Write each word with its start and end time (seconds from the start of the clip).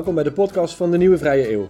Welkom 0.00 0.18
bij 0.22 0.30
de 0.30 0.40
podcast 0.40 0.74
van 0.74 0.90
de 0.90 0.98
Nieuwe 0.98 1.18
Vrije 1.18 1.52
Eeuw. 1.52 1.68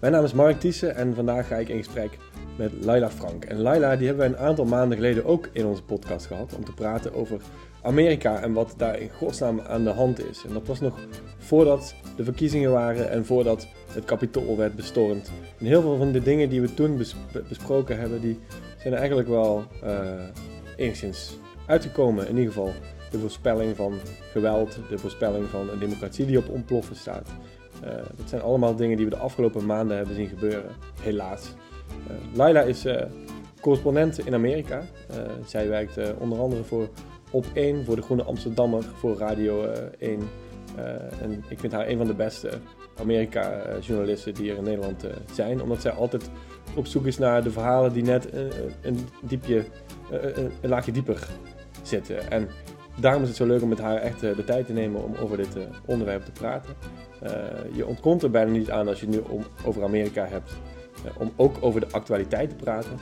Mijn 0.00 0.12
naam 0.12 0.24
is 0.24 0.32
Mark 0.32 0.60
Thiessen 0.60 0.94
en 0.94 1.14
vandaag 1.14 1.46
ga 1.46 1.56
ik 1.56 1.68
in 1.68 1.76
gesprek 1.76 2.18
met 2.56 2.72
Laila 2.84 3.10
Frank. 3.10 3.44
En 3.44 3.60
Laila 3.60 3.96
die 3.96 4.06
hebben 4.06 4.30
wij 4.30 4.38
een 4.38 4.46
aantal 4.46 4.64
maanden 4.64 4.96
geleden 4.96 5.24
ook 5.24 5.48
in 5.52 5.66
onze 5.66 5.82
podcast 5.82 6.26
gehad 6.26 6.54
om 6.56 6.64
te 6.64 6.72
praten 6.72 7.14
over 7.14 7.40
Amerika 7.82 8.40
en 8.40 8.52
wat 8.52 8.74
daar 8.76 8.98
in 8.98 9.10
godsnaam 9.10 9.60
aan 9.60 9.84
de 9.84 9.90
hand 9.90 10.28
is. 10.30 10.44
En 10.46 10.52
dat 10.52 10.66
was 10.66 10.80
nog 10.80 10.98
voordat 11.38 11.94
de 12.16 12.24
verkiezingen 12.24 12.72
waren 12.72 13.10
en 13.10 13.24
voordat 13.24 13.66
het 13.92 14.04
kapitool 14.04 14.56
werd 14.56 14.74
bestormd. 14.74 15.30
En 15.58 15.66
heel 15.66 15.82
veel 15.82 15.96
van 15.96 16.12
de 16.12 16.22
dingen 16.22 16.48
die 16.48 16.60
we 16.60 16.74
toen 16.74 17.02
besproken 17.48 17.98
hebben, 17.98 18.20
die 18.20 18.38
zijn 18.78 18.94
eigenlijk 18.94 19.28
wel 19.28 19.64
uh, 19.84 19.90
enigszins 20.76 21.38
uitgekomen. 21.66 22.28
In 22.28 22.36
ieder 22.36 22.52
geval 22.52 22.72
de 23.10 23.18
voorspelling 23.18 23.76
van 23.76 23.94
geweld, 24.32 24.78
de 24.88 24.98
voorspelling 24.98 25.48
van 25.48 25.70
een 25.70 25.78
democratie 25.78 26.26
die 26.26 26.38
op 26.38 26.48
ontploffen 26.48 26.96
staat. 26.96 27.28
Uh, 27.84 27.90
dat 28.16 28.28
zijn 28.28 28.42
allemaal 28.42 28.76
dingen 28.76 28.96
die 28.96 29.06
we 29.06 29.14
de 29.14 29.18
afgelopen 29.20 29.66
maanden 29.66 29.96
hebben 29.96 30.14
zien 30.14 30.28
gebeuren, 30.28 30.70
helaas. 31.00 31.54
Uh, 32.10 32.36
Laila 32.36 32.60
is 32.60 32.86
uh, 32.86 33.02
correspondent 33.60 34.26
in 34.26 34.34
Amerika. 34.34 34.82
zij 35.44 35.68
werkt 35.68 36.18
onder 36.18 36.38
andere 36.38 36.64
voor 36.64 36.88
Op 37.30 37.46
1, 37.52 37.84
voor 37.84 37.96
de 37.96 38.02
Groene 38.02 38.22
Amsterdammer, 38.22 38.82
voor 38.82 39.16
Radio 39.16 39.64
1. 39.98 40.20
en 41.20 41.44
ik 41.48 41.58
vind 41.58 41.72
haar 41.72 41.88
een 41.88 41.96
van 41.96 42.06
de 42.06 42.14
beste 42.14 42.50
Amerika-journalisten 43.00 44.34
die 44.34 44.50
er 44.50 44.56
in 44.56 44.64
Nederland 44.64 45.04
zijn, 45.32 45.62
omdat 45.62 45.80
zij 45.80 45.90
altijd 45.90 46.30
op 46.74 46.86
zoek 46.86 47.06
is 47.06 47.18
naar 47.18 47.42
de 47.42 47.50
verhalen 47.50 47.92
die 47.92 48.02
net 48.02 48.28
een, 48.82 49.08
diepje, 49.22 49.64
een 50.60 50.68
laagje 50.68 50.92
dieper 50.92 51.28
zitten. 51.82 52.30
En 52.30 52.48
daarom 53.00 53.22
is 53.22 53.28
het 53.28 53.36
zo 53.36 53.46
leuk 53.46 53.62
om 53.62 53.68
met 53.68 53.80
haar 53.80 53.96
echt 53.96 54.20
de 54.20 54.44
tijd 54.44 54.66
te 54.66 54.72
nemen 54.72 55.04
om 55.04 55.14
over 55.14 55.36
dit 55.36 55.56
onderwerp 55.86 56.24
te 56.24 56.32
praten. 56.32 56.74
Uh, 57.22 57.30
je 57.72 57.86
ontkomt 57.86 58.22
er 58.22 58.30
bijna 58.30 58.50
niet 58.50 58.70
aan 58.70 58.88
als 58.88 59.00
je 59.00 59.08
nu 59.08 59.18
om, 59.28 59.44
over 59.64 59.84
Amerika 59.84 60.26
hebt, 60.26 60.52
uh, 61.04 61.20
om 61.20 61.32
ook 61.36 61.56
over 61.60 61.80
de 61.80 61.90
actualiteit 61.90 62.48
te 62.48 62.56
praten. 62.56 62.98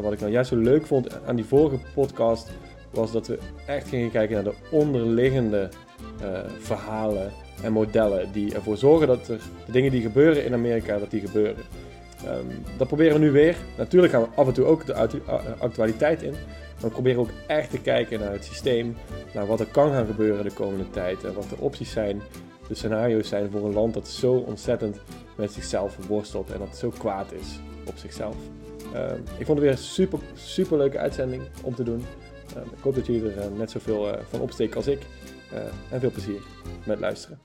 Wat 0.00 0.12
ik 0.12 0.20
nou 0.20 0.32
juist 0.32 0.50
zo 0.50 0.56
leuk 0.56 0.86
vond 0.86 1.24
aan 1.24 1.36
die 1.36 1.44
vorige 1.44 1.78
podcast, 1.94 2.50
was 2.90 3.12
dat 3.12 3.26
we 3.26 3.38
echt 3.66 3.88
gingen 3.88 4.10
kijken 4.10 4.34
naar 4.34 4.52
de 4.52 4.76
onderliggende 4.76 5.68
uh, 6.22 6.38
verhalen 6.58 7.30
en 7.62 7.72
modellen 7.72 8.32
die 8.32 8.54
ervoor 8.54 8.76
zorgen 8.76 9.06
dat 9.06 9.28
er 9.28 9.40
de 9.66 9.72
dingen 9.72 9.90
die 9.90 10.02
gebeuren 10.02 10.44
in 10.44 10.52
Amerika, 10.52 10.98
dat 10.98 11.10
die 11.10 11.20
gebeuren. 11.20 11.64
Um, 12.26 12.46
dat 12.76 12.86
proberen 12.86 13.12
we 13.12 13.24
nu 13.24 13.30
weer. 13.30 13.56
Natuurlijk 13.78 14.12
gaan 14.12 14.22
we 14.22 14.28
af 14.34 14.46
en 14.46 14.52
toe 14.52 14.64
ook 14.64 14.86
de 14.86 14.94
actualiteit 15.58 16.22
in. 16.22 16.30
Maar 16.30 16.90
we 16.90 16.90
proberen 16.90 17.20
ook 17.20 17.30
echt 17.46 17.70
te 17.70 17.80
kijken 17.80 18.20
naar 18.20 18.32
het 18.32 18.44
systeem, 18.44 18.96
naar 19.34 19.46
wat 19.46 19.60
er 19.60 19.66
kan 19.66 19.90
gaan 19.90 20.06
gebeuren 20.06 20.44
de 20.44 20.52
komende 20.52 20.90
tijd 20.90 21.24
en 21.24 21.34
wat 21.34 21.48
de 21.48 21.56
opties 21.58 21.90
zijn 21.90 22.22
de 22.68 22.74
scenario's 22.74 23.28
zijn 23.28 23.50
voor 23.50 23.64
een 23.66 23.72
land 23.72 23.94
dat 23.94 24.08
zo 24.08 24.32
ontzettend 24.32 25.00
met 25.36 25.52
zichzelf 25.52 25.96
worstelt 26.08 26.50
en 26.50 26.58
dat 26.58 26.76
zo 26.76 26.90
kwaad 26.98 27.32
is 27.32 27.60
op 27.86 27.96
zichzelf. 27.96 28.36
Uh, 28.94 29.10
ik 29.38 29.46
vond 29.46 29.48
het 29.48 29.58
weer 29.58 29.70
een 29.70 29.78
super, 29.78 30.18
super 30.34 30.76
leuke 30.76 30.98
uitzending 30.98 31.42
om 31.62 31.74
te 31.74 31.82
doen. 31.82 32.04
Uh, 32.56 32.62
ik 32.62 32.82
hoop 32.82 32.94
dat 32.94 33.06
jullie 33.06 33.30
er 33.30 33.50
uh, 33.50 33.58
net 33.58 33.70
zoveel 33.70 34.08
uh, 34.08 34.14
van 34.28 34.40
opsteken 34.40 34.76
als 34.76 34.86
ik. 34.86 35.00
en 35.90 36.00
veel 36.00 36.10
plezier 36.10 36.40
met 36.86 37.00
luisteren. 37.00 37.38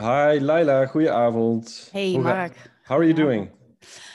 Hi 0.00 0.40
Laila, 0.40 0.86
goedenavond. 0.86 1.88
Hey 1.92 2.18
Mark. 2.18 2.56
How 2.82 2.96
are 2.96 3.04
you 3.04 3.14
doing? 3.14 3.50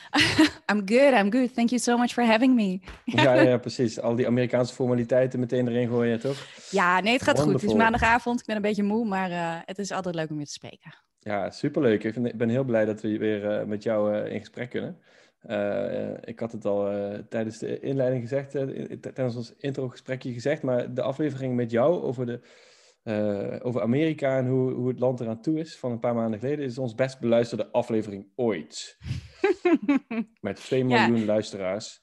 I'm 0.71 0.85
good, 0.85 1.13
I'm 1.13 1.29
good. 1.29 1.53
Thank 1.53 1.69
you 1.69 1.79
so 1.79 1.97
much 1.97 2.13
for 2.13 2.23
having 2.23 2.55
me. 2.55 2.79
ja, 3.03 3.33
ja, 3.33 3.57
precies. 3.67 3.99
Al 3.99 4.15
die 4.15 4.27
Amerikaanse 4.27 4.73
formaliteiten 4.73 5.39
meteen 5.39 5.67
erin 5.67 5.87
gooien, 5.87 6.19
toch? 6.19 6.37
Ja, 6.69 6.99
nee, 6.99 7.13
het 7.13 7.21
gaat 7.21 7.39
goed. 7.39 7.53
Het 7.53 7.63
is 7.63 7.73
maandagavond, 7.73 8.39
ik 8.39 8.45
ben 8.45 8.55
een 8.55 8.61
beetje 8.61 8.83
moe, 8.83 9.05
maar 9.05 9.29
uh, 9.29 9.55
het 9.65 9.77
is 9.77 9.91
altijd 9.91 10.15
leuk 10.15 10.29
om 10.29 10.39
je 10.39 10.45
te 10.45 10.51
spreken. 10.51 10.95
Ja, 11.19 11.49
superleuk. 11.49 12.03
Ik, 12.03 12.13
vind, 12.13 12.25
ik 12.25 12.37
ben 12.37 12.49
heel 12.49 12.63
blij 12.63 12.85
dat 12.85 13.01
we 13.01 13.17
weer 13.17 13.59
uh, 13.59 13.65
met 13.65 13.83
jou 13.83 14.15
uh, 14.15 14.33
in 14.33 14.39
gesprek 14.39 14.69
kunnen. 14.69 14.97
ik 16.23 16.39
had 16.39 16.51
het 16.51 16.65
al 16.65 16.89
tijdens 17.29 17.57
de 17.57 17.79
inleiding 17.79 18.21
gezegd, 18.21 18.51
tijdens 19.01 19.35
ons 19.35 19.53
intro-gesprekje 19.57 20.33
gezegd, 20.33 20.61
maar 20.61 20.93
de 20.93 21.01
aflevering 21.01 21.55
met 21.55 21.71
jou 21.71 22.01
over 22.01 22.25
de 22.25 22.39
uh, 23.05 23.55
over 23.61 23.81
Amerika 23.81 24.37
en 24.37 24.47
hoe, 24.47 24.71
hoe 24.71 24.87
het 24.87 24.99
land 24.99 25.19
eraan 25.19 25.41
toe 25.41 25.59
is 25.59 25.77
van 25.77 25.91
een 25.91 25.99
paar 25.99 26.15
maanden 26.15 26.39
geleden, 26.39 26.65
is 26.65 26.77
ons 26.77 26.95
best 26.95 27.19
beluisterde 27.19 27.71
aflevering 27.71 28.27
ooit. 28.35 28.97
Met 30.41 30.55
2 30.55 30.85
miljoen 30.85 31.19
ja. 31.19 31.25
luisteraars. 31.25 32.01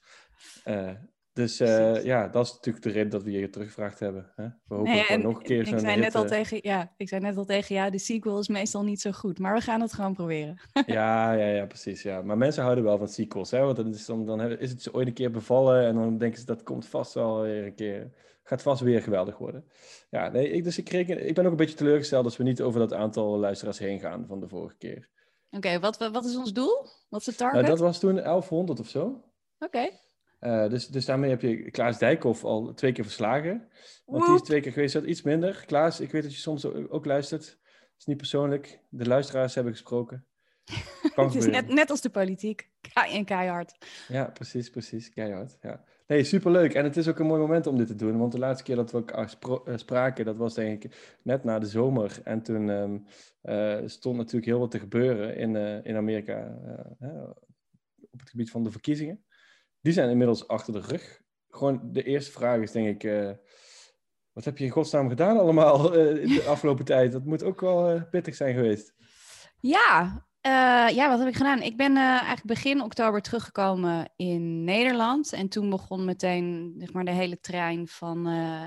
Uh, 0.65 0.89
dus 1.33 1.61
uh, 1.61 2.03
ja, 2.03 2.27
dat 2.27 2.45
is 2.45 2.53
natuurlijk 2.53 2.83
de 2.83 2.91
reden 2.91 3.09
dat 3.09 3.23
we 3.23 3.31
je 3.31 3.49
teruggevraagd 3.49 3.99
hebben. 3.99 4.31
Hè? 4.35 4.43
We 4.43 4.75
hopen 4.75 4.91
nee, 4.91 5.17
nog 5.17 5.37
een 5.37 5.43
keer 5.43 5.65
zo'n 5.65 5.73
ik 5.73 5.79
zei 5.79 5.99
net 5.99 6.15
al 6.15 6.25
tegen, 6.25 6.59
Ja, 6.61 6.93
ik 6.97 7.07
zei 7.07 7.21
net 7.21 7.37
al 7.37 7.45
tegen 7.45 7.75
jou, 7.75 7.91
de 7.91 7.99
sequel 7.99 8.39
is 8.39 8.47
meestal 8.47 8.83
niet 8.83 9.01
zo 9.01 9.11
goed. 9.11 9.39
Maar 9.39 9.53
we 9.53 9.61
gaan 9.61 9.81
het 9.81 9.93
gewoon 9.93 10.13
proberen. 10.13 10.59
ja, 10.85 11.33
ja, 11.33 11.47
ja, 11.47 11.65
precies. 11.65 12.01
Ja. 12.01 12.21
Maar 12.21 12.37
mensen 12.37 12.63
houden 12.63 12.83
wel 12.83 12.97
van 12.97 13.07
sequels. 13.07 13.51
Hè? 13.51 13.59
Want 13.59 13.75
dan 13.75 13.87
is, 13.87 14.05
dan, 14.05 14.25
dan 14.25 14.41
is 14.41 14.69
het 14.69 14.81
ze 14.81 14.93
ooit 14.93 15.07
een 15.07 15.13
keer 15.13 15.31
bevallen 15.31 15.85
en 15.85 15.95
dan 15.95 16.17
denken 16.17 16.39
ze 16.39 16.45
dat 16.45 16.63
komt 16.63 16.85
vast 16.85 17.13
wel 17.13 17.41
weer 17.41 17.65
een 17.65 17.75
keer 17.75 18.11
gaat 18.53 18.61
vast 18.61 18.81
weer 18.81 19.01
geweldig 19.01 19.37
worden. 19.37 19.65
Ja, 20.09 20.29
nee, 20.29 20.49
ik, 20.49 20.63
dus 20.63 20.77
ik, 20.77 20.89
reken, 20.89 21.27
ik 21.27 21.33
ben 21.33 21.45
ook 21.45 21.51
een 21.51 21.57
beetje 21.57 21.75
teleurgesteld 21.75 22.23
dat 22.23 22.37
we 22.37 22.43
niet 22.43 22.61
over 22.61 22.79
dat 22.79 22.93
aantal 22.93 23.37
luisteraars 23.37 23.79
heen 23.79 23.99
gaan 23.99 24.25
van 24.27 24.39
de 24.39 24.47
vorige 24.47 24.75
keer. 24.77 25.09
Oké, 25.51 25.79
wat, 25.79 25.97
wat 25.97 26.25
is 26.25 26.35
ons 26.35 26.53
doel? 26.53 26.87
Wat 27.09 27.19
is 27.19 27.25
het 27.25 27.37
target? 27.37 27.61
Nou, 27.61 27.67
dat 27.67 27.79
was 27.79 27.99
toen 27.99 28.15
1100 28.15 28.79
of 28.79 28.87
zo. 28.87 29.03
Oké. 29.05 29.65
Okay. 29.65 29.99
Uh, 30.39 30.69
dus, 30.69 30.87
dus 30.87 31.05
daarmee 31.05 31.29
heb 31.29 31.41
je 31.41 31.71
Klaas 31.71 31.97
Dijkhoff 31.97 32.43
al 32.43 32.73
twee 32.73 32.91
keer 32.91 33.03
verslagen. 33.03 33.69
Want 34.05 34.25
die 34.25 34.35
is 34.35 34.41
twee 34.41 34.61
keer 34.61 34.71
geweest, 34.71 34.93
dat 34.93 35.03
iets 35.03 35.21
minder. 35.21 35.63
Klaas, 35.65 35.99
ik 35.99 36.11
weet 36.11 36.23
dat 36.23 36.33
je 36.33 36.39
soms 36.39 36.65
ook 36.65 37.05
luistert. 37.05 37.43
Het 37.45 37.95
is 37.97 38.05
niet 38.05 38.17
persoonlijk. 38.17 38.79
De 38.89 39.05
luisteraars 39.05 39.55
hebben 39.55 39.73
gesproken. 39.73 40.25
het 41.15 41.35
is 41.35 41.45
net, 41.45 41.67
net 41.67 41.89
als 41.89 42.01
de 42.01 42.09
politiek. 42.09 42.69
En 42.93 43.25
keihard. 43.25 43.75
Ja, 44.07 44.25
precies, 44.25 44.69
precies. 44.69 45.09
Keihard, 45.09 45.57
ja. 45.61 45.83
Nee, 46.07 46.23
superleuk. 46.23 46.73
En 46.73 46.83
het 46.83 46.97
is 46.97 47.07
ook 47.07 47.19
een 47.19 47.25
mooi 47.25 47.41
moment 47.41 47.67
om 47.67 47.77
dit 47.77 47.87
te 47.87 47.95
doen. 47.95 48.17
Want 48.17 48.31
de 48.31 48.39
laatste 48.39 48.63
keer 48.63 48.75
dat 48.75 48.91
we 48.91 48.97
elkaar 48.97 49.35
eh, 49.65 49.77
spraken, 49.77 50.25
dat 50.25 50.37
was 50.37 50.53
denk 50.53 50.83
ik 50.83 51.17
net 51.21 51.43
na 51.43 51.59
de 51.59 51.65
zomer. 51.65 52.19
En 52.23 52.41
toen 52.41 52.69
um, 52.69 53.05
uh, 53.43 53.79
stond 53.85 54.17
natuurlijk 54.17 54.45
heel 54.45 54.59
wat 54.59 54.71
te 54.71 54.79
gebeuren 54.79 55.35
in, 55.35 55.55
uh, 55.55 55.85
in 55.85 55.95
Amerika 55.95 56.57
op 58.11 58.19
het 58.19 58.29
gebied 58.29 58.51
van 58.51 58.63
de 58.63 58.71
verkiezingen. 58.71 59.23
Die 59.81 59.93
zijn 59.93 60.09
inmiddels 60.09 60.47
achter 60.47 60.73
de 60.73 60.79
rug. 60.79 61.21
Gewoon 61.49 61.91
de 61.91 62.03
eerste 62.03 62.31
vraag 62.31 62.61
is 62.61 62.71
denk 62.71 63.03
ik, 63.03 63.37
wat 64.31 64.45
heb 64.45 64.57
je 64.57 64.65
in 64.65 64.71
godsnaam 64.71 65.09
gedaan 65.09 65.37
allemaal 65.37 65.93
in 65.97 66.27
de 66.27 66.43
afgelopen 66.53 66.85
tijd? 66.85 67.11
Dat 67.11 67.25
moet 67.25 67.43
ook 67.43 67.61
wel 67.61 68.05
pittig 68.09 68.35
zijn 68.35 68.55
geweest. 68.55 68.93
Ja, 69.59 70.25
uh, 70.47 70.95
ja, 70.95 71.09
wat 71.09 71.19
heb 71.19 71.27
ik 71.27 71.35
gedaan? 71.35 71.61
Ik 71.61 71.77
ben 71.77 71.91
uh, 71.91 72.03
eigenlijk 72.03 72.45
begin 72.45 72.81
oktober 72.81 73.21
teruggekomen 73.21 74.11
in 74.15 74.63
Nederland. 74.63 75.33
En 75.33 75.49
toen 75.49 75.69
begon 75.69 76.05
meteen 76.05 76.75
zeg 76.77 76.93
maar, 76.93 77.05
de 77.05 77.11
hele 77.11 77.39
trein 77.39 77.87
van 77.87 78.27
uh, 78.27 78.61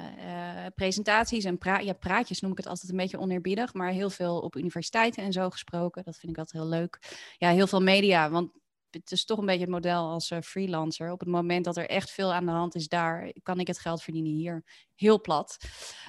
presentaties 0.75 1.44
en 1.44 1.59
pra 1.59 1.78
ja, 1.78 1.92
praatjes, 1.92 2.41
noem 2.41 2.50
ik 2.50 2.56
het 2.56 2.66
altijd 2.66 2.91
een 2.91 2.97
beetje 2.97 3.19
oneerbiedig. 3.19 3.75
Maar 3.75 3.91
heel 3.91 4.10
veel 4.10 4.38
op 4.38 4.56
universiteiten 4.56 5.22
en 5.22 5.33
zo 5.33 5.51
gesproken. 5.51 6.04
Dat 6.04 6.16
vind 6.16 6.33
ik 6.33 6.39
altijd 6.39 6.62
heel 6.62 6.72
leuk. 6.72 6.98
Ja, 7.39 7.51
heel 7.51 7.66
veel 7.66 7.83
media. 7.83 8.30
Want 8.30 8.51
het 8.91 9.10
is 9.10 9.24
toch 9.24 9.38
een 9.38 9.47
beetje 9.47 9.60
het 9.60 9.71
model 9.71 10.10
als 10.10 10.30
uh, 10.30 10.41
freelancer. 10.41 11.12
Op 11.12 11.21
het 11.21 11.28
moment 11.28 11.65
dat 11.65 11.77
er 11.77 11.88
echt 11.88 12.10
veel 12.10 12.33
aan 12.33 12.44
de 12.44 12.50
hand 12.50 12.74
is 12.74 12.88
daar, 12.88 13.33
kan 13.42 13.60
ik 13.60 13.66
het 13.66 13.78
geld 13.78 14.03
verdienen 14.03 14.33
hier. 14.33 14.65
Heel 14.94 15.21
plat. 15.21 15.56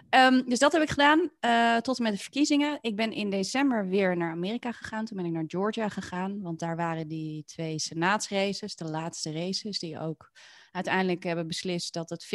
Um, 0.09 0.49
dus 0.49 0.59
dat 0.59 0.71
heb 0.71 0.81
ik 0.81 0.89
gedaan 0.89 1.31
uh, 1.41 1.77
tot 1.77 1.97
en 1.97 2.03
met 2.03 2.13
de 2.13 2.19
verkiezingen. 2.19 2.77
Ik 2.81 2.95
ben 2.95 3.11
in 3.11 3.29
december 3.29 3.87
weer 3.87 4.17
naar 4.17 4.31
Amerika 4.31 4.71
gegaan. 4.71 5.05
Toen 5.05 5.17
ben 5.17 5.25
ik 5.25 5.31
naar 5.31 5.43
Georgia 5.47 5.89
gegaan, 5.89 6.41
want 6.41 6.59
daar 6.59 6.75
waren 6.75 7.07
die 7.07 7.43
twee 7.43 7.79
senaatsraces, 7.79 8.75
de 8.75 8.89
laatste 8.89 9.31
races, 9.31 9.79
die 9.79 9.99
ook 9.99 10.31
uiteindelijk 10.71 11.23
hebben 11.23 11.47
beslist 11.47 11.93
dat 11.93 12.09
het 12.09 12.25
50-50 12.25 12.29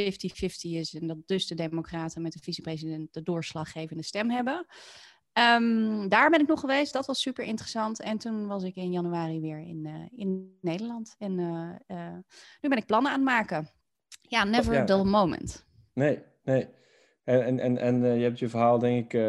is 0.61 0.95
en 0.95 1.07
dat 1.07 1.17
dus 1.27 1.47
de 1.47 1.55
Democraten 1.55 2.23
met 2.23 2.33
de 2.33 2.39
vicepresident 2.43 3.13
de 3.13 3.23
doorslaggevende 3.23 4.03
stem 4.03 4.31
hebben. 4.31 4.67
Um, 5.39 6.09
daar 6.09 6.31
ben 6.31 6.41
ik 6.41 6.47
nog 6.47 6.61
geweest. 6.61 6.93
Dat 6.93 7.07
was 7.07 7.21
super 7.21 7.45
interessant. 7.45 8.01
En 8.01 8.19
toen 8.19 8.47
was 8.47 8.63
ik 8.63 8.77
in 8.77 8.93
januari 8.93 9.41
weer 9.41 9.59
in, 9.59 9.87
uh, 9.87 10.21
in 10.21 10.59
Nederland. 10.61 11.15
En 11.19 11.39
uh, 11.39 11.99
uh, 11.99 12.15
nu 12.61 12.69
ben 12.69 12.79
ik 12.79 12.87
plannen 12.87 13.13
aan 13.13 13.19
het 13.19 13.29
maken. 13.29 13.69
Ja, 14.21 14.45
never 14.45 14.87
dull 14.87 15.05
moment. 15.05 15.67
Nee, 15.95 16.23
nee. 16.43 16.69
En, 17.25 17.43
en, 17.43 17.59
en, 17.59 17.79
en 17.79 18.03
je 18.19 18.23
hebt 18.23 18.39
je 18.39 18.49
verhaal, 18.49 18.79
denk 18.79 19.13
ik, 19.13 19.21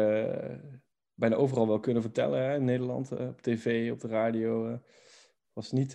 bijna 1.14 1.36
overal 1.36 1.68
wel 1.68 1.80
kunnen 1.80 2.02
vertellen. 2.02 2.42
Hè? 2.42 2.54
In 2.54 2.64
Nederland, 2.64 3.12
op 3.12 3.40
tv, 3.40 3.90
op 3.92 4.00
de 4.00 4.08
radio. 4.08 4.80
was 5.52 5.72
niet, 5.72 5.92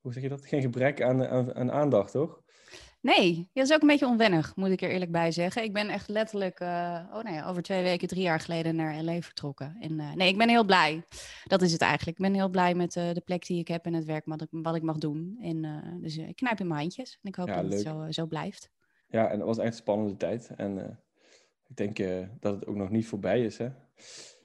hoe 0.00 0.12
zeg 0.12 0.22
je 0.22 0.28
dat? 0.28 0.46
Geen 0.46 0.60
gebrek 0.60 1.02
aan, 1.02 1.26
aan, 1.26 1.54
aan 1.54 1.72
aandacht, 1.72 2.12
toch? 2.12 2.42
Nee, 3.00 3.50
dat 3.52 3.64
is 3.64 3.72
ook 3.72 3.80
een 3.80 3.88
beetje 3.88 4.06
onwennig, 4.06 4.56
moet 4.56 4.70
ik 4.70 4.82
er 4.82 4.90
eerlijk 4.90 5.10
bij 5.10 5.32
zeggen. 5.32 5.62
Ik 5.62 5.72
ben 5.72 5.88
echt 5.88 6.08
letterlijk, 6.08 6.60
uh, 6.60 7.04
oh 7.12 7.22
nee, 7.22 7.44
over 7.44 7.62
twee 7.62 7.82
weken, 7.82 8.08
drie 8.08 8.22
jaar 8.22 8.40
geleden 8.40 8.76
naar 8.76 9.02
LA 9.02 9.20
vertrokken. 9.20 9.76
En 9.80 9.98
uh, 9.98 10.12
nee, 10.12 10.28
ik 10.28 10.38
ben 10.38 10.48
heel 10.48 10.64
blij. 10.64 11.06
Dat 11.44 11.62
is 11.62 11.72
het 11.72 11.80
eigenlijk. 11.80 12.18
Ik 12.18 12.24
ben 12.24 12.34
heel 12.34 12.48
blij 12.48 12.74
met 12.74 12.96
uh, 12.96 13.12
de 13.12 13.20
plek 13.20 13.46
die 13.46 13.58
ik 13.58 13.68
heb 13.68 13.84
en 13.84 13.94
het 13.94 14.04
werk 14.04 14.24
wat 14.24 14.42
ik, 14.42 14.48
wat 14.50 14.74
ik 14.74 14.82
mag 14.82 14.98
doen. 14.98 15.38
En 15.40 15.98
dus 16.00 16.16
ik 16.16 16.36
knijp 16.36 16.60
in 16.60 16.66
mijn 16.66 16.80
handjes 16.80 17.18
en 17.22 17.28
ik 17.28 17.34
hoop 17.34 17.48
ja, 17.48 17.54
dat 17.54 17.64
leuk. 17.64 17.72
het 17.72 17.82
zo, 17.82 18.06
zo 18.10 18.26
blijft. 18.26 18.70
Ja, 19.08 19.28
en 19.28 19.36
het 19.36 19.46
was 19.46 19.58
echt 19.58 19.66
een 19.66 19.72
spannende 19.72 20.16
tijd. 20.16 20.50
En 20.56 21.00
ik 21.68 21.76
denk 21.76 21.96
dat 22.40 22.54
het 22.54 22.66
ook 22.66 22.76
nog 22.76 22.90
niet 22.90 23.06
voorbij 23.06 23.44
is, 23.44 23.58
hè? 23.58 23.68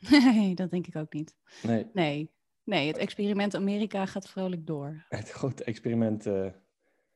Nee, 0.34 0.56
dat 0.56 0.72
denk 0.72 0.88
ik 0.88 0.96
ook 0.96 1.14
niet. 1.14 1.36
Nee. 1.64 1.88
Nee, 1.94 2.32
nee 2.64 2.88
het 2.88 2.98
experiment 2.98 3.56
Amerika 3.56 4.06
gaat 4.06 4.30
vrolijk 4.30 4.68
door. 4.68 5.06
Het 5.10 5.30
grote 5.30 5.64
experiment 5.64 6.26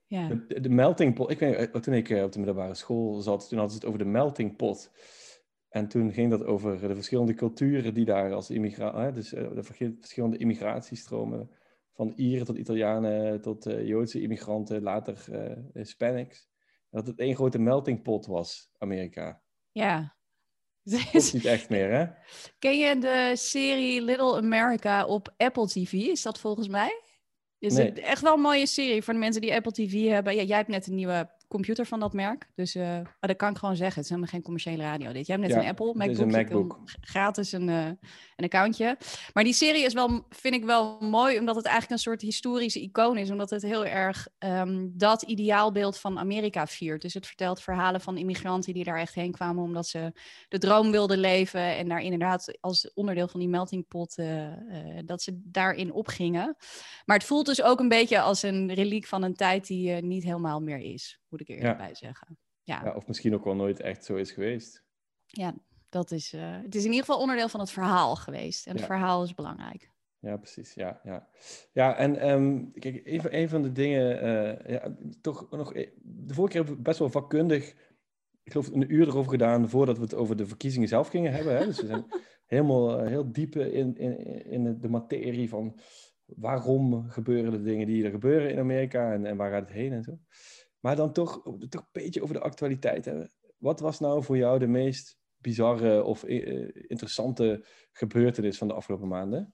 ja. 0.07 0.27
De, 0.27 0.59
de, 0.59 0.69
melting 0.69 1.13
pot. 1.13 1.31
Ik 1.31 1.39
weet, 1.39 1.71
eh, 1.71 1.81
toen 1.81 1.94
ik 1.94 2.09
eh, 2.09 2.24
op 2.24 2.31
de 2.31 2.38
middelbare 2.38 2.74
school 2.74 3.21
zat, 3.21 3.50
toen 3.50 3.57
hadden 3.57 3.75
ze 3.75 3.80
het 3.80 3.88
over 3.88 4.06
de 4.06 4.12
melting 4.12 4.56
pot. 4.56 4.92
En 5.69 5.88
toen 5.88 6.13
ging 6.13 6.30
dat 6.30 6.44
over 6.44 6.88
de 6.88 6.95
verschillende 6.95 7.33
culturen 7.33 7.94
die 7.94 8.06
daar 8.06 8.33
als 8.33 8.50
immigratie, 8.50 9.13
dus 9.13 9.33
eh, 9.33 9.54
de 9.54 9.63
verschillende 9.63 10.38
immigratiestromen, 10.38 11.50
van 11.94 12.13
Ieren 12.15 12.45
tot 12.45 12.57
Italianen 12.57 13.42
tot 13.42 13.63
Joodse 13.63 14.21
immigranten, 14.21 14.81
later 14.81 15.25
Hispanics. 15.74 16.50
Dat 16.89 17.07
het 17.07 17.19
één 17.19 17.36
grote 17.36 17.60
melting 17.60 18.01
pot 18.01 18.25
was, 18.25 18.69
Amerika. 18.77 19.42
Ja. 19.71 20.15
Dat 20.83 21.13
is 21.13 21.33
niet 21.33 21.45
echt 21.45 21.69
meer, 21.69 21.92
hè? 21.92 22.06
Ken 22.60 22.77
je 22.77 22.98
de 22.98 23.31
serie 23.36 24.01
Little 24.01 24.38
America 24.38 25.06
op 25.06 25.33
Apple 25.38 25.68
TV? 25.68 25.92
Is 25.94 26.21
dat 26.21 26.39
volgens 26.39 26.68
mij? 26.68 27.01
Is 27.59 27.74
nee. 27.74 27.86
het 27.86 28.00
echt 28.00 28.21
wel 28.21 28.33
een 28.33 28.39
mooie 28.39 28.68
serie 28.68 29.01
voor 29.04 29.13
de 29.13 29.19
mensen 29.19 29.42
die 29.42 29.54
Apple 29.54 29.71
TV 29.71 30.07
hebben. 30.07 30.36
Ja, 30.36 30.42
jij 30.42 30.57
hebt 30.57 30.69
net 30.69 30.88
een 30.88 30.95
nieuwe 30.95 31.30
computer 31.47 31.85
van 31.85 31.99
dat 31.99 32.13
merk. 32.13 32.49
Dus 32.55 32.75
uh, 32.75 32.99
dat 33.19 33.35
kan 33.35 33.51
ik 33.51 33.57
gewoon 33.57 33.75
zeggen. 33.75 33.95
Het 33.95 34.03
is 34.03 34.09
helemaal 34.09 34.31
geen 34.31 34.41
commerciële 34.41 34.83
radio 34.83 35.11
dit. 35.11 35.27
Jij 35.27 35.35
hebt 35.35 35.47
net 35.47 35.57
een 35.57 35.69
Apple 35.69 35.94
MacBook. 35.94 36.19
Een 36.19 36.31
MacBook. 36.31 36.79
gratis 37.01 37.51
een, 37.51 37.67
uh, 37.67 37.85
een 38.35 38.45
accountje. 38.45 38.97
Maar 39.33 39.44
die 39.44 39.53
serie 39.53 39.85
is 39.85 39.94
wel, 39.94 40.25
vind 40.29 40.55
ik 40.55 40.65
wel 40.65 40.97
mooi, 40.99 41.39
omdat 41.39 41.55
het 41.55 41.65
eigenlijk 41.65 41.94
een 41.94 42.05
soort 42.05 42.21
historische 42.21 42.81
icoon 42.81 43.17
is. 43.17 43.31
Omdat 43.31 43.49
het 43.49 43.61
heel 43.61 43.85
erg 43.85 44.27
um, 44.39 44.91
dat 44.94 45.21
ideaalbeeld 45.21 45.97
van 45.97 46.19
Amerika 46.19 46.67
viert. 46.67 47.01
Dus 47.01 47.13
het 47.13 47.27
vertelt 47.27 47.61
verhalen 47.61 48.01
van 48.01 48.17
immigranten 48.17 48.73
die 48.73 48.83
daar 48.83 49.00
echt 49.00 49.13
heen 49.13 49.31
kwamen 49.31 49.63
omdat 49.63 49.88
ze 49.88 50.11
de 50.47 50.57
droom 50.57 50.91
wilden 50.91 51.19
leven. 51.19 51.61
En 51.77 51.88
daar 51.88 52.01
inderdaad 52.01 52.57
als 52.59 52.93
onderdeel 52.93 53.27
van 53.27 53.39
die 53.39 53.50
melting 53.50 53.88
pot, 53.88 54.17
uh, 54.17 54.47
dat 55.05 55.21
ze 55.21 55.41
daarin 55.43 55.93
opgingen. 55.93 56.55
Maar 57.05 57.17
het 57.17 57.27
voelt 57.27 57.45
dus 57.45 57.61
ook 57.61 57.79
een 57.79 57.89
beetje 57.89 58.19
als 58.19 58.43
een 58.43 58.73
reliek 58.73 59.05
van 59.05 59.23
een 59.23 59.35
tijd 59.35 59.67
die 59.67 59.91
niet 59.91 60.23
helemaal 60.23 60.61
meer 60.61 60.79
is 60.79 61.19
moet 61.38 61.50
ik 61.50 61.56
eerlijk 61.56 61.78
bij 61.78 61.95
zeggen. 61.95 62.38
Ja. 62.63 62.81
ja. 62.84 62.95
of 62.95 63.07
misschien 63.07 63.34
ook 63.34 63.44
wel 63.44 63.56
nooit 63.56 63.80
echt 63.80 64.06
zo 64.06 64.16
is 64.16 64.31
geweest. 64.31 64.84
Ja, 65.25 65.54
dat 65.89 66.12
is, 66.12 66.34
uh, 66.34 66.62
het 66.62 66.75
is 66.75 66.84
in 66.84 66.89
ieder 66.89 67.06
geval 67.06 67.22
onderdeel 67.22 67.50
van 67.50 67.60
het 67.60 67.72
verhaal 67.72 68.16
geweest. 68.16 68.68
En 68.68 68.75
het 68.75 68.86
verhaal 68.86 69.24
is 69.24 69.34
belangrijk. 69.34 69.92
Ja, 70.19 70.38
precies. 70.38 70.74
Ja, 70.74 71.00
ja. 71.04 71.28
ja 71.72 71.95
en 71.95 72.30
um, 72.30 72.72
kijk, 72.72 73.01
een, 73.04 73.36
een 73.36 73.50
van 73.50 73.62
de 73.62 73.72
dingen, 73.72 74.24
uh, 74.25 74.74
ja, 74.74 74.95
toch 75.22 75.50
nog, 75.50 75.74
e-, 75.74 75.89
de 76.04 76.34
vorige 76.34 76.54
keer 76.54 76.62
hebben 76.62 76.75
we 76.75 76.89
best 76.89 77.00
wel 77.00 77.10
vakkundig, 77.10 77.69
ik 78.44 78.51
geloof 78.51 78.68
een 78.68 78.94
uur 78.94 79.07
erover 79.07 79.31
gedaan 79.31 79.69
voordat 79.69 79.98
we 79.98 80.04
het 80.04 80.13
over 80.13 80.36
de 80.36 80.48
verkiezingen 80.48 80.88
zelf 80.88 81.07
gingen 81.07 81.34
hebben. 81.34 81.57
Hè? 81.57 81.66
Dus 81.66 81.81
we 81.81 81.88
zijn 81.88 82.06
helemaal 82.45 83.01
uh, 83.01 83.07
heel 83.07 83.31
diep 83.31 83.56
in, 83.56 83.98
in, 83.98 84.45
in 84.45 84.80
de 84.80 84.89
materie 84.89 85.50
van 85.50 85.80
waarom 86.25 87.10
gebeuren 87.10 87.51
de 87.51 87.62
dingen 87.62 87.88
die 87.88 88.06
er 88.06 88.12
gebeuren 88.12 88.51
in 88.51 88.60
Amerika 88.60 89.13
en, 89.13 89.25
en 89.25 89.38
waar 89.38 89.51
gaat 89.51 89.62
het 89.62 89.72
heen 89.72 89.94
en 89.94 90.04
zo. 90.04 90.19
Maar 90.88 90.95
dan 90.95 91.13
toch, 91.13 91.42
toch 91.69 91.81
een 91.81 91.88
beetje 91.92 92.22
over 92.22 92.36
de 92.36 92.42
actualiteit 92.42 93.06
hebben. 93.06 93.31
Wat 93.57 93.80
was 93.80 94.00
nou 94.00 94.24
voor 94.24 94.38
jou 94.38 94.60
de 94.60 94.68
meest 94.68 95.18
bizarre 95.38 96.04
of 96.04 96.24
uh, 96.24 96.69
interessante 96.74 97.66
gebeurtenis 97.92 98.57
van 98.57 98.68
de 98.68 98.74
afgelopen 98.74 99.07
maanden? 99.07 99.54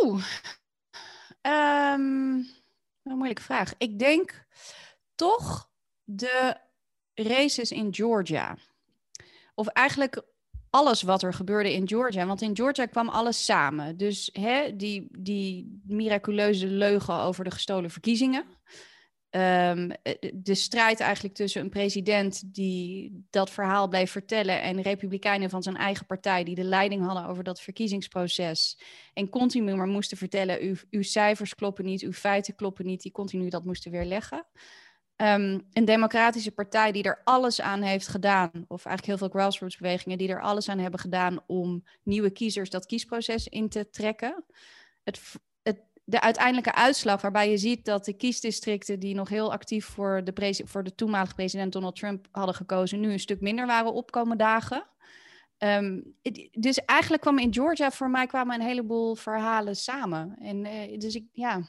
Oeh, 0.00 0.24
um, 1.42 2.46
een 3.02 3.16
moeilijke 3.16 3.42
vraag. 3.42 3.74
Ik 3.78 3.98
denk 3.98 4.46
toch 5.14 5.70
de 6.04 6.56
races 7.14 7.72
in 7.72 7.94
Georgia. 7.94 8.56
Of 9.54 9.66
eigenlijk 9.66 10.22
alles 10.70 11.02
wat 11.02 11.22
er 11.22 11.34
gebeurde 11.34 11.72
in 11.72 11.88
Georgia. 11.88 12.26
Want 12.26 12.42
in 12.42 12.56
Georgia 12.56 12.86
kwam 12.86 13.08
alles 13.08 13.44
samen. 13.44 13.96
Dus 13.96 14.30
hè, 14.32 14.76
die, 14.76 15.08
die 15.18 15.80
miraculeuze 15.86 16.66
leugen 16.66 17.14
over 17.14 17.44
de 17.44 17.50
gestolen 17.50 17.90
verkiezingen. 17.90 18.44
Um, 19.32 19.90
de 20.34 20.54
strijd 20.54 21.00
eigenlijk 21.00 21.34
tussen 21.34 21.62
een 21.62 21.68
president 21.68 22.54
die 22.54 23.26
dat 23.30 23.50
verhaal 23.50 23.88
bleef 23.88 24.10
vertellen 24.10 24.62
en 24.62 24.80
republikeinen 24.80 25.50
van 25.50 25.62
zijn 25.62 25.76
eigen 25.76 26.06
partij 26.06 26.44
die 26.44 26.54
de 26.54 26.64
leiding 26.64 27.04
hadden 27.04 27.26
over 27.26 27.44
dat 27.44 27.60
verkiezingsproces 27.60 28.80
en 29.14 29.28
continu 29.28 29.74
maar 29.74 29.86
moesten 29.86 30.16
vertellen, 30.16 30.60
uw, 30.60 30.74
uw 30.90 31.02
cijfers 31.02 31.54
kloppen 31.54 31.84
niet, 31.84 32.02
uw 32.02 32.12
feiten 32.12 32.54
kloppen 32.54 32.86
niet, 32.86 33.02
die 33.02 33.12
continu 33.12 33.48
dat 33.48 33.64
moesten 33.64 33.90
weerleggen. 33.90 34.46
Um, 35.16 35.66
een 35.72 35.84
democratische 35.84 36.52
partij 36.52 36.92
die 36.92 37.02
er 37.02 37.20
alles 37.24 37.60
aan 37.60 37.82
heeft 37.82 38.08
gedaan, 38.08 38.50
of 38.52 38.84
eigenlijk 38.84 39.06
heel 39.06 39.28
veel 39.28 39.40
grassroots 39.40 39.76
bewegingen 39.76 40.18
die 40.18 40.28
er 40.28 40.42
alles 40.42 40.68
aan 40.68 40.78
hebben 40.78 41.00
gedaan 41.00 41.40
om 41.46 41.84
nieuwe 42.02 42.30
kiezers 42.30 42.70
dat 42.70 42.86
kiesproces 42.86 43.48
in 43.48 43.68
te 43.68 43.90
trekken. 43.90 44.44
Het, 45.02 45.20
de 46.10 46.20
uiteindelijke 46.20 46.74
uitslag, 46.74 47.20
waarbij 47.20 47.50
je 47.50 47.56
ziet 47.56 47.84
dat 47.84 48.04
de 48.04 48.12
kiesdistricten 48.12 49.00
die 49.00 49.14
nog 49.14 49.28
heel 49.28 49.52
actief 49.52 49.86
voor 49.86 50.24
de, 50.24 50.62
voor 50.64 50.82
de 50.82 50.94
toenmalige 50.94 51.34
president 51.34 51.72
Donald 51.72 51.96
Trump 51.96 52.26
hadden 52.30 52.54
gekozen, 52.54 53.00
nu 53.00 53.12
een 53.12 53.20
stuk 53.20 53.40
minder 53.40 53.66
waren 53.66 53.92
opkomen 53.92 54.38
dagen. 54.38 54.86
Um, 55.58 56.14
dus 56.52 56.84
eigenlijk 56.84 57.22
kwam 57.22 57.38
in 57.38 57.54
Georgia 57.54 57.90
voor 57.90 58.10
mij 58.10 58.26
kwamen 58.26 58.54
een 58.54 58.66
heleboel 58.66 59.14
verhalen 59.14 59.76
samen. 59.76 60.36
En 60.38 60.64
uh, 60.64 60.98
dus 60.98 61.14
ik, 61.14 61.24
ja. 61.32 61.60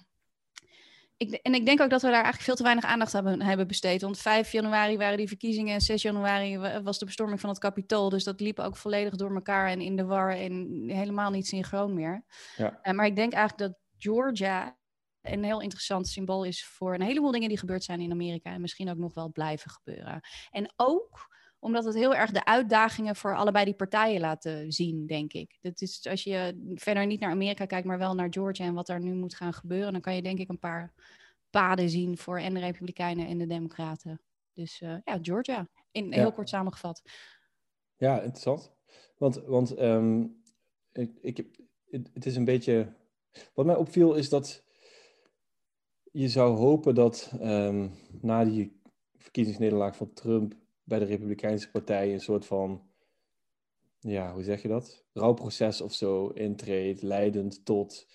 Ik, 1.18 1.34
en 1.34 1.54
ik 1.54 1.66
denk 1.66 1.82
ook 1.82 1.90
dat 1.90 2.02
we 2.02 2.08
daar 2.08 2.16
eigenlijk 2.16 2.44
veel 2.44 2.56
te 2.56 2.64
weinig 2.64 2.86
aandacht 2.86 3.14
hebben, 3.14 3.42
hebben 3.42 3.68
besteed. 3.68 4.02
Want 4.02 4.18
5 4.18 4.52
januari 4.52 4.98
waren 4.98 5.18
die 5.18 5.28
verkiezingen 5.28 5.74
en 5.74 5.82
6 5.82 6.02
januari 6.02 6.58
was 6.84 7.00
de 7.00 7.06
bestorming 7.06 7.40
van 7.40 7.50
het 7.50 7.60
Capitool. 7.60 8.10
Dus 8.10 8.24
dat 8.24 8.40
liep 8.40 8.60
ook 8.60 8.76
volledig 8.76 9.16
door 9.16 9.34
elkaar 9.34 9.68
en 9.68 9.82
in 9.82 9.96
de 9.96 10.06
war 10.06 10.36
en 10.36 10.84
helemaal 10.88 11.32
niet 11.32 11.48
synchroon 11.48 11.94
meer. 11.94 12.24
Ja. 12.56 12.80
Uh, 12.84 12.94
maar 12.94 13.06
ik 13.06 13.16
denk 13.16 13.34
eigenlijk 13.34 13.72
dat 13.72 13.81
Georgia 14.02 14.78
een 15.22 15.44
heel 15.44 15.62
interessant 15.62 16.08
symbool 16.08 16.44
is 16.44 16.66
voor 16.66 16.94
een 16.94 17.02
heleboel 17.02 17.32
dingen 17.32 17.50
die 17.50 17.58
gebeurd 17.58 17.84
zijn 17.84 18.00
in 18.00 18.12
Amerika 18.12 18.52
en 18.52 18.62
misschien 18.62 18.90
ook 18.90 18.98
nog 18.98 19.14
wel 19.14 19.32
blijven 19.32 19.72
gebeuren. 19.72 20.22
En 20.52 20.74
ook 20.76 21.30
omdat 21.60 21.86
het 21.86 21.96
heel 21.96 22.16
erg 22.16 22.32
de 22.32 22.46
uitdagingen 22.46 23.16
voor 23.16 23.36
allebei 23.36 23.66
die 23.66 23.74
partijen 23.74 24.22
laten 24.22 24.72
zien, 24.72 25.06
denk 25.06 25.34
ik. 25.34 25.58
Dat 25.62 25.82
is, 25.82 26.08
als 26.10 26.24
je 26.24 26.72
verder 26.76 27.06
niet 27.06 27.20
naar 27.20 27.32
Amerika 27.32 27.66
kijkt, 27.66 27.88
maar 27.88 27.98
wel 27.98 28.16
naar 28.16 28.28
Georgia 28.30 28.66
en 28.66 28.74
wat 28.74 28.88
daar 28.88 29.00
nu 29.00 29.14
moet 29.14 29.36
gaan 29.36 29.54
gebeuren, 29.54 29.92
dan 29.92 30.02
kan 30.02 30.16
je 30.16 30.22
denk 30.22 30.40
ik 30.40 30.50
een 30.50 30.60
paar 30.60 30.94
paden 31.50 31.90
zien 31.90 32.18
voor 32.18 32.40
en 32.40 32.54
de 32.54 32.60
Republikeinen 32.60 33.28
en 33.28 33.38
de 33.38 33.48
Democraten. 33.48 34.22
Dus 34.54 34.82
uh, 34.82 34.96
ja, 35.04 35.20
Georgia, 35.22 35.68
in 35.92 36.14
heel 36.14 36.32
kort 36.32 36.50
samengevat. 36.50 37.02
Ja, 37.98 38.22
interessant. 38.22 38.72
Want, 39.18 39.36
want 39.36 39.80
um, 39.80 40.42
ik, 40.92 41.18
ik, 41.22 41.60
het 42.14 42.26
is 42.26 42.36
een 42.36 42.46
beetje 42.46 42.94
wat 43.54 43.66
mij 43.66 43.76
opviel 43.76 44.16
is 44.16 44.30
dat 44.30 44.64
je 46.12 46.30
zou 46.30 46.58
hopen 46.58 46.96
dat 46.96 47.32
um, 47.42 47.92
na 48.22 48.46
die 48.46 48.80
verkiezingsnederlaag 49.18 49.96
van 49.96 50.14
Trump 50.14 50.54
bij 50.84 51.00
de 51.00 51.06
Republikeinse 51.06 51.72
Partij 51.72 52.14
een 52.14 52.20
soort 52.20 52.46
van, 52.46 52.82
ja, 54.00 54.34
hoe 54.34 54.44
zeg 54.44 54.62
je 54.62 54.68
dat? 54.68 55.06
Rouwproces 55.14 55.82
of 55.82 55.94
zo 55.94 56.28
intreedt, 56.28 57.02
leidend 57.02 57.66
tot 57.66 58.08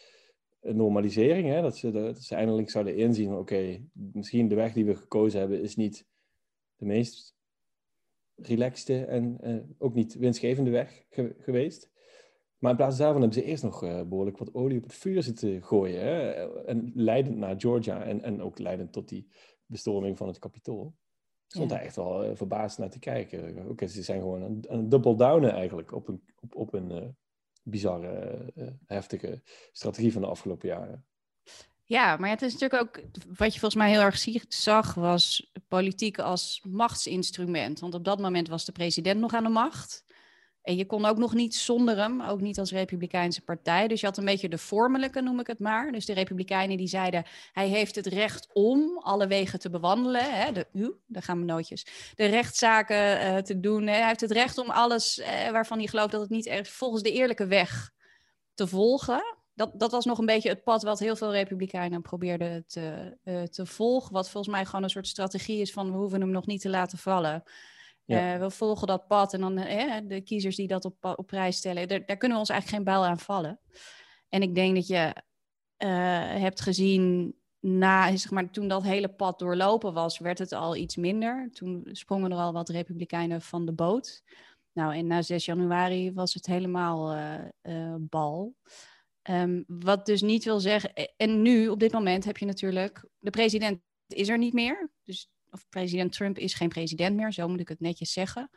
een 0.60 0.76
normalisering. 0.76 1.48
Hè? 1.48 1.62
Dat, 1.62 1.76
ze, 1.76 1.90
dat 1.90 2.22
ze 2.22 2.34
eindelijk 2.34 2.70
zouden 2.70 2.96
inzien: 2.96 3.34
oké, 3.34 3.88
misschien 3.92 4.48
de 4.48 4.54
weg 4.54 4.72
die 4.72 4.84
we 4.84 4.96
gekozen 4.96 5.40
hebben 5.40 5.62
is 5.62 5.76
niet 5.76 6.06
de 6.76 6.84
meest 6.84 7.34
relaxte 8.34 9.04
en 9.04 9.38
uh, 9.42 9.62
ook 9.78 9.94
niet 9.94 10.14
winstgevende 10.14 10.70
weg 10.70 11.04
geweest. 11.38 11.90
Maar 12.58 12.70
in 12.70 12.76
plaats 12.76 12.96
daarvan 12.96 13.20
hebben 13.20 13.40
ze 13.40 13.46
eerst 13.48 13.62
nog 13.62 13.84
uh, 13.84 14.02
behoorlijk 14.02 14.38
wat 14.38 14.54
olie 14.54 14.76
op 14.76 14.82
het 14.82 14.94
vuur 14.94 15.22
zitten 15.22 15.62
gooien. 15.62 16.00
Hè? 16.00 16.30
En 16.64 16.92
leidend 16.94 17.36
naar 17.36 17.54
Georgia 17.60 18.02
en, 18.02 18.22
en 18.22 18.42
ook 18.42 18.58
leidend 18.58 18.92
tot 18.92 19.08
die 19.08 19.28
bestorming 19.66 20.16
van 20.16 20.26
het 20.26 20.38
kapitool. 20.38 20.94
Stond 21.46 21.70
daar 21.70 21.80
echt 21.80 21.96
wel 21.96 22.24
uh, 22.24 22.30
verbaasd 22.34 22.78
naar 22.78 22.90
te 22.90 22.98
kijken. 22.98 23.68
Oké, 23.68 23.86
ze 23.86 24.02
zijn 24.02 24.20
gewoon 24.20 24.42
een, 24.42 24.64
een 24.68 24.88
double 24.88 25.16
downen 25.16 25.52
eigenlijk 25.52 25.92
op 25.92 26.08
een, 26.08 26.22
op, 26.40 26.54
op 26.56 26.72
een 26.72 26.90
uh, 26.90 27.08
bizarre, 27.62 28.52
heftige 28.86 29.42
strategie 29.72 30.12
van 30.12 30.22
de 30.22 30.28
afgelopen 30.28 30.68
jaren. 30.68 31.06
Ja, 31.88 32.16
maar 32.16 32.30
het 32.30 32.42
is 32.42 32.52
natuurlijk 32.52 32.82
ook, 32.82 33.04
wat 33.36 33.52
je 33.52 33.60
volgens 33.60 33.74
mij 33.74 33.90
heel 33.90 34.00
erg 34.00 34.24
zag, 34.48 34.94
was 34.94 35.52
politiek 35.68 36.18
als 36.18 36.62
machtsinstrument. 36.68 37.80
Want 37.80 37.94
op 37.94 38.04
dat 38.04 38.20
moment 38.20 38.48
was 38.48 38.64
de 38.64 38.72
president 38.72 39.20
nog 39.20 39.34
aan 39.34 39.42
de 39.42 39.48
macht. 39.48 40.04
En 40.66 40.76
je 40.76 40.86
kon 40.86 41.04
ook 41.04 41.16
nog 41.16 41.34
niet 41.34 41.54
zonder 41.54 41.96
hem, 41.96 42.22
ook 42.22 42.40
niet 42.40 42.58
als 42.58 42.70
Republikeinse 42.70 43.40
partij. 43.40 43.88
Dus 43.88 44.00
je 44.00 44.06
had 44.06 44.16
een 44.16 44.24
beetje 44.24 44.48
de 44.48 44.58
vormelijke, 44.58 45.20
noem 45.20 45.40
ik 45.40 45.46
het 45.46 45.58
maar. 45.58 45.92
Dus 45.92 46.06
de 46.06 46.12
Republikeinen 46.12 46.76
die 46.76 46.86
zeiden, 46.86 47.24
hij 47.52 47.68
heeft 47.68 47.94
het 47.94 48.06
recht 48.06 48.48
om 48.52 48.98
alle 48.98 49.26
wegen 49.26 49.58
te 49.58 49.70
bewandelen. 49.70 50.34
Hè, 50.34 50.52
de, 50.52 50.66
uh, 50.72 50.88
daar 51.06 51.22
gaan 51.22 51.36
mijn 51.36 51.48
nootjes. 51.48 51.86
De 52.14 52.24
rechtszaken 52.24 52.96
uh, 52.96 53.36
te 53.36 53.60
doen. 53.60 53.86
Hè. 53.86 53.94
Hij 53.94 54.06
heeft 54.06 54.20
het 54.20 54.30
recht 54.30 54.58
om 54.58 54.70
alles 54.70 55.18
uh, 55.18 55.50
waarvan 55.50 55.78
hij 55.78 55.86
gelooft 55.86 56.10
dat 56.10 56.20
het 56.20 56.30
niet 56.30 56.46
echt 56.46 56.68
volgens 56.68 57.02
de 57.02 57.12
eerlijke 57.12 57.46
weg 57.46 57.90
te 58.54 58.66
volgen. 58.66 59.22
Dat, 59.54 59.70
dat 59.80 59.90
was 59.90 60.04
nog 60.04 60.18
een 60.18 60.26
beetje 60.26 60.48
het 60.48 60.64
pad 60.64 60.82
wat 60.82 60.98
heel 60.98 61.16
veel 61.16 61.32
Republikeinen 61.32 62.02
probeerden 62.02 62.64
te, 62.66 63.16
te 63.50 63.66
volgen. 63.66 64.12
Wat 64.12 64.30
volgens 64.30 64.54
mij 64.54 64.64
gewoon 64.64 64.82
een 64.82 64.90
soort 64.90 65.06
strategie 65.06 65.60
is 65.60 65.72
van 65.72 65.90
we 65.90 65.96
hoeven 65.96 66.20
hem 66.20 66.30
nog 66.30 66.46
niet 66.46 66.60
te 66.60 66.68
laten 66.68 66.98
vallen. 66.98 67.42
Ja. 68.06 68.34
Uh, 68.34 68.40
we 68.40 68.50
volgen 68.50 68.86
dat 68.86 69.06
pad 69.06 69.34
en 69.34 69.40
dan 69.40 69.58
uh, 69.58 69.96
de 70.04 70.20
kiezers 70.20 70.56
die 70.56 70.66
dat 70.66 70.84
op, 70.84 71.04
op 71.16 71.26
prijs 71.26 71.56
stellen, 71.56 71.88
daar, 71.88 72.06
daar, 72.06 72.16
kunnen 72.16 72.36
we 72.36 72.42
ons 72.42 72.50
eigenlijk 72.50 72.82
geen 72.82 72.94
bijl 72.94 73.10
aan 73.10 73.18
vallen. 73.18 73.60
En 74.28 74.42
ik 74.42 74.54
denk 74.54 74.74
dat 74.74 74.86
je 74.86 75.22
uh, 75.84 76.40
hebt 76.40 76.60
gezien, 76.60 77.34
na, 77.60 78.16
zeg 78.16 78.30
maar, 78.30 78.50
toen 78.50 78.68
dat 78.68 78.82
hele 78.82 79.08
pad 79.08 79.38
doorlopen 79.38 79.92
was, 79.92 80.18
werd 80.18 80.38
het 80.38 80.52
al 80.52 80.76
iets 80.76 80.96
minder. 80.96 81.50
Toen 81.52 81.88
sprongen 81.92 82.32
er 82.32 82.38
al 82.38 82.52
wat 82.52 82.68
republikeinen 82.68 83.42
van 83.42 83.66
de 83.66 83.72
boot. 83.72 84.22
Nou, 84.72 84.94
en 84.94 85.06
na 85.06 85.22
6 85.22 85.44
januari 85.44 86.12
was 86.12 86.34
het 86.34 86.46
helemaal 86.46 87.16
bal. 87.98 88.54
Um, 89.30 89.64
wat 89.66 90.06
dus 90.06 90.22
niet 90.22 90.44
wil 90.44 90.60
zeggen. 90.60 90.92
En 91.16 91.42
nu, 91.42 91.68
op 91.68 91.80
dit 91.80 91.92
moment, 91.92 92.24
heb 92.24 92.36
je 92.36 92.46
natuurlijk. 92.46 93.04
De 93.18 93.30
president 93.30 93.80
is 94.06 94.28
er 94.28 94.38
niet 94.38 94.52
meer. 94.52 94.90
Dus 95.04 95.30
of 95.56 95.68
president 95.68 96.12
Trump 96.12 96.38
is 96.38 96.54
geen 96.54 96.68
president 96.68 97.16
meer, 97.16 97.32
zo 97.32 97.48
moet 97.48 97.60
ik 97.60 97.68
het 97.68 97.80
netjes 97.80 98.12
zeggen. 98.12 98.50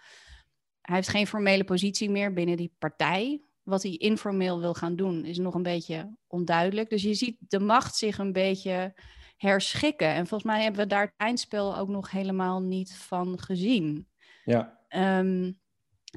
Hij 0.82 0.96
heeft 0.96 1.08
geen 1.08 1.28
formele 1.28 1.64
positie 1.64 2.10
meer 2.10 2.34
binnen 2.34 2.58
die 2.58 2.76
partij. 2.78 3.42
Wat 3.64 3.84
hij 3.84 3.92
informeel 3.92 4.60
wil 4.60 4.74
gaan 4.74 4.96
doen 4.96 5.26
is 5.26 5.38
nog 5.38 5.54
een 5.54 5.64
beetje 5.64 6.16
onduidelijk. 6.28 6.90
Dus 6.90 7.02
je 7.02 7.14
ziet 7.14 7.38
de 7.40 7.60
macht 7.60 7.96
zich 7.96 8.18
een 8.18 8.34
beetje 8.34 8.94
herschikken. 9.38 10.08
En 10.08 10.28
volgens 10.28 10.52
mij 10.52 10.64
hebben 10.64 10.82
we 10.82 10.88
daar 10.88 11.06
het 11.06 11.14
eindspel 11.18 11.78
ook 11.78 11.90
nog 11.90 12.12
helemaal 12.12 12.62
niet 12.62 12.96
van 12.96 13.40
gezien. 13.40 14.08
Ja. 14.44 14.80
Um, 15.20 15.60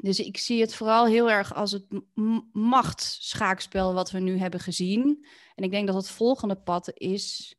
dus 0.00 0.20
ik 0.20 0.36
zie 0.36 0.60
het 0.60 0.74
vooral 0.74 1.06
heel 1.06 1.30
erg 1.30 1.54
als 1.54 1.72
het 1.72 1.84
machtsschaakspel 2.52 3.94
wat 3.94 4.10
we 4.10 4.18
nu 4.18 4.38
hebben 4.38 4.60
gezien. 4.60 5.26
En 5.54 5.64
ik 5.64 5.70
denk 5.70 5.86
dat 5.86 5.96
het 5.96 6.10
volgende 6.10 6.56
pad 6.56 6.90
is 6.94 7.54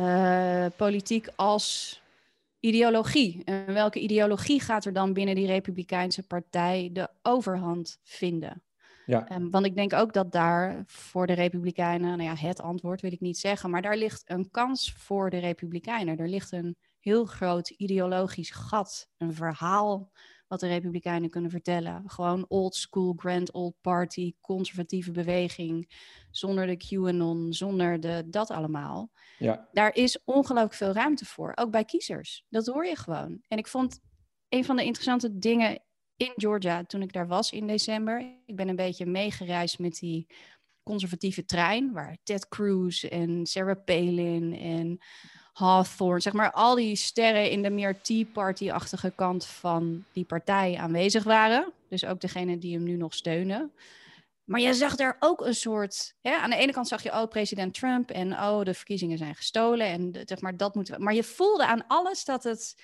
uh, 0.00 0.66
politiek 0.76 1.28
als 1.36 2.00
ideologie. 2.64 3.42
En 3.44 3.74
welke 3.74 4.00
ideologie 4.00 4.60
gaat 4.60 4.84
er 4.84 4.92
dan 4.92 5.12
binnen 5.12 5.34
die 5.34 5.46
Republikeinse 5.46 6.26
partij 6.26 6.90
de 6.92 7.08
overhand 7.22 7.98
vinden? 8.02 8.62
Ja. 9.06 9.32
Um, 9.32 9.50
want 9.50 9.66
ik 9.66 9.74
denk 9.74 9.92
ook 9.92 10.12
dat 10.12 10.32
daar 10.32 10.82
voor 10.86 11.26
de 11.26 11.32
Republikeinen, 11.32 12.18
nou 12.18 12.22
ja, 12.22 12.46
het 12.46 12.60
antwoord 12.60 13.00
wil 13.00 13.12
ik 13.12 13.20
niet 13.20 13.38
zeggen, 13.38 13.70
maar 13.70 13.82
daar 13.82 13.96
ligt 13.96 14.22
een 14.26 14.50
kans 14.50 14.92
voor 14.92 15.30
de 15.30 15.38
Republikeinen. 15.38 16.18
Er 16.18 16.28
ligt 16.28 16.52
een 16.52 16.76
heel 17.00 17.24
groot 17.24 17.68
ideologisch 17.68 18.50
gat, 18.50 19.08
een 19.18 19.34
verhaal 19.34 20.10
wat 20.46 20.60
de 20.60 20.66
Republikeinen 20.66 21.30
kunnen 21.30 21.50
vertellen. 21.50 22.02
Gewoon 22.06 22.44
old 22.48 22.74
school, 22.74 23.12
grand 23.16 23.52
old 23.52 23.74
party, 23.80 24.34
conservatieve 24.40 25.10
beweging, 25.10 25.90
zonder 26.30 26.66
de 26.66 26.76
QAnon, 26.76 27.52
zonder 27.52 28.00
de, 28.00 28.24
dat 28.26 28.50
allemaal. 28.50 29.10
Ja. 29.38 29.68
Daar 29.72 29.94
is 29.94 30.18
ongelooflijk 30.24 30.74
veel 30.74 30.92
ruimte 30.92 31.24
voor, 31.24 31.52
ook 31.54 31.70
bij 31.70 31.84
kiezers. 31.84 32.44
Dat 32.48 32.66
hoor 32.66 32.86
je 32.86 32.96
gewoon. 32.96 33.42
En 33.48 33.58
ik 33.58 33.66
vond 33.66 34.00
een 34.48 34.64
van 34.64 34.76
de 34.76 34.84
interessante 34.84 35.38
dingen 35.38 35.82
in 36.16 36.32
Georgia 36.36 36.84
toen 36.84 37.02
ik 37.02 37.12
daar 37.12 37.26
was 37.26 37.52
in 37.52 37.66
december. 37.66 38.40
Ik 38.46 38.56
ben 38.56 38.68
een 38.68 38.76
beetje 38.76 39.06
meegereisd 39.06 39.78
met 39.78 39.98
die 39.98 40.26
conservatieve 40.82 41.44
trein, 41.44 41.92
waar 41.92 42.18
Ted 42.22 42.48
Cruz 42.48 43.04
en 43.04 43.46
Sarah 43.46 43.84
Palin 43.84 44.54
en 44.54 44.98
Hawthorne, 45.54 46.20
zeg 46.20 46.32
maar 46.32 46.50
al 46.52 46.74
die 46.74 46.96
sterren 46.96 47.50
in 47.50 47.62
de 47.62 47.70
meer 47.70 48.00
Tea 48.00 48.24
Party-achtige 48.32 49.12
kant 49.14 49.46
van 49.46 50.04
die 50.12 50.24
partij 50.24 50.76
aanwezig 50.76 51.24
waren. 51.24 51.72
Dus 51.88 52.04
ook 52.04 52.20
degene 52.20 52.58
die 52.58 52.74
hem 52.74 52.82
nu 52.82 52.96
nog 52.96 53.14
steunen. 53.14 53.72
Maar 54.44 54.60
je 54.60 54.74
zag 54.74 54.96
daar 54.96 55.16
ook 55.20 55.40
een 55.40 55.54
soort. 55.54 56.14
Hè, 56.20 56.36
aan 56.36 56.50
de 56.50 56.56
ene 56.56 56.72
kant 56.72 56.88
zag 56.88 57.02
je, 57.02 57.12
oh, 57.12 57.28
president 57.28 57.74
Trump 57.74 58.10
en 58.10 58.32
oh, 58.32 58.62
de 58.62 58.74
verkiezingen 58.74 59.18
zijn 59.18 59.34
gestolen. 59.34 59.86
En 59.86 60.22
zeg 60.24 60.40
maar, 60.40 60.56
dat 60.56 60.74
moeten 60.74 60.94
we. 60.94 61.02
Maar 61.02 61.14
je 61.14 61.24
voelde 61.24 61.66
aan 61.66 61.86
alles 61.86 62.24
dat 62.24 62.44
het 62.44 62.74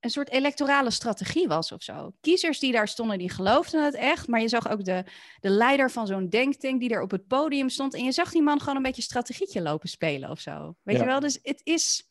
een 0.00 0.10
soort 0.10 0.30
electorale 0.30 0.90
strategie 0.90 1.48
was 1.48 1.72
of 1.72 1.82
zo. 1.82 2.12
Kiezers 2.20 2.58
die 2.58 2.72
daar 2.72 2.88
stonden, 2.88 3.18
die 3.18 3.30
geloofden 3.30 3.84
het 3.84 3.94
echt. 3.94 4.28
Maar 4.28 4.40
je 4.40 4.48
zag 4.48 4.68
ook 4.70 4.84
de, 4.84 5.04
de 5.40 5.48
leider 5.48 5.90
van 5.90 6.06
zo'n 6.06 6.28
denktank 6.28 6.80
die 6.80 6.88
daar 6.88 7.02
op 7.02 7.10
het 7.10 7.26
podium 7.26 7.68
stond. 7.68 7.94
En 7.94 8.04
je 8.04 8.12
zag 8.12 8.30
die 8.32 8.42
man 8.42 8.60
gewoon 8.60 8.76
een 8.76 8.82
beetje 8.82 9.02
strategietje 9.02 9.62
lopen 9.62 9.88
spelen 9.88 10.30
of 10.30 10.40
zo. 10.40 10.74
Weet 10.82 10.96
Ja. 10.96 11.02
je 11.02 11.08
wel? 11.08 11.20
Dus 11.20 11.38
het 11.42 11.60
is... 11.64 12.10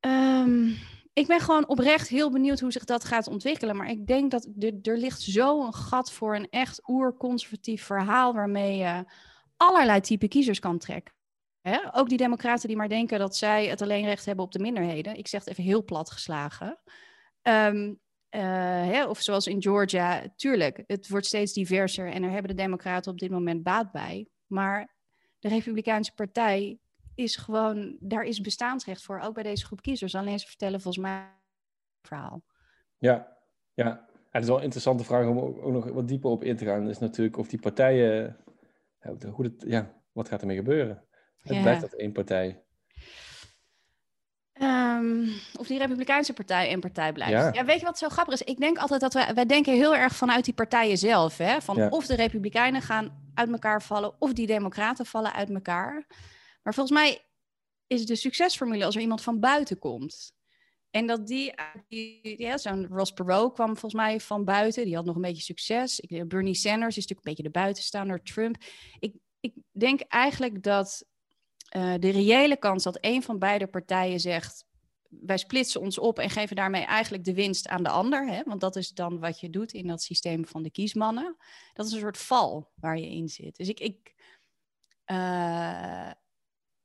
ehm, 0.00 0.68
ik 1.12 1.26
ben 1.26 1.40
gewoon 1.40 1.68
oprecht 1.68 2.08
heel 2.08 2.30
benieuwd 2.30 2.60
hoe 2.60 2.72
zich 2.72 2.84
dat 2.84 3.04
gaat 3.04 3.26
ontwikkelen. 3.26 3.76
Maar 3.76 3.90
ik 3.90 4.06
denk 4.06 4.30
dat 4.30 4.48
er, 4.58 4.72
er 4.82 4.98
ligt 4.98 5.20
zo 5.22 5.64
een 5.66 5.74
gat 5.74 6.12
voor 6.12 6.34
een 6.34 6.48
echt 6.50 6.88
oerconservatief 6.88 7.84
verhaal... 7.84 8.32
waarmee 8.34 8.76
je 8.76 9.04
allerlei 9.56 10.00
type 10.00 10.28
kiezers 10.28 10.58
kan 10.58 10.78
trekken. 10.78 11.14
Hè? 11.68 11.78
Ook 11.92 12.08
die 12.08 12.18
democraten 12.18 12.68
die 12.68 12.76
maar 12.76 12.88
denken 12.88 13.18
dat 13.18 13.36
zij 13.36 13.66
het 13.66 13.82
alleen 13.82 14.04
recht 14.04 14.24
hebben 14.24 14.44
op 14.44 14.52
de 14.52 14.58
minderheden. 14.58 15.16
Ik 15.16 15.28
zeg 15.28 15.40
het 15.40 15.48
even 15.48 15.64
heel 15.64 15.84
plat 15.84 16.10
geslagen. 16.10 16.78
Ehm, 17.42 17.94
eh, 18.28 18.40
hè, 18.86 19.06
of 19.06 19.20
zoals 19.20 19.46
in 19.46 19.62
Georgia, 19.62 20.22
tuurlijk, 20.36 20.82
het 20.86 21.08
wordt 21.08 21.26
steeds 21.26 21.52
diverser 21.52 22.10
en 22.12 22.22
daar 22.22 22.30
hebben 22.30 22.56
de 22.56 22.62
democraten 22.62 23.12
op 23.12 23.18
dit 23.18 23.30
moment 23.30 23.62
baat 23.62 23.92
bij. 23.92 24.28
Maar 24.46 24.94
de 25.38 25.48
Republikeinse 25.48 26.14
partij 26.14 26.78
is 27.14 27.36
gewoon, 27.36 27.96
daar 28.00 28.24
is 28.24 28.40
bestaansrecht 28.40 29.02
voor, 29.02 29.20
ook 29.20 29.34
bij 29.34 29.42
deze 29.42 29.66
groep 29.66 29.82
kiezers. 29.82 30.14
Alleen 30.14 30.38
ze 30.38 30.46
vertellen 30.46 30.80
volgens 30.80 31.04
mij 31.04 31.18
een 31.18 32.08
verhaal. 32.08 32.42
Ja, 32.98 33.36
ja. 33.74 34.08
Het 34.30 34.42
is 34.42 34.48
wel 34.48 34.58
een 34.58 34.64
interessante 34.64 35.04
vraag 35.04 35.26
om 35.26 35.38
ook 35.38 35.72
nog 35.72 35.84
wat 35.84 36.08
dieper 36.08 36.30
op 36.30 36.44
in 36.44 36.56
te 36.56 36.64
gaan. 36.64 36.88
Is 36.88 36.98
natuurlijk 36.98 37.36
of 37.36 37.48
die 37.48 37.60
partijen, 37.60 38.36
hoe 39.32 39.44
het, 39.44 39.64
ja, 39.66 40.02
wat 40.12 40.28
gaat 40.28 40.40
ermee 40.40 40.56
gebeuren? 40.56 41.04
Het 41.44 41.54
Ja. 41.56 41.62
blijft 41.62 41.80
dat 41.80 41.92
één 41.92 42.12
partij. 42.12 42.62
Ehm, 44.52 45.28
of 45.58 45.66
die 45.66 45.78
Republikeinse 45.78 46.32
partij 46.32 46.72
een 46.72 46.80
partij 46.80 47.12
blijft. 47.12 47.32
Ja. 47.32 47.52
Ja. 47.52 47.64
weet 47.64 47.78
je 47.80 47.84
wat 47.86 47.98
zo 47.98 48.08
grappig 48.08 48.34
is? 48.34 48.42
Ik 48.42 48.58
denk 48.60 48.78
altijd 48.78 49.00
dat 49.00 49.14
wij, 49.14 49.34
wij 49.34 49.46
denken 49.46 49.72
heel 49.72 49.96
erg 49.96 50.14
vanuit 50.16 50.44
die 50.44 50.54
partijen 50.54 50.98
zelf. 50.98 51.36
Hè? 51.38 51.60
Van 51.60 51.76
Ja. 51.76 51.88
of 51.88 52.06
de 52.06 52.14
Republikeinen 52.14 52.82
gaan 52.82 53.30
uit 53.34 53.50
elkaar 53.50 53.82
vallen, 53.82 54.14
of 54.20 54.32
die 54.32 54.46
Democraten 54.46 55.06
vallen 55.06 55.32
uit 55.32 55.50
elkaar. 55.50 56.06
Maar 56.62 56.74
volgens 56.74 56.98
mij 56.98 57.24
is 57.86 58.06
de 58.06 58.16
succesformule 58.16 58.84
als 58.84 58.94
er 58.94 59.00
iemand 59.00 59.22
van 59.22 59.40
buiten 59.40 59.78
komt. 59.78 60.32
En 60.90 61.06
dat 61.06 61.26
die, 61.26 61.54
die 61.88 62.42
ja, 62.42 62.58
zo'n 62.58 62.86
Ross 62.86 63.12
Perot 63.12 63.52
kwam 63.54 63.68
volgens 63.68 63.94
mij 64.02 64.20
van 64.20 64.44
buiten. 64.44 64.84
Die 64.84 64.94
had 64.94 65.04
nog 65.04 65.14
een 65.16 65.22
beetje 65.22 65.42
succes. 65.42 66.00
Ik, 66.00 66.28
Bernie 66.28 66.54
Sanders 66.54 66.96
is 66.96 67.06
natuurlijk 67.06 67.26
een 67.26 67.34
beetje 67.34 67.52
de 67.52 67.58
buitenstaander. 67.58 68.22
Trump. 68.22 68.56
Ik, 68.98 69.14
ik 69.40 69.54
denk 69.72 70.00
eigenlijk 70.00 70.62
dat 70.62 71.04
eh, 71.74 71.94
de 71.98 72.10
reële 72.10 72.56
kans 72.56 72.82
dat 72.82 72.98
een 73.00 73.22
van 73.22 73.38
beide 73.38 73.66
partijen 73.66 74.20
zegt: 74.20 74.64
wij 75.08 75.36
splitsen 75.36 75.80
ons 75.80 75.98
op 75.98 76.18
en 76.18 76.30
geven 76.30 76.56
daarmee 76.56 76.84
eigenlijk 76.84 77.24
de 77.24 77.34
winst 77.34 77.68
aan 77.68 77.82
de 77.82 77.88
ander. 77.88 78.28
Hè? 78.28 78.42
Want 78.42 78.60
dat 78.60 78.76
is 78.76 78.90
dan 78.90 79.20
wat 79.20 79.40
je 79.40 79.50
doet 79.50 79.72
in 79.72 79.86
dat 79.86 80.02
systeem 80.02 80.46
van 80.46 80.62
de 80.62 80.70
kiesmannen. 80.70 81.36
Dat 81.72 81.86
is 81.86 81.92
een 81.92 81.98
soort 81.98 82.18
val 82.18 82.70
waar 82.74 82.98
je 82.98 83.10
in 83.10 83.28
zit. 83.28 83.56
Dus 83.56 83.68
ik. 83.68 83.80
ik 83.80 84.14
eh, 85.04 86.10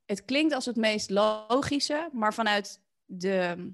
het 0.05 0.25
klinkt 0.25 0.53
als 0.53 0.65
het 0.65 0.75
meest 0.75 1.09
logische, 1.09 2.09
maar 2.11 2.33
vanuit 2.33 2.81
de 3.05 3.71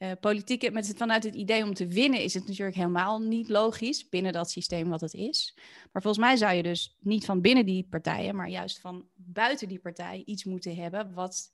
eh, 0.00 0.10
politieke, 0.20 0.70
met 0.70 0.88
het, 0.88 0.96
vanuit 0.96 1.24
het 1.24 1.34
idee 1.34 1.64
om 1.64 1.74
te 1.74 1.86
winnen, 1.86 2.20
is 2.20 2.34
het 2.34 2.46
natuurlijk 2.46 2.76
helemaal 2.76 3.18
niet 3.18 3.48
logisch 3.48 4.08
binnen 4.08 4.32
dat 4.32 4.50
systeem 4.50 4.88
wat 4.88 5.00
het 5.00 5.14
is. 5.14 5.58
Maar 5.92 6.02
volgens 6.02 6.24
mij 6.24 6.36
zou 6.36 6.54
je 6.54 6.62
dus 6.62 6.96
niet 7.00 7.24
van 7.24 7.40
binnen 7.40 7.66
die 7.66 7.86
partijen, 7.90 8.36
maar 8.36 8.48
juist 8.48 8.80
van 8.80 9.08
buiten 9.14 9.68
die 9.68 9.78
partij 9.78 10.22
iets 10.24 10.44
moeten 10.44 10.76
hebben 10.76 11.14
wat, 11.14 11.52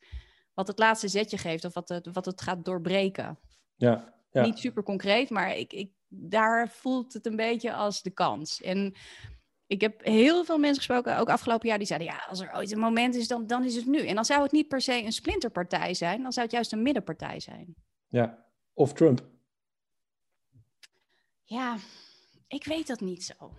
wat 0.54 0.66
het 0.66 0.78
laatste 0.78 1.08
zetje 1.08 1.38
geeft 1.38 1.64
of 1.64 1.74
wat 1.74 1.88
het, 1.88 2.08
wat 2.12 2.24
het 2.24 2.40
gaat 2.40 2.64
doorbreken. 2.64 3.38
Ja, 3.76 4.14
ja. 4.30 4.42
Niet 4.42 4.58
super 4.58 4.82
concreet, 4.82 5.30
maar 5.30 5.56
ik, 5.56 5.72
ik, 5.72 5.92
daar 6.08 6.68
voelt 6.68 7.12
het 7.12 7.26
een 7.26 7.36
beetje 7.36 7.72
als 7.72 8.02
de 8.02 8.10
kans. 8.10 8.62
En 8.62 8.94
ik 9.66 9.80
heb 9.80 10.04
heel 10.04 10.44
veel 10.44 10.58
mensen 10.58 10.76
gesproken, 10.76 11.18
ook 11.18 11.28
afgelopen 11.28 11.68
jaar, 11.68 11.78
die 11.78 11.86
zeiden: 11.86 12.08
ja, 12.08 12.26
als 12.28 12.40
er 12.40 12.54
ooit 12.54 12.72
een 12.72 12.78
moment 12.78 13.14
is, 13.14 13.28
dan, 13.28 13.46
dan 13.46 13.64
is 13.64 13.76
het 13.76 13.86
nu. 13.86 14.06
En 14.06 14.14
dan 14.14 14.24
zou 14.24 14.42
het 14.42 14.52
niet 14.52 14.68
per 14.68 14.80
se 14.80 15.02
een 15.02 15.12
splinterpartij 15.12 15.94
zijn, 15.94 16.22
dan 16.22 16.32
zou 16.32 16.46
het 16.46 16.54
juist 16.54 16.72
een 16.72 16.82
middenpartij 16.82 17.40
zijn. 17.40 17.74
Ja. 18.16 18.44
Of 18.74 18.92
Trump. 18.92 19.24
Ja, 21.44 21.76
ik 22.48 22.64
weet 22.64 22.86
dat 22.86 23.00
niet 23.00 23.24
zo. 23.24 23.52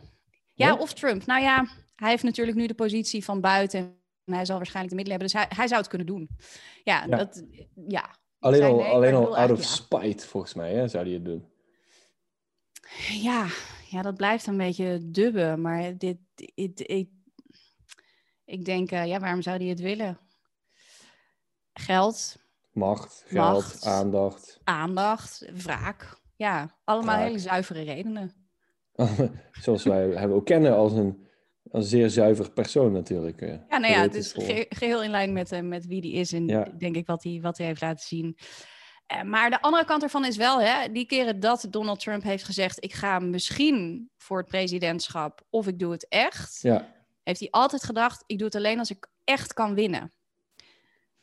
Ja, 0.53 0.75
of 0.75 0.93
Trump. 0.93 1.25
Nou 1.25 1.41
ja, 1.41 1.67
hij 1.95 2.09
heeft 2.09 2.23
natuurlijk 2.23 2.57
nu 2.57 2.67
de 2.67 2.73
positie 2.73 3.23
van 3.23 3.41
buiten. 3.41 3.79
En 4.25 4.33
hij 4.33 4.45
zal 4.45 4.57
waarschijnlijk 4.57 4.95
de 4.95 5.01
middelen 5.01 5.19
hebben. 5.19 5.39
Dus 5.39 5.49
hij, 5.49 5.57
hij 5.57 5.67
zou 5.67 5.79
het 5.79 5.89
kunnen 5.89 6.07
doen. 6.07 6.29
Ja, 6.83 7.05
Ja. 7.05 7.17
Dat, 7.17 7.43
ja. 7.87 8.15
Alleen 8.39 8.63
al, 8.63 8.75
nee, 8.75 8.91
alleen 8.91 9.13
al 9.13 9.37
out 9.37 9.51
of 9.51 9.63
spite, 9.63 10.27
volgens 10.27 10.53
mij, 10.53 10.73
hè, 10.73 10.87
zou 10.87 11.03
hij 11.03 11.13
het 11.13 11.25
doen. 11.25 11.51
Ja, 13.09 13.47
ja, 13.89 14.01
dat 14.01 14.15
blijft 14.15 14.47
een 14.47 14.57
beetje 14.57 14.99
dubbe. 15.11 15.55
Maar 15.57 15.97
dit, 15.97 16.17
dit, 16.35 16.89
ik, 16.89 17.09
ik 18.45 18.65
denk, 18.65 18.91
uh, 18.91 19.05
ja, 19.05 19.19
waarom 19.19 19.41
zou 19.41 19.57
hij 19.57 19.67
het 19.67 19.79
willen? 19.79 20.19
Geld. 21.73 22.46
Macht, 22.77 23.23
geld, 23.27 23.53
Macht, 23.53 23.85
aandacht. 23.85 24.59
Aandacht, 24.63 25.45
wraak. 25.53 26.19
Ja, 26.35 26.77
allemaal 26.83 27.17
hele 27.17 27.39
zuivere 27.39 27.81
redenen. 27.81 28.31
Zoals 29.63 29.83
wij 29.83 30.07
hem 30.07 30.31
ook 30.31 30.45
kennen 30.45 30.75
als 30.75 30.93
een, 30.93 31.27
als 31.71 31.83
een 31.83 31.89
zeer 31.89 32.09
zuiver 32.09 32.51
persoon 32.51 32.91
natuurlijk. 32.91 33.41
Eh, 33.41 33.55
ja, 33.69 33.77
nou 33.77 33.93
ja, 33.93 34.01
het 34.01 34.15
is 34.15 34.33
geheel 34.69 35.03
in 35.03 35.09
lijn 35.09 35.33
met, 35.33 35.51
uh, 35.51 35.59
met 35.59 35.85
wie 35.85 36.01
die 36.01 36.13
is 36.13 36.33
en 36.33 36.47
denk 36.77 36.95
ik 36.95 37.05
wat 37.07 37.23
hij, 37.23 37.39
wat 37.41 37.57
hij 37.57 37.67
heeft 37.67 37.81
laten 37.81 38.05
zien. 38.05 38.37
Uh, 39.13 39.21
maar 39.21 39.49
de 39.49 39.61
andere 39.61 39.85
kant 39.85 40.03
ervan 40.03 40.25
is 40.25 40.37
wel, 40.37 40.61
hè, 40.61 40.91
die 40.91 41.05
keren 41.05 41.39
dat 41.39 41.67
Donald 41.69 41.99
Trump 41.99 42.23
heeft 42.23 42.43
gezegd: 42.43 42.83
ik 42.83 42.93
ga 42.93 43.19
misschien 43.19 44.09
voor 44.17 44.37
het 44.37 44.47
presidentschap 44.47 45.41
of 45.49 45.67
ik 45.67 45.79
doe 45.79 45.91
het 45.91 46.07
echt. 46.07 46.59
Ja. 46.61 46.93
Heeft 47.23 47.39
hij 47.39 47.49
altijd 47.51 47.83
gedacht: 47.83 48.23
ik 48.25 48.37
doe 48.37 48.47
het 48.47 48.55
alleen 48.55 48.79
als 48.79 48.91
ik 48.91 49.07
echt 49.23 49.53
kan 49.53 49.73
winnen. 49.73 50.11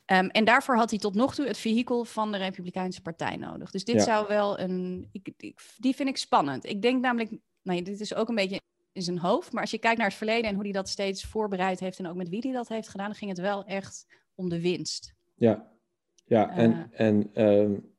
Um, 0.06 0.28
en 0.28 0.44
daarvoor 0.44 0.76
had 0.76 0.90
hij 0.90 0.98
tot 0.98 1.14
nog 1.14 1.34
toe 1.34 1.46
het 1.46 1.58
vehikel 1.58 2.04
van 2.04 2.32
de 2.32 2.38
Republikeinse 2.38 3.02
Partij 3.02 3.36
nodig. 3.36 3.70
Dus 3.70 3.84
dit 3.84 4.02
zou 4.02 4.28
wel 4.28 4.58
een. 4.58 5.08
Ik, 5.12 5.52
die 5.78 5.94
vind 5.94 6.08
ik 6.08 6.16
spannend. 6.16 6.64
Ik 6.64 6.82
denk 6.82 7.02
namelijk. 7.02 7.30
Nou, 7.62 7.82
dit 7.82 8.00
is 8.00 8.14
ook 8.14 8.28
een 8.28 8.34
beetje 8.34 8.60
in 8.92 9.02
zijn 9.02 9.18
hoofd. 9.18 9.52
Maar 9.52 9.60
als 9.62 9.70
je 9.70 9.78
kijkt 9.78 9.98
naar 9.98 10.06
het 10.06 10.16
verleden 10.16 10.48
en 10.48 10.54
hoe 10.54 10.64
hij 10.64 10.72
dat 10.72 10.88
steeds 10.88 11.24
voorbereid 11.24 11.80
heeft. 11.80 11.98
en 11.98 12.06
ook 12.06 12.16
met 12.16 12.28
wie 12.28 12.40
hij 12.40 12.52
dat 12.52 12.68
heeft 12.68 12.88
gedaan. 12.88 13.06
dan 13.06 13.14
ging 13.14 13.30
het 13.30 13.40
wel 13.40 13.64
echt 13.64 14.06
om 14.34 14.48
de 14.48 14.60
winst. 14.60 15.14
Ja, 15.34 15.72
ja 16.24 16.50
en. 16.50 16.70
Uh, 16.70 17.00
en 17.00 17.42
um, 17.42 17.92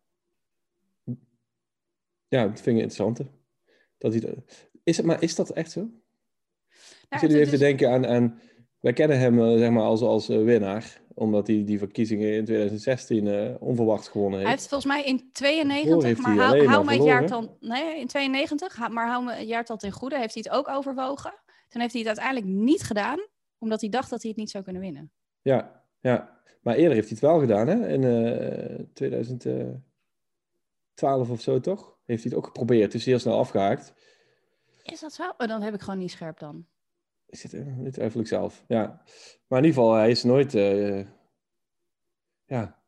ja, 2.27 2.47
dat 2.47 2.62
vind 2.62 2.77
ik 2.77 2.83
interessant. 2.83 3.21
Dat 3.97 4.13
hij, 4.13 4.43
is 4.83 4.97
het, 4.97 5.05
maar 5.05 5.21
is 5.21 5.35
dat 5.35 5.50
echt 5.50 5.71
zo? 5.71 5.79
Nou, 5.81 5.93
ik 7.09 7.19
zit 7.19 7.29
nu 7.29 7.35
even 7.35 7.51
te 7.51 7.57
denken 7.57 7.91
aan, 7.91 8.07
aan. 8.07 8.39
Wij 8.79 8.93
kennen 8.93 9.19
hem 9.19 9.39
uh, 9.39 9.57
zeg 9.57 9.69
maar 9.69 9.83
als, 9.83 10.01
als 10.01 10.29
uh, 10.29 10.43
winnaar 10.43 11.01
omdat 11.15 11.48
hij 11.48 11.63
die 11.63 11.77
verkiezingen 11.77 12.34
in 12.34 12.45
2016 12.45 13.25
uh, 13.25 13.45
eh, 13.45 13.62
onverwachts 13.62 14.07
gewonnen 14.07 14.39
heeft. 14.39 14.50
Hij 14.50 14.57
heeft 14.57 14.69
volgens 14.69 14.93
mij 14.93 15.03
in 15.03 15.29
92, 15.31 16.17
maar 16.17 16.36
hou, 16.36 16.65
hou 16.65 16.86
me 16.86 16.93
het 16.93 17.03
jaartal... 17.03 17.57
Nee, 17.60 18.00
in 18.00 18.07
92, 18.07 18.89
maar 18.89 19.07
hou 19.07 19.24
me 19.24 19.34
het 19.34 19.48
jaartal 19.48 19.77
ten 19.77 19.91
goede, 19.91 20.17
heeft 20.17 20.34
hij 20.34 20.43
het 20.48 20.57
ook 20.57 20.69
overwogen. 20.69 21.34
Toen 21.67 21.81
heeft 21.81 21.93
hij 21.93 22.01
het 22.01 22.19
uiteindelijk 22.19 22.65
niet 22.65 22.84
gedaan, 22.84 23.19
omdat 23.57 23.81
hij 23.81 23.89
dacht 23.89 24.10
dat 24.10 24.22
hij 24.22 24.31
het 24.31 24.39
niet 24.39 24.50
zou 24.50 24.63
kunnen 24.63 24.81
winnen. 24.81 25.12
Ja, 25.41 25.84
ja. 26.00 26.41
Maar 26.62 26.75
eerder 26.75 26.93
heeft 26.93 27.10
hij 27.10 27.17
het 27.19 27.27
wel 27.27 27.39
gedaan, 27.39 27.67
hè? 27.67 27.88
In 27.88 28.01
uh, 28.01 28.79
eh, 28.79 28.86
2012 28.93 31.29
of 31.29 31.41
zo, 31.41 31.60
toch? 31.60 31.98
Heeft 32.05 32.24
hij 32.24 32.31
het 32.31 32.39
ook 32.39 32.45
geprobeerd, 32.45 32.91
dus 32.91 33.05
heel 33.05 33.19
snel 33.19 33.38
afgehaakt. 33.38 33.93
Is 34.84 35.00
dat 35.00 35.13
zo? 35.13 35.34
Oh, 35.38 35.48
dan 35.48 35.62
heb 35.62 35.74
ik 35.74 35.81
gewoon 35.81 36.00
niet 36.00 36.12
scherp 36.12 36.39
dan. 36.39 36.65
Is 37.36 37.51
het, 37.51 37.77
nu 37.77 37.92
twijfel 37.92 38.20
ik 38.20 38.27
zelf. 38.27 38.63
Ja. 38.68 39.01
Maar 39.48 39.60
in 39.60 39.65
ieder 39.65 39.82
geval, 39.82 39.94
hij 39.94 40.10
is 40.10 40.24
nooit. 40.24 40.54
Uh, 40.54 41.06
ja. 42.46 42.84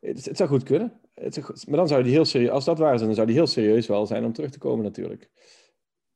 Het, 0.00 0.24
het, 0.24 0.36
zou 0.36 0.48
goed 0.48 0.62
kunnen. 0.62 1.00
Het 1.14 1.66
maar 1.66 1.76
dan 1.76 1.88
zou 1.88 2.02
hij 2.02 2.10
heel 2.10 2.24
serieus. 2.24 2.50
Als 2.50 2.64
dat 2.64 2.78
waar 2.78 2.94
is, 2.94 3.00
dan 3.00 3.14
zou 3.14 3.26
hij 3.26 3.36
heel 3.36 3.46
serieus 3.46 3.86
wel 3.86 4.06
zijn 4.06 4.24
om 4.24 4.32
terug 4.32 4.50
te 4.50 4.58
komen, 4.58 4.84
natuurlijk. 4.84 5.30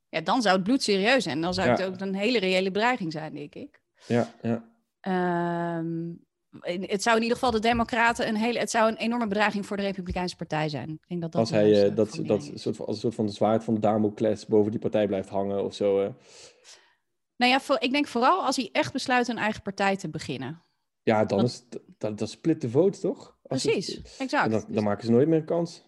Ja, 0.09 0.21
dan 0.21 0.43
zou 0.43 0.55
het 0.55 0.65
bloed 0.65 0.83
serieus 0.83 1.23
zijn. 1.23 1.41
Dan 1.41 1.55
zou 1.55 1.69
het 1.69 1.83
ook 1.83 2.01
een 2.01 2.15
hele 2.15 2.39
reële 2.39 2.71
bedreiging 2.71 3.13
zijn, 3.13 3.35
denk 3.35 3.55
ik. 3.55 3.83
Ja, 4.07 4.35
ja. 4.43 4.71
Um, 5.79 6.25
het 6.71 7.03
zou 7.03 7.17
in 7.17 7.23
ieder 7.23 7.39
geval 7.39 7.51
de 7.51 7.61
Democraten 7.61 8.29
een 8.29 8.37
hele. 8.37 8.59
Het 8.59 8.71
zou 8.71 8.89
een 8.89 8.97
enorme 8.97 9.27
bedreiging 9.27 9.67
voor 9.67 9.77
de 9.77 9.83
Republikeinse 9.83 10.37
Partij 10.37 10.69
zijn. 10.69 10.91
Ik 10.91 11.09
denk 11.09 11.21
dat 11.21 11.33
dat 11.33 11.41
als 11.41 11.51
hij 11.51 11.89
uh, 11.89 11.97
dat, 11.97 12.21
dat 12.23 12.51
soort 12.55 12.77
van, 12.77 12.87
als 12.87 12.95
een 12.95 13.01
soort 13.01 13.15
van 13.15 13.29
zwaard 13.29 13.65
van 13.65 13.75
de 13.75 13.81
Damocles 13.81 14.47
boven 14.47 14.71
die 14.71 14.81
partij 14.81 15.07
blijft 15.07 15.29
hangen 15.29 15.65
of 15.65 15.75
zo. 15.75 16.03
Uh. 16.03 16.09
Nou 17.43 17.55
ja, 17.55 17.61
voor, 17.61 17.77
ik 17.81 17.93
denk 17.93 18.07
vooral 18.07 18.45
als 18.45 18.57
hij 18.57 18.69
echt 18.73 18.93
besluit 18.93 19.29
een 19.29 19.39
eigen 19.39 19.63
partij 19.63 19.97
te 19.97 20.09
beginnen. 20.09 20.63
Ja, 21.02 21.25
dan 21.25 21.45
is 21.45 21.65
dat, 21.99 22.19
dat 22.19 22.31
split 22.31 22.61
de 22.61 22.71
vote, 22.71 23.00
toch? 23.00 23.37
precies, 23.43 24.17
exact. 24.19 24.50
Dan, 24.50 24.65
dan, 24.69 24.85
maken 24.85 25.05
ze 25.05 25.11
nooit 25.11 25.28
meer 25.28 25.45
kans. 25.45 25.83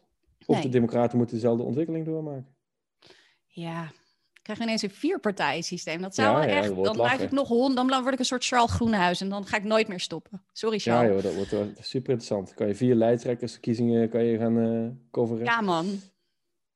Of 0.47 0.61
de 0.61 0.69
Democraten 0.69 1.19
moeten 1.19 1.37
dezelfde 1.37 1.63
ontwikkeling 1.63 2.07
doormaken. 2.07 2.57
Ja, 3.47 3.93
krijg 4.43 4.61
ineens 4.61 4.83
een 4.83 4.91
vierpartijensysteem. 4.91 6.01
Dat 6.01 6.15
zou 6.15 6.47
ja, 6.47 6.47
echt, 6.47 6.75
dan 6.75 6.97
blijf 6.97 7.21
ik 7.21 7.31
nog 7.31 7.49
hond, 7.49 7.77
dan 7.77 7.87
word 7.87 8.13
ik 8.13 8.19
een 8.19 8.25
soort 8.25 8.45
Charles 8.45 8.73
Groenhuis 8.73 9.21
en 9.21 9.29
dan 9.29 9.47
ga 9.47 9.57
ik 9.57 9.65
nooit 9.65 9.89
meer 9.89 10.01
stoppen. 10.01 10.45
Sorry 10.53 10.79
Charles. 10.79 11.09
Ja 11.09 11.15
joh, 11.15 11.23
dat 11.23 11.35
wordt 11.35 11.79
super 11.87 12.11
interessant. 12.11 12.55
Kan 12.55 12.67
je 12.67 12.75
vier 12.75 12.95
lijsttrekkersverkiezingen 12.95 14.09
kan 14.09 14.25
je 14.25 14.39
gaan 14.39 14.57
uh, 14.57 14.91
coveren. 15.11 15.45
Ja 15.45 15.61
man. 15.61 16.01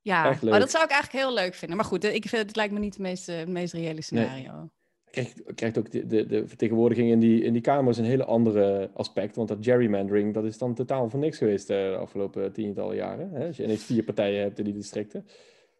Ja, 0.08 0.36
maar 0.42 0.60
dat 0.60 0.70
zou 0.70 0.84
ik 0.84 0.90
eigenlijk 0.90 1.24
heel 1.24 1.34
leuk 1.34 1.54
vinden. 1.54 1.76
Maar 1.76 1.86
goed, 1.86 2.04
ik 2.04 2.28
vind, 2.28 2.46
het 2.46 2.56
lijkt 2.56 2.72
me 2.72 2.78
niet 2.78 2.92
het 2.92 3.02
meest, 3.02 3.28
uh, 3.28 3.44
meest 3.44 3.72
reële 3.72 4.02
scenario. 4.02 4.52
Nee. 4.52 4.70
Krijgt, 5.10 5.42
krijgt 5.54 5.78
ook 5.78 5.90
de, 5.90 6.06
de, 6.06 6.26
de, 6.26 6.48
vertegenwoordiging 6.48 7.10
in 7.10 7.18
die, 7.18 7.42
in 7.42 7.52
die 7.52 7.62
kamers 7.62 7.98
een 7.98 8.04
hele 8.04 8.24
andere 8.24 8.90
aspect. 8.94 9.36
Want 9.36 9.48
dat 9.48 9.58
gerrymandering, 9.60 10.34
dat 10.34 10.44
is 10.44 10.58
dan 10.58 10.74
totaal 10.74 11.10
voor 11.10 11.20
niks 11.20 11.38
geweest 11.38 11.70
uh, 11.70 11.76
de 11.76 11.96
afgelopen 11.96 12.52
tientallen 12.52 12.96
jaren. 12.96 13.30
Hè? 13.30 13.46
Als 13.46 13.56
je 13.56 13.62
ineens 13.62 13.84
vier 13.84 14.02
partijen 14.02 14.42
hebt 14.42 14.58
in 14.58 14.64
die 14.64 14.74
districten. 14.74 15.26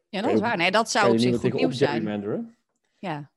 Ja, 0.09 0.23
dat 0.23 0.33
is 0.33 0.41
waar. 0.41 0.57
Nee, 0.57 0.71
dat 0.71 0.91
zou 0.91 1.13
op 1.13 1.19
zich 1.19 1.37
goed 1.37 1.53
nieuws 1.53 1.79
zijn. 1.79 2.55
Ja. 2.99 3.31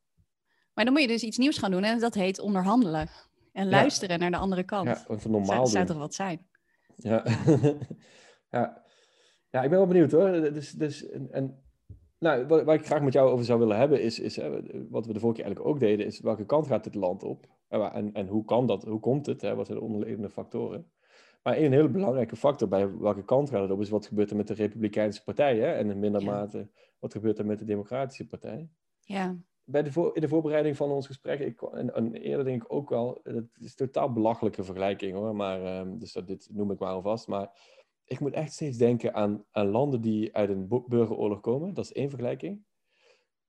Maar 0.73 0.86
dan 0.86 0.93
moet 0.93 1.01
je 1.01 1.08
dus 1.08 1.23
iets 1.23 1.38
nieuws 1.38 1.58
gaan 1.58 1.71
doen 1.71 1.84
en 1.84 1.99
dat 1.99 2.13
heet 2.13 2.39
onderhandelen. 2.39 3.10
En 3.54 3.69
luisteren 3.69 4.19
naar 4.19 4.32
de 4.32 4.38
andere 4.38 4.63
kant. 4.63 4.88
Ja, 4.88 5.17
normaal 5.30 5.58
dat 5.58 5.69
zou, 5.69 5.86
toch 5.86 5.97
wat 5.97 6.13
zijn? 6.13 6.47
Ja. 6.95 7.25
ja. 8.49 8.80
ja. 9.51 9.63
ik 9.63 9.69
ben 9.69 9.77
wel 9.77 9.87
benieuwd 9.87 10.11
hoor. 10.11 10.31
Dus, 10.31 10.71
dus, 10.71 11.09
en, 11.09 11.63
nou, 12.19 12.45
wat, 12.45 12.63
waar 12.63 12.75
ik 12.75 12.85
graag 12.85 13.01
met 13.01 13.13
jou 13.13 13.29
over 13.29 13.45
zou 13.45 13.59
willen 13.59 13.77
hebben 13.77 14.01
is, 14.01 14.19
is 14.19 14.35
hè, 14.35 14.49
wat 14.89 15.05
we 15.05 15.13
de 15.13 15.19
vorige 15.19 15.37
keer 15.37 15.45
eigenlijk 15.45 15.65
ook 15.65 15.79
deden, 15.79 16.05
is 16.05 16.19
welke 16.19 16.45
kant 16.45 16.67
gaat 16.67 16.83
dit 16.83 16.95
land 16.95 17.23
op? 17.23 17.47
En, 17.67 18.13
en 18.13 18.27
hoe 18.27 18.45
kan 18.45 18.67
dat? 18.67 18.83
Hoe 18.83 18.99
komt 18.99 19.25
het? 19.25 19.41
Hè? 19.41 19.55
Wat 19.55 19.65
zijn 19.65 19.77
de 19.77 19.83
onderliggende 19.83 20.29
factoren? 20.29 20.91
Maar 21.43 21.57
een 21.57 21.71
hele 21.71 21.89
belangrijke 21.89 22.35
factor 22.35 22.67
bij 22.67 22.97
welke 22.97 23.25
kant 23.25 23.49
gaat 23.49 23.61
het 23.61 23.71
op, 23.71 23.81
is 23.81 23.89
wat 23.89 24.05
gebeurt 24.05 24.29
er 24.29 24.35
met 24.35 24.47
de 24.47 24.53
Republikeinse 24.53 25.23
Partij. 25.23 25.57
Hè? 25.57 25.71
En 25.71 25.89
in 25.89 25.99
minder 25.99 26.23
mate 26.23 26.69
wat 26.99 27.11
gebeurt 27.11 27.39
er 27.39 27.45
met 27.45 27.59
de 27.59 27.65
Democratische 27.65 28.27
Partij. 28.27 28.69
Ja. 28.99 29.37
Bij 29.63 29.83
de 29.83 29.91
voor, 29.91 30.15
in 30.15 30.21
de 30.21 30.27
voorbereiding 30.27 30.77
van 30.77 30.91
ons 30.91 31.07
gesprek, 31.07 31.39
ik, 31.39 31.61
en, 31.61 31.93
en, 31.93 32.13
eerder 32.13 32.45
denk 32.45 32.63
ik 32.63 32.73
ook 32.73 32.89
wel, 32.89 33.19
het 33.23 33.49
is 33.59 33.69
een 33.69 33.75
totaal 33.75 34.11
belachelijke 34.13 34.63
vergelijking 34.63 35.13
hoor, 35.13 35.35
maar, 35.35 35.79
um, 35.79 35.99
dus 35.99 36.13
dat, 36.13 36.27
dit 36.27 36.49
noem 36.51 36.71
ik 36.71 36.79
maar 36.79 36.93
alvast. 36.93 37.27
Maar 37.27 37.49
ik 38.12 38.19
moet 38.19 38.34
echt 38.34 38.54
steeds 38.54 38.78
denken 38.78 39.13
aan, 39.13 39.45
aan 39.52 39.67
landen 39.67 40.02
die 40.02 40.36
uit 40.36 40.50
een 40.50 40.67
burgeroorlog 40.88 41.39
komen. 41.39 41.74
Dat 41.74 41.86
is 41.86 41.93
één 41.93 42.10
vergelijking. 42.10 42.63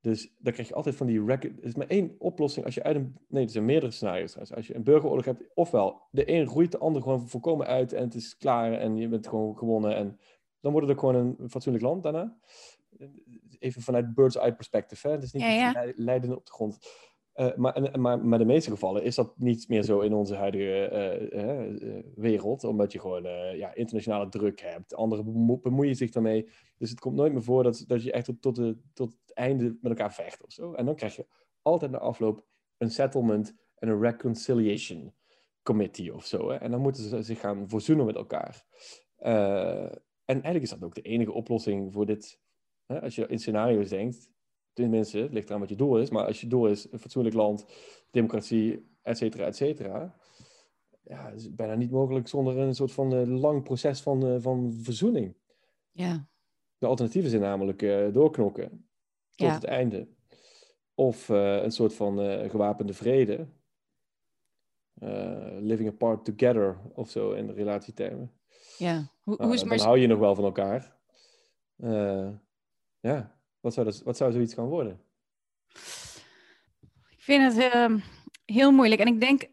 Dus 0.01 0.35
dan 0.39 0.53
krijg 0.53 0.69
je 0.69 0.75
altijd 0.75 0.97
van 0.97 1.07
die 1.07 1.25
record. 1.25 1.59
Er 1.59 1.65
is 1.65 1.75
maar 1.75 1.87
één 1.87 2.15
oplossing 2.19 2.65
als 2.65 2.75
je 2.75 2.83
uit 2.83 2.97
een. 2.97 3.17
Nee, 3.29 3.45
er 3.45 3.51
zijn 3.51 3.65
meerdere 3.65 3.93
scenario's. 3.93 4.37
Als 4.37 4.67
je 4.67 4.75
een 4.75 4.83
burgeroorlog 4.83 5.25
hebt, 5.25 5.43
ofwel 5.55 6.01
de 6.11 6.31
een 6.33 6.45
roeit 6.45 6.73
de 6.73 6.79
ander 6.79 7.03
gewoon 7.03 7.29
volkomen 7.29 7.67
uit 7.67 7.93
en 7.93 8.03
het 8.05 8.15
is 8.15 8.37
klaar 8.37 8.73
en 8.73 8.97
je 8.97 9.09
bent 9.09 9.29
gewoon 9.29 9.57
gewonnen. 9.57 9.97
En 9.97 10.19
dan 10.61 10.73
wordt 10.73 10.87
het 10.87 10.97
ook 10.97 11.03
gewoon 11.03 11.37
een 11.39 11.51
fatsoenlijk 11.51 11.85
land 11.85 12.03
daarna. 12.03 12.37
Even 13.59 13.83
vanuit 13.83 14.15
bird's 14.15 14.37
eye 14.37 14.55
perspective. 14.55 15.07
Hè? 15.09 15.15
Het 15.15 15.23
is 15.23 15.33
niet 15.33 15.43
ja, 15.43 15.93
leidende 15.97 16.37
op 16.37 16.47
de 16.47 16.53
grond. 16.53 16.79
Uh, 17.35 17.55
maar, 17.55 18.01
maar, 18.01 18.25
maar 18.25 18.39
de 18.39 18.45
meeste 18.45 18.71
gevallen 18.71 19.03
is 19.03 19.15
dat 19.15 19.39
niet 19.39 19.69
meer 19.69 19.83
zo 19.83 20.01
in 20.01 20.15
onze 20.15 20.35
huidige 20.35 21.31
uh, 21.33 22.03
wereld, 22.15 22.65
omdat 22.65 22.93
je 22.93 23.01
gewoon 23.01 23.23
ja, 23.57 23.75
internationale 23.75 24.29
druk 24.29 24.61
hebt. 24.61 24.95
Anderen 24.95 25.61
bemoeien 25.63 25.97
zich 25.97 26.11
daarmee. 26.11 26.49
Dus 26.79 26.91
het 26.91 27.01
komt 27.01 27.17
nooit 27.17 27.33
meer 27.33 27.43
voor 27.43 27.63
dat, 27.63 27.85
dat 27.87 28.03
je 28.03 28.13
echt 28.13 28.25
tot, 28.25 28.43
tot, 28.43 28.57
de, 28.57 28.77
tot 28.95 29.11
het 29.11 29.35
einde 29.35 29.65
met 29.65 29.93
elkaar 29.93 30.15
vecht 30.15 30.45
of 30.45 30.53
zo. 30.53 30.73
En 30.73 30.85
dan 30.85 30.95
krijg 30.95 31.17
je 31.17 31.27
altijd 31.63 31.91
na 31.91 31.99
afloop 31.99 32.45
een 32.79 32.91
settlement 32.91 33.55
en 33.79 33.89
een 33.89 34.01
reconciliation 34.01 35.15
committee 35.63 36.15
of 36.15 36.27
zo. 36.27 36.51
Hè? 36.51 36.57
En 36.57 36.71
dan 36.71 36.81
moeten 36.81 37.03
ze 37.03 37.23
zich 37.23 37.41
gaan 37.41 37.69
verzoenen 37.69 38.07
met 38.07 38.17
elkaar. 38.17 38.65
en 39.17 40.43
eigenlijk 40.43 40.63
is 40.63 40.71
dat 40.71 40.83
ook 40.83 40.95
de 40.95 41.03
enige 41.03 41.33
oplossing 41.33 41.93
voor 41.93 42.07
dit. 42.07 42.41
Hè? 42.87 43.03
Als 43.03 43.15
je 43.15 43.27
in 43.27 43.39
scenario's 43.39 43.89
denkt, 43.89 44.32
Tenminste, 44.73 45.19
het 45.19 45.33
ligt 45.33 45.49
eraan 45.49 45.61
wat 45.61 45.69
je 45.69 45.77
doel 45.77 45.99
is. 45.99 46.11
Maar 46.11 46.27
als 46.27 46.41
je 46.41 46.47
doel 46.47 46.69
is 46.69 46.93
een 46.93 46.99
fatsoenlijk 46.99 47.35
land, 47.35 47.67
democratie, 48.11 48.91
et 49.03 49.19
cetera, 49.19 49.47
et 49.47 49.57
cetera. 49.57 50.15
Ja, 51.05 51.27
het 51.31 51.41
is 51.41 51.55
bijna 51.55 51.75
niet 51.75 51.91
mogelijk 51.91 52.29
zonder 52.29 52.59
een 52.59 52.75
soort 52.75 52.93
van 52.93 53.15
uh, 53.15 53.41
lang 53.41 53.63
proces 53.63 54.01
van, 54.01 54.27
uh, 54.27 54.37
van 54.39 54.73
verzoening. 54.73 55.35
Ja. 55.91 56.29
De 56.79 56.87
alternatieven 56.87 57.31
zijn 57.31 57.43
namelijk 57.43 57.83
uh, 57.83 58.13
doorknokken 58.13 58.89
tot 59.35 59.51
het 59.51 59.65
einde. 59.65 60.09
Of 60.95 61.29
een 61.29 61.71
soort 61.71 61.95
van 61.95 62.19
gewapende 62.51 62.93
vrede. 62.95 63.47
living 65.61 65.89
apart 65.89 66.25
together 66.25 66.79
of 66.95 67.11
zo 67.11 67.33
in 67.33 67.47
de 67.47 67.53
relatietermen. 67.53 68.33
Ja, 68.79 69.13
hoe, 69.23 69.37
nou, 69.37 69.45
hoe 69.45 69.55
is 69.55 69.63
dan 69.63 69.79
hou 69.79 69.99
je 69.99 70.07
nog 70.07 70.19
wel 70.19 70.35
van 70.35 70.45
elkaar. 70.45 70.97
ja. 73.01 73.41
Wat 73.63 73.75
zou, 73.75 73.87
dat, 73.87 74.03
wat 74.03 74.17
zou 74.17 74.33
zoiets 74.33 74.55
gaan 74.55 74.67
worden? 74.67 75.01
Ik 77.11 77.19
vind 77.19 77.55
het 77.55 77.75
uh, 77.75 77.97
heel 78.45 78.73
moeilijk. 78.73 79.01
En 79.01 79.07
ik 79.07 79.21
denk, 79.21 79.47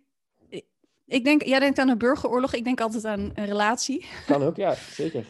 ik 1.06 1.24
denk, 1.24 1.44
jij 1.44 1.60
denkt 1.60 1.80
aan 1.80 1.90
een 1.90 1.98
burgeroorlog. 1.98 2.54
Ik 2.54 2.64
denk 2.64 2.82
altijd 2.82 3.06
aan 3.06 3.32
een 3.34 3.46
relatie. 3.46 4.06
Kan 4.26 4.44
ook, 4.44 4.56
ja, 4.56 4.74
zeker. 5.02 5.26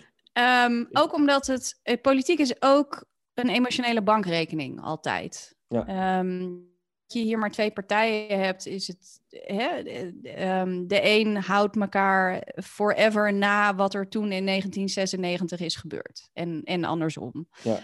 um, 0.65 0.87
ook 0.91 1.13
omdat 1.13 1.47
het, 1.47 1.79
eh, 1.83 2.01
politiek 2.01 2.39
is 2.39 2.61
ook 2.61 3.05
een 3.33 3.49
emotionele 3.49 4.01
bankrekening 4.01 4.81
altijd. 4.81 5.55
Ja. 5.67 5.87
Ehm, 5.87 6.39
dat 7.05 7.17
je 7.17 7.19
hier 7.19 7.37
maar 7.37 7.51
twee 7.51 7.71
partijen 7.71 8.39
hebt, 8.39 8.65
is 8.65 8.87
het. 8.87 9.21
Hè, 9.29 9.83
de, 9.83 10.29
ehm, 10.29 10.87
de 10.87 10.99
een 11.03 11.35
houdt 11.37 11.75
elkaar 11.75 12.47
forever 12.63 13.33
na 13.33 13.75
wat 13.75 13.93
er 13.93 14.09
toen 14.09 14.31
in 14.31 14.43
1996 14.43 15.59
is 15.59 15.75
gebeurd. 15.75 16.29
En, 16.33 16.61
en 16.63 16.83
andersom. 16.83 17.47
Ja. 17.63 17.79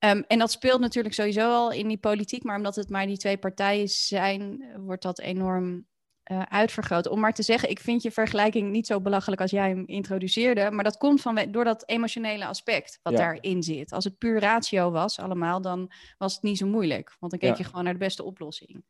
Ehm, 0.00 0.22
en 0.26 0.38
dat 0.38 0.50
speelt 0.50 0.80
natuurlijk 0.80 1.14
sowieso 1.14 1.50
al 1.50 1.72
in 1.72 1.88
die 1.88 1.98
politiek, 1.98 2.42
maar 2.42 2.56
omdat 2.56 2.76
het 2.76 2.90
maar 2.90 3.06
die 3.06 3.18
twee 3.18 3.38
partijen 3.38 3.88
zijn, 3.88 4.64
wordt 4.76 5.02
dat 5.02 5.20
enorm 5.20 5.86
uh, 6.30 6.42
uitvergroot. 6.42 7.08
Om 7.08 7.20
maar 7.20 7.34
te 7.34 7.42
zeggen, 7.42 7.70
ik 7.70 7.80
vind 7.80 8.02
je 8.02 8.10
vergelijking 8.10 8.70
niet 8.70 8.86
zo 8.86 9.00
belachelijk 9.00 9.40
als 9.40 9.50
jij 9.50 9.68
hem 9.68 9.82
introduceerde, 9.86 10.70
maar 10.70 10.84
dat 10.84 10.96
komt 10.96 11.20
van 11.20 11.46
door 11.50 11.64
dat 11.64 11.88
emotionele 11.88 12.46
aspect 12.46 12.98
wat 13.02 13.16
daarin 13.16 13.62
zit. 13.62 13.92
Als 13.92 14.04
het 14.04 14.18
puur 14.18 14.40
ratio 14.40 14.90
was 14.90 15.18
allemaal, 15.18 15.60
dan 15.60 15.92
was 16.18 16.34
het 16.34 16.42
niet 16.42 16.58
zo 16.58 16.66
moeilijk, 16.66 17.16
want 17.18 17.32
dan 17.32 17.40
keek 17.40 17.56
je 17.56 17.64
gewoon 17.64 17.84
naar 17.84 17.92
de 17.92 17.98
beste 17.98 18.24
oplossing. 18.24 18.84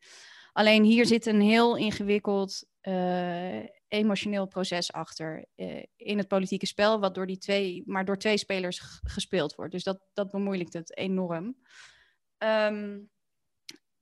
Alleen 0.53 0.85
hier 0.85 1.07
zit 1.07 1.27
een 1.27 1.41
heel 1.41 1.77
ingewikkeld 1.77 2.65
uh, 2.83 3.59
emotioneel 3.91 4.47
proces 4.47 4.93
achter 4.93 5.45
uh, 5.57 5.83
in 5.97 6.19
het 6.19 6.29
politieke 6.29 6.67
spel, 6.67 7.01
wat 7.01 7.15
door 7.15 7.27
die 7.27 7.39
twee, 7.39 7.83
maar 7.87 8.05
door 8.05 8.19
twee 8.19 8.37
spelers 8.37 9.01
gespeeld 9.03 9.55
wordt. 9.55 9.73
Dus 9.73 9.83
dat, 9.83 10.01
dat 10.13 10.31
bemoeilijkt 10.31 10.73
het 10.73 10.97
enorm. 10.97 11.57
Um, 12.39 13.11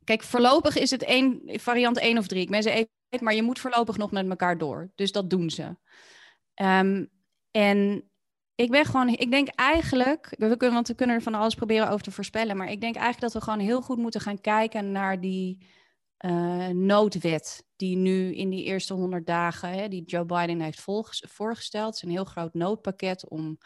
kijk, 0.04 0.22
voorlopig 0.22 0.76
is 0.76 0.90
het 0.90 1.02
één, 1.02 1.40
variant 1.44 1.98
1 1.98 2.18
of 2.18 2.26
3. 2.26 2.42
Ik 2.42 2.50
ben 2.50 2.62
ze 2.62 2.70
even 2.70 2.88
maar 3.20 3.34
je 3.34 3.42
moet 3.42 3.58
voorlopig 3.58 3.96
nog 3.96 4.10
met 4.10 4.28
elkaar 4.28 4.58
door. 4.58 4.90
Dus 4.94 5.12
dat 5.12 5.30
doen 5.30 5.50
ze. 5.50 5.76
Um, 6.54 7.10
en 7.50 8.10
ik 8.54 8.70
ben 8.70 8.84
gewoon, 8.84 9.08
ik 9.08 9.30
denk 9.30 9.48
eigenlijk, 9.48 10.34
we 10.38 10.56
kunnen, 10.56 10.74
want 10.74 10.88
we 10.88 10.94
kunnen 10.94 11.16
er 11.16 11.22
van 11.22 11.34
alles 11.34 11.54
proberen 11.54 11.88
over 11.88 12.02
te 12.04 12.10
voorspellen, 12.10 12.56
maar 12.56 12.70
ik 12.70 12.80
denk 12.80 12.94
eigenlijk 12.94 13.32
dat 13.32 13.42
we 13.42 13.50
gewoon 13.50 13.66
heel 13.66 13.82
goed 13.82 13.98
moeten 13.98 14.20
gaan 14.20 14.40
kijken 14.40 14.92
naar 14.92 15.20
die 15.20 15.66
uh, 16.24 16.68
noodwet 16.68 17.64
die 17.76 17.96
nu 17.96 18.34
in 18.34 18.50
die 18.50 18.64
eerste 18.64 18.94
honderd 18.94 19.26
dagen, 19.26 19.70
hè, 19.70 19.88
die 19.88 20.04
Joe 20.04 20.24
Biden 20.24 20.60
heeft 20.60 20.80
voorgesteld. 21.20 21.86
Het 21.86 21.94
is 21.94 22.02
een 22.02 22.10
heel 22.10 22.24
groot 22.24 22.54
noodpakket 22.54 23.28
om 23.28 23.58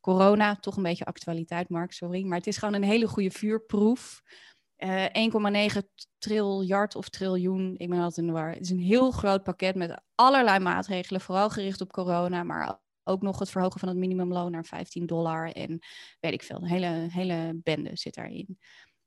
corona, 0.00 0.56
toch 0.56 0.76
een 0.76 0.82
beetje 0.82 1.04
actualiteit, 1.04 1.68
Mark, 1.68 1.92
sorry, 1.92 2.24
maar 2.24 2.38
het 2.38 2.46
is 2.46 2.56
gewoon 2.56 2.74
een 2.74 2.82
hele 2.82 3.08
goede 3.08 3.30
vuurproef. 3.30 4.22
Uh, 4.78 5.04
eh, 5.04 5.74
1,9 5.74 5.88
triljard 6.18 6.94
of 6.94 7.08
triljoen, 7.08 7.74
ik 7.76 7.88
ben 7.88 7.98
altijd 7.98 8.16
in 8.16 8.26
de 8.26 8.32
war. 8.32 8.50
Het 8.50 8.60
is 8.60 8.70
een 8.70 8.78
heel 8.78 9.10
groot 9.10 9.42
pakket 9.42 9.74
met 9.74 10.02
allerlei 10.14 10.58
maatregelen, 10.58 11.20
vooral 11.20 11.50
gericht 11.50 11.80
op 11.80 11.92
corona, 11.92 12.42
maar 12.42 12.80
ook 13.04 13.22
nog 13.22 13.38
het 13.38 13.50
verhogen 13.50 13.80
van 13.80 13.88
het 13.88 13.98
minimumloon 13.98 14.50
naar 14.50 14.64
15 14.64 15.06
dollar 15.06 15.50
en 15.50 15.78
weet 16.20 16.32
ik 16.32 16.42
veel. 16.42 16.56
Een 16.56 16.68
hele, 16.68 17.06
hele 17.10 17.60
bende 17.62 17.90
zit 17.92 18.14
daarin. 18.14 18.58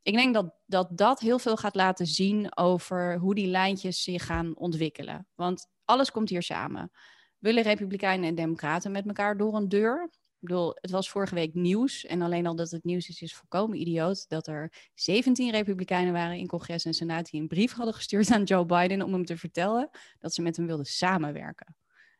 Ik 0.09 0.15
denk 0.15 0.33
dat, 0.33 0.55
dat 0.65 0.97
dat 0.97 1.19
heel 1.19 1.39
veel 1.39 1.57
gaat 1.57 1.75
laten 1.75 2.05
zien 2.05 2.57
over 2.57 3.17
hoe 3.17 3.35
die 3.35 3.47
lijntjes 3.47 4.03
zich 4.03 4.25
gaan 4.25 4.55
ontwikkelen. 4.55 5.27
Want 5.35 5.67
alles 5.85 6.11
komt 6.11 6.29
hier 6.29 6.43
samen. 6.43 6.91
Willen 7.37 7.63
Republikeinen 7.63 8.29
en 8.29 8.35
Democraten 8.35 8.91
met 8.91 9.07
elkaar 9.07 9.37
door 9.37 9.55
een 9.55 9.69
deur? 9.69 10.03
Ik 10.11 10.47
bedoel, 10.47 10.71
het 10.75 10.91
was 10.91 11.09
vorige 11.09 11.35
week 11.35 11.53
nieuws. 11.53 12.05
En 12.05 12.21
alleen 12.21 12.47
al 12.47 12.55
dat 12.55 12.71
het 12.71 12.83
nieuws 12.83 13.09
is, 13.09 13.21
is 13.21 13.35
volkomen 13.35 13.79
idioot. 13.79 14.29
Dat 14.29 14.47
er 14.47 14.89
17 14.93 15.51
Republikeinen 15.51 16.13
waren 16.13 16.37
in 16.37 16.47
congres 16.47 16.85
en 16.85 16.93
senaat 16.93 17.29
die 17.29 17.41
een 17.41 17.47
brief 17.47 17.73
hadden 17.73 17.93
gestuurd 17.93 18.31
aan 18.31 18.43
Joe 18.43 18.65
Biden 18.65 19.01
om 19.01 19.13
hem 19.13 19.25
te 19.25 19.37
vertellen 19.37 19.89
dat 20.19 20.33
ze 20.33 20.41
met 20.41 20.57
hem 20.57 20.65
wilden 20.65 20.85
samenwerken. 20.85 21.75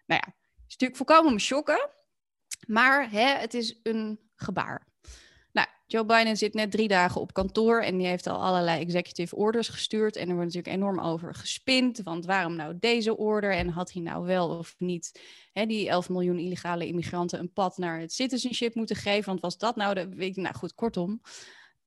Nou 0.05 0.21
ja, 0.25 0.33
is 0.67 0.77
natuurlijk 0.77 0.95
volkomen 0.95 1.33
me 1.33 1.39
shocken. 1.39 1.89
Maar 2.67 3.11
hè, 3.11 3.37
het 3.37 3.53
is 3.53 3.79
een 3.83 4.19
gebaar. 4.35 4.88
Joe 5.91 6.05
Biden 6.05 6.37
zit 6.37 6.53
net 6.53 6.71
drie 6.71 6.87
dagen 6.87 7.21
op 7.21 7.33
kantoor 7.33 7.81
en 7.81 7.97
die 7.97 8.07
heeft 8.07 8.27
al 8.27 8.41
allerlei 8.43 8.81
executive 8.81 9.35
orders 9.35 9.67
gestuurd. 9.67 10.15
En 10.15 10.29
er 10.29 10.35
wordt 10.35 10.53
natuurlijk 10.53 10.75
enorm 10.75 10.99
over 10.99 11.35
gespind. 11.35 12.01
Want 12.03 12.25
waarom 12.25 12.55
nou 12.55 12.77
deze 12.79 13.17
order? 13.17 13.53
En 13.53 13.69
had 13.69 13.91
hij 13.91 14.01
nou 14.01 14.25
wel 14.25 14.57
of 14.57 14.75
niet 14.77 15.21
hè, 15.51 15.65
die 15.65 15.89
11 15.89 16.09
miljoen 16.09 16.39
illegale 16.39 16.87
immigranten 16.87 17.39
een 17.39 17.53
pad 17.53 17.77
naar 17.77 17.99
het 17.99 18.13
citizenship 18.13 18.75
moeten 18.75 18.95
geven? 18.95 19.25
Want 19.25 19.39
was 19.39 19.57
dat 19.57 19.75
nou 19.75 19.93
de. 19.93 20.09
Weet 20.09 20.35
nou 20.35 20.55
goed, 20.55 20.73
kortom. 20.73 21.21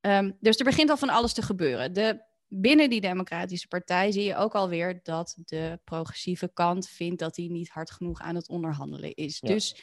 Um, 0.01 0.37
dus 0.41 0.57
er 0.57 0.65
begint 0.65 0.91
al 0.91 0.97
van 0.97 1.09
alles 1.09 1.33
te 1.33 1.43
gebeuren. 1.43 1.93
De, 1.93 2.23
binnen 2.49 2.91
die 2.91 3.01
Democratische 3.01 3.69
Partij 3.69 4.13
zie 4.13 4.25
je 4.25 4.37
ook 4.37 4.55
alweer 4.55 5.01
dat 5.03 5.37
de 5.45 5.81
progressieve 5.85 6.51
kant 6.55 6.89
vindt 6.89 7.19
dat 7.19 7.37
hij 7.37 7.47
niet 7.47 7.69
hard 7.69 7.91
genoeg 7.91 8.21
aan 8.21 8.35
het 8.35 8.49
onderhandelen 8.49 9.15
is. 9.15 9.41
Dus 9.41 9.77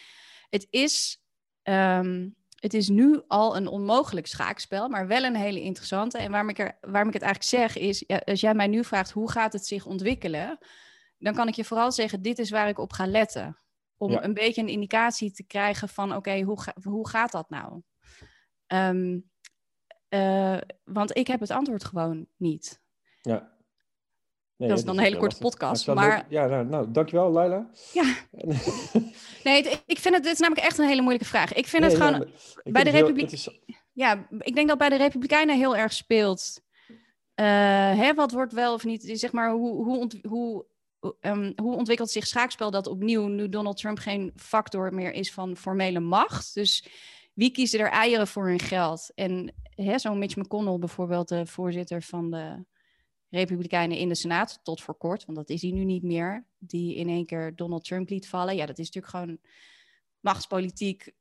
het 0.49 0.67
is. 0.69 1.23
Um, 1.63 2.37
het 2.59 2.73
is 2.73 2.89
nu 2.89 3.21
al 3.27 3.55
een 3.55 3.67
onmogelijk 3.67 4.27
schaakspel, 4.27 4.89
maar 4.89 5.07
wel 5.07 5.23
een 5.23 5.35
hele 5.35 5.61
interessante. 5.61 6.17
En 6.17 6.31
waarom 6.31 6.49
ik, 6.49 6.59
er, 6.59 6.77
waarom 6.81 7.07
ik 7.07 7.13
het 7.13 7.23
eigenlijk 7.23 7.43
zeg 7.43 7.83
is, 7.83 8.03
ja, 8.07 8.17
als 8.25 8.41
jij 8.41 8.53
mij 8.53 8.67
nu 8.67 8.83
vraagt 8.83 9.11
hoe 9.11 9.31
gaat 9.31 9.53
het 9.53 9.65
zich 9.65 9.85
ontwikkelen, 9.85 10.57
dan 11.17 11.33
kan 11.33 11.47
ik 11.47 11.53
je 11.53 11.63
vooral 11.63 11.91
zeggen, 11.91 12.21
dit 12.21 12.39
is 12.39 12.49
waar 12.49 12.67
ik 12.67 12.79
op 12.79 12.93
ga 12.93 13.07
letten. 13.07 13.57
Om 13.97 14.11
een 14.11 14.33
beetje 14.33 14.61
een 14.61 14.67
indicatie 14.67 15.31
te 15.31 15.43
krijgen 15.43 15.89
van, 15.89 16.15
oké, 16.15 16.41
hoe, 16.41 16.57
hoe 16.83 17.09
gaat 17.09 17.31
dat 17.31 17.49
nou? 17.49 17.81
Um, 18.67 19.29
uh, 20.09 20.57
want 20.83 21.17
ik 21.17 21.27
heb 21.27 21.39
het 21.39 21.51
antwoord 21.51 21.83
gewoon 21.83 22.27
niet. 22.37 22.81
Ja. 23.21 23.57
Nee, 24.59 24.69
dat 24.69 24.77
is 24.77 24.83
dan 24.83 24.97
een 24.97 25.03
hele 25.03 25.17
korte 25.17 25.37
podcast. 25.37 25.87
Maar... 25.87 26.25
Ja, 26.29 26.47
nou, 26.47 26.65
nou, 26.65 26.91
dankjewel, 26.91 27.31
Laila. 27.31 27.69
Ja. 27.93 28.15
nee, 29.43 29.81
ik 29.85 29.99
vind 29.99 30.15
het, 30.15 30.23
dit 30.23 30.33
is 30.33 30.39
namelijk 30.39 30.65
echt 30.65 30.77
een 30.77 30.87
hele 30.87 31.01
moeilijke 31.01 31.27
vraag. 31.29 31.53
Ik 31.53 31.67
vind 31.67 31.83
het 31.83 31.95
gewoon 31.95 32.27
bij 32.63 32.83
de 32.83 32.89
Republiek. 32.89 33.31
Is... 33.31 33.59
Ja, 33.93 34.27
ik 34.39 34.55
denk 34.55 34.67
dat 34.67 34.77
bij 34.77 34.89
de 34.89 34.95
Republikeinen 34.95 35.57
heel 35.57 35.75
erg 35.75 35.93
speelt. 35.93 36.61
Uh, 37.35 37.45
hè, 37.99 38.13
wat 38.13 38.31
wordt 38.31 38.53
wel 38.53 38.73
of 38.73 38.83
niet, 38.83 39.09
zeg 39.13 39.31
maar, 39.31 39.51
hoe, 39.51 39.83
hoe, 39.83 39.97
ont, 39.97 40.19
hoe, 40.27 40.65
um, 41.21 41.53
hoe 41.55 41.75
ontwikkelt 41.75 42.09
zich 42.09 42.27
schaakspel 42.27 42.71
dat 42.71 42.87
opnieuw 42.87 43.27
nu 43.27 43.49
Donald 43.49 43.77
Trump 43.77 43.97
geen 43.99 44.31
factor 44.35 44.93
meer 44.93 45.13
is 45.13 45.33
van 45.33 45.55
formele 45.55 45.99
macht? 45.99 46.53
Dus 46.53 46.87
wie 47.33 47.51
kiezen 47.51 47.79
er 47.79 47.89
eieren 47.89 48.27
voor 48.27 48.47
hun 48.47 48.59
geld? 48.59 49.11
En 49.15 49.53
zo'n 49.95 50.19
Mitch 50.19 50.35
McConnell 50.35 50.79
bijvoorbeeld, 50.79 51.27
de 51.27 51.45
voorzitter 51.45 52.01
van 52.01 52.31
de 52.31 52.65
Republikeinen 53.29 53.97
in 53.97 54.07
de 54.07 54.15
Senaat, 54.15 54.59
tot 54.63 54.81
voor 54.81 54.95
kort, 54.95 55.25
want 55.25 55.37
dat 55.37 55.49
is 55.49 55.61
hij 55.61 55.71
nu 55.71 55.83
niet 55.83 56.03
meer, 56.03 56.45
die 56.57 56.95
in 56.95 57.09
één 57.09 57.25
keer 57.25 57.55
Donald 57.55 57.83
Trump 57.83 58.09
liet 58.09 58.27
vallen. 58.27 58.55
Ja, 58.55 58.65
dat 58.65 58.79
is 58.79 58.85
natuurlijk 58.85 59.13
gewoon 59.13 59.39
machtspolitiek 60.19 61.11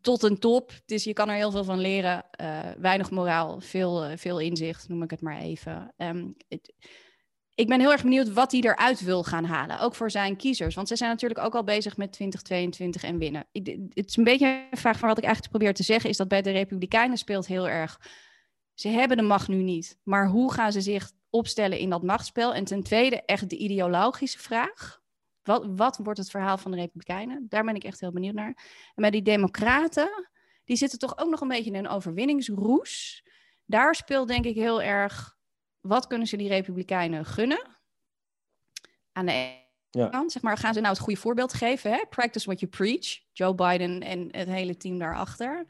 tot 0.00 0.22
een 0.22 0.38
top. 0.38 0.72
Dus 0.86 1.04
je 1.04 1.12
kan 1.12 1.28
er 1.28 1.36
heel 1.36 1.50
veel 1.50 1.64
van 1.64 1.78
leren. 1.78 2.24
Uh, 2.40 2.70
weinig 2.78 3.10
moraal, 3.10 3.60
veel, 3.60 4.10
uh, 4.10 4.16
veel 4.16 4.40
inzicht, 4.40 4.88
noem 4.88 5.02
ik 5.02 5.10
het 5.10 5.20
maar 5.20 5.38
even. 5.38 5.94
Het, 6.48 6.72
ik 7.54 7.68
ben 7.68 7.80
heel 7.80 7.92
erg 7.92 8.02
benieuwd 8.02 8.32
wat 8.32 8.52
hij 8.52 8.60
eruit 8.60 9.00
wil 9.00 9.22
gaan 9.22 9.44
halen. 9.44 9.80
Ook 9.80 9.94
voor 9.94 10.10
zijn 10.10 10.36
kiezers. 10.36 10.74
Want 10.74 10.88
ze 10.88 10.96
zijn 10.96 11.10
natuurlijk 11.10 11.40
ook 11.40 11.54
al 11.54 11.64
bezig 11.64 11.96
met 11.96 12.12
2022 12.12 13.02
en 13.02 13.18
winnen. 13.18 13.46
Ik, 13.52 13.66
het 13.94 14.08
is 14.08 14.16
een 14.16 14.24
beetje 14.24 14.66
een 14.70 14.78
vraag 14.78 14.98
van 14.98 15.08
wat 15.08 15.18
ik 15.18 15.24
eigenlijk 15.24 15.54
probeer 15.54 15.74
te 15.74 15.82
zeggen. 15.82 16.10
Is 16.10 16.16
dat 16.16 16.28
bij 16.28 16.42
de 16.42 16.50
Republikeinen 16.50 17.18
speelt 17.18 17.46
heel 17.46 17.68
erg 17.68 18.00
ze 18.74 18.88
hebben 18.88 19.16
de 19.16 19.22
macht 19.22 19.48
nu 19.48 19.62
niet. 19.62 19.98
Maar 20.02 20.28
hoe 20.28 20.52
gaan 20.52 20.72
ze 20.72 20.80
zich 20.80 21.12
opstellen 21.30 21.78
in 21.78 21.90
dat 21.90 22.02
machtsspel? 22.02 22.54
En 22.54 22.64
ten 22.64 22.82
tweede, 22.82 23.22
echt 23.22 23.50
de 23.50 23.56
ideologische 23.56 24.38
vraag. 24.38 25.00
Wat, 25.42 25.66
wat 25.76 25.96
wordt 26.02 26.18
het 26.18 26.30
verhaal 26.30 26.58
van 26.58 26.70
de 26.70 26.76
Republikeinen? 26.76 27.46
Daar 27.48 27.64
ben 27.64 27.74
ik 27.74 27.84
echt 27.84 28.00
heel 28.00 28.12
benieuwd 28.12 28.34
naar. 28.34 28.56
En 28.94 29.02
bij 29.02 29.10
die 29.10 29.22
Democraten, 29.22 30.28
die 30.64 30.76
zitten 30.76 30.98
toch 30.98 31.18
ook 31.18 31.30
nog 31.30 31.40
een 31.40 31.48
beetje 31.48 31.70
in 31.70 31.76
een 31.76 31.88
overwinningsroes. 31.88 33.24
Daar 33.64 33.94
speelt 33.94 34.28
denk 34.28 34.44
ik 34.44 34.54
heel 34.54 34.82
erg, 34.82 35.36
wat 35.80 36.06
kunnen 36.06 36.26
ze 36.26 36.36
die 36.36 36.48
Republikeinen 36.48 37.24
gunnen? 37.24 37.66
Aan 39.12 39.26
de 39.26 39.60
ja. 39.90 40.08
kant, 40.08 40.32
zeg 40.32 40.42
maar, 40.42 40.58
gaan 40.58 40.74
ze 40.74 40.80
nou 40.80 40.92
het 40.92 41.02
goede 41.02 41.20
voorbeeld 41.20 41.54
geven? 41.54 41.90
Hè? 41.90 42.04
Practice 42.08 42.46
what 42.46 42.60
you 42.60 42.70
preach. 42.70 43.20
Joe 43.32 43.54
Biden 43.54 44.00
en 44.00 44.28
het 44.30 44.48
hele 44.48 44.76
team 44.76 44.98
daarachter. 44.98 45.66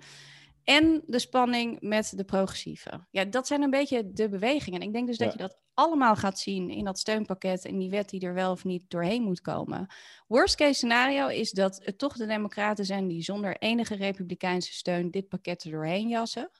En 0.64 1.02
de 1.06 1.18
spanning 1.18 1.80
met 1.80 2.12
de 2.16 2.24
progressieve. 2.24 3.06
Ja, 3.10 3.24
dat 3.24 3.46
zijn 3.46 3.62
een 3.62 3.70
beetje 3.70 4.12
de 4.12 4.28
bewegingen. 4.28 4.80
Ik 4.80 4.92
denk 4.92 5.06
dus 5.06 5.18
dat 5.18 5.32
je 5.32 5.38
dat 5.38 5.58
allemaal 5.74 6.16
gaat 6.16 6.38
zien 6.38 6.70
in 6.70 6.84
dat 6.84 6.98
steunpakket 6.98 7.64
en 7.64 7.78
die 7.78 7.90
wet 7.90 8.10
die 8.10 8.20
er 8.20 8.34
wel 8.34 8.50
of 8.50 8.64
niet 8.64 8.90
doorheen 8.90 9.22
moet 9.22 9.40
komen. 9.40 9.86
Worst 10.26 10.54
case 10.54 10.72
scenario 10.72 11.28
is 11.28 11.50
dat 11.50 11.80
het 11.84 11.98
toch 11.98 12.16
de 12.16 12.26
Democraten 12.26 12.84
zijn 12.84 13.08
die 13.08 13.22
zonder 13.22 13.56
enige 13.56 13.94
Republikeinse 13.94 14.72
steun 14.72 15.10
dit 15.10 15.28
pakket 15.28 15.64
er 15.64 15.70
doorheen 15.70 16.08
jassen. 16.08 16.50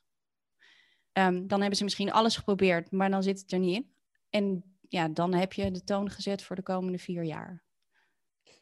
Um, 1.12 1.46
dan 1.46 1.60
hebben 1.60 1.76
ze 1.76 1.84
misschien 1.84 2.12
alles 2.12 2.36
geprobeerd, 2.36 2.90
maar 2.90 3.10
dan 3.10 3.22
zit 3.22 3.40
het 3.40 3.52
er 3.52 3.58
niet 3.58 3.76
in. 3.76 3.92
En 4.30 4.64
ja, 4.88 5.08
dan 5.08 5.34
heb 5.34 5.52
je 5.52 5.70
de 5.70 5.84
toon 5.84 6.10
gezet 6.10 6.42
voor 6.42 6.56
de 6.56 6.62
komende 6.62 6.98
vier 6.98 7.24
jaar. 7.24 7.62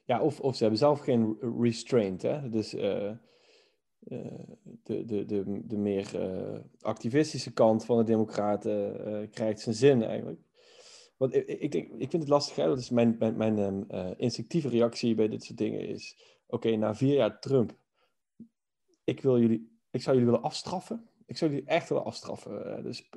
Ja, 0.04 0.20
of, 0.20 0.40
of 0.40 0.54
ze 0.54 0.60
hebben 0.60 0.78
zelf 0.78 1.00
geen 1.00 1.36
restraint. 1.60 2.22
Hè? 2.22 2.48
Dus 2.48 2.74
uh, 2.74 3.08
eh, 3.08 3.16
de, 4.82 5.04
de, 5.04 5.24
de, 5.24 5.62
de 5.66 5.76
meer 5.76 6.10
uh, 6.14 6.58
activistische 6.80 7.52
kant 7.52 7.84
van 7.84 7.98
de 7.98 8.04
Democraten 8.04 9.08
uh, 9.08 9.30
krijgt 9.30 9.60
zijn 9.60 9.74
zin 9.74 10.02
eigenlijk. 10.02 10.40
Want 11.16 11.34
ik, 11.34 11.46
ik, 11.46 11.74
ik 11.74 12.10
vind 12.10 12.12
het 12.12 12.28
lastig, 12.28 12.56
hè? 12.56 12.66
dat 12.66 12.78
is 12.78 12.90
mijn, 12.90 13.16
mijn, 13.18 13.36
mijn 13.36 13.58
um, 13.58 13.86
instinctieve 14.16 14.68
reactie 14.68 15.14
bij 15.14 15.28
dit 15.28 15.44
soort 15.44 15.58
dingen 15.58 15.88
is... 15.88 16.16
Oké, 16.46 16.76
na 16.76 16.94
vier 16.94 17.14
jaar 17.14 17.40
Trump, 17.40 17.76
ik, 19.04 19.20
wil 19.20 19.40
jullie, 19.40 19.78
ik 19.90 20.02
zou 20.02 20.16
jullie 20.16 20.30
willen 20.30 20.48
afstraffen. 20.48 21.08
ik 21.26 21.36
zou 21.36 21.50
jullie 21.50 21.66
echt 21.66 21.88
willen 21.88 22.04
afstraffen. 22.04 22.82
Dus, 22.82 23.08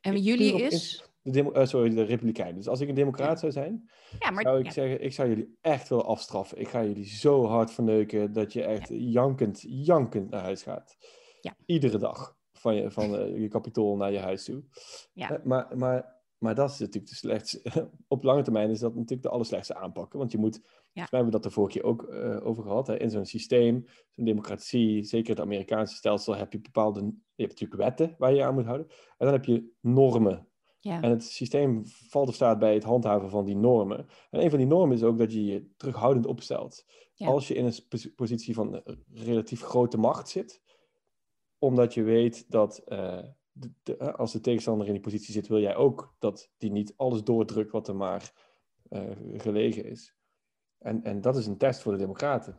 en 0.00 0.22
jullie 0.22 0.62
is? 0.62 1.07
De 1.32 1.66
sorry, 1.66 1.90
de 1.90 2.02
Republikeinen. 2.02 2.56
Dus 2.56 2.68
als 2.68 2.80
ik 2.80 2.88
een 2.88 2.94
democraat 2.94 3.40
zou 3.40 3.52
zijn, 3.52 3.90
ja, 4.18 4.30
maar, 4.30 4.42
zou 4.42 4.58
ik 4.58 4.70
zeggen, 4.70 5.04
ik 5.04 5.12
zou 5.12 5.28
jullie 5.28 5.58
echt 5.60 5.88
willen 5.88 6.04
afstraffen. 6.04 6.60
Ik 6.60 6.68
ga 6.68 6.84
jullie 6.84 7.06
zo 7.06 7.44
hard 7.44 7.70
verneuken 7.70 8.32
dat 8.32 8.52
je 8.52 8.62
echt 8.62 8.88
jankend, 8.92 9.64
jankend 9.66 10.30
naar 10.30 10.42
huis 10.42 10.62
gaat. 10.62 10.96
Ja. 11.40 11.56
Iedere 11.66 11.98
dag 11.98 12.36
van 12.52 12.74
je, 12.74 12.90
van, 12.90 13.40
je 13.40 13.48
kapitool 13.48 13.96
naar 13.96 14.12
je 14.12 14.18
huis 14.18 14.44
toe. 14.44 14.64
Ja. 15.12 15.40
maar, 15.44 15.76
maar 15.76 16.18
maar 16.38 16.54
dat 16.54 16.70
is 16.70 16.78
natuurlijk 16.78 17.08
de 17.08 17.14
slechtste. 17.14 17.90
Op 18.08 18.22
lange 18.22 18.42
termijn 18.42 18.70
is 18.70 18.78
dat 18.78 18.94
natuurlijk 18.94 19.22
de 19.22 19.28
allerslechtste 19.28 19.74
aanpakken. 19.74 20.18
Want 20.18 20.32
je 20.32 20.38
moet, 20.38 20.60
we 20.92 21.06
hebben 21.10 21.30
dat 21.30 21.42
de 21.42 21.50
vorige 21.50 21.78
keer 21.78 21.88
ook 21.88 22.12
over 22.44 22.62
gehad, 22.62 22.86
hè, 22.86 22.98
in 22.98 23.10
zo'n 23.10 23.26
systeem, 23.26 23.84
zo'n 24.14 24.24
democratie, 24.24 25.04
zeker 25.04 25.30
het 25.30 25.40
Amerikaanse 25.40 25.94
stelsel, 25.94 26.36
heb 26.36 26.52
je 26.52 26.60
bepaalde, 26.60 27.00
je 27.34 27.42
hebt 27.42 27.60
natuurlijk 27.60 27.82
wetten 27.82 28.14
waar 28.18 28.34
je 28.34 28.44
aan 28.44 28.54
moet 28.54 28.64
houden. 28.64 28.86
En 28.88 29.26
dan 29.26 29.32
heb 29.32 29.44
je 29.44 29.72
normen. 29.80 30.46
Ja. 30.80 31.02
En 31.02 31.10
het 31.10 31.24
systeem 31.24 31.82
valt 31.84 32.28
of 32.28 32.34
staat 32.34 32.58
bij 32.58 32.74
het 32.74 32.84
handhaven 32.84 33.30
van 33.30 33.44
die 33.44 33.56
normen. 33.56 34.06
En 34.30 34.42
een 34.42 34.50
van 34.50 34.58
die 34.58 34.68
normen 34.68 34.96
is 34.96 35.02
ook 35.02 35.18
dat 35.18 35.32
je 35.32 35.44
je 35.44 35.70
terughoudend 35.76 36.26
opstelt. 36.26 36.86
Als 37.16 37.48
je 37.48 37.54
in 37.54 37.64
een 37.64 38.12
positie 38.14 38.54
van 38.54 38.82
relatief 39.12 39.62
grote 39.62 39.98
macht 39.98 40.28
zit, 40.28 40.62
omdat 41.58 41.94
je 41.94 42.02
weet 42.02 42.50
dat 42.50 42.82
uh, 42.88 43.22
als 44.16 44.32
de 44.32 44.40
tegenstander 44.40 44.86
in 44.86 44.92
die 44.92 45.02
positie 45.02 45.32
zit, 45.32 45.48
wil 45.48 45.60
jij 45.60 45.76
ook 45.76 46.14
dat 46.18 46.50
die 46.56 46.70
niet 46.70 46.94
alles 46.96 47.24
doordrukt 47.24 47.72
wat 47.72 47.88
er 47.88 47.96
maar 47.96 48.32
uh, 48.90 49.10
gelegen 49.36 49.84
is. 49.84 50.14
En, 50.78 51.04
en 51.04 51.20
dat 51.20 51.36
is 51.36 51.46
een 51.46 51.56
test 51.58 51.80
voor 51.80 51.92
de 51.92 51.98
Democraten, 51.98 52.56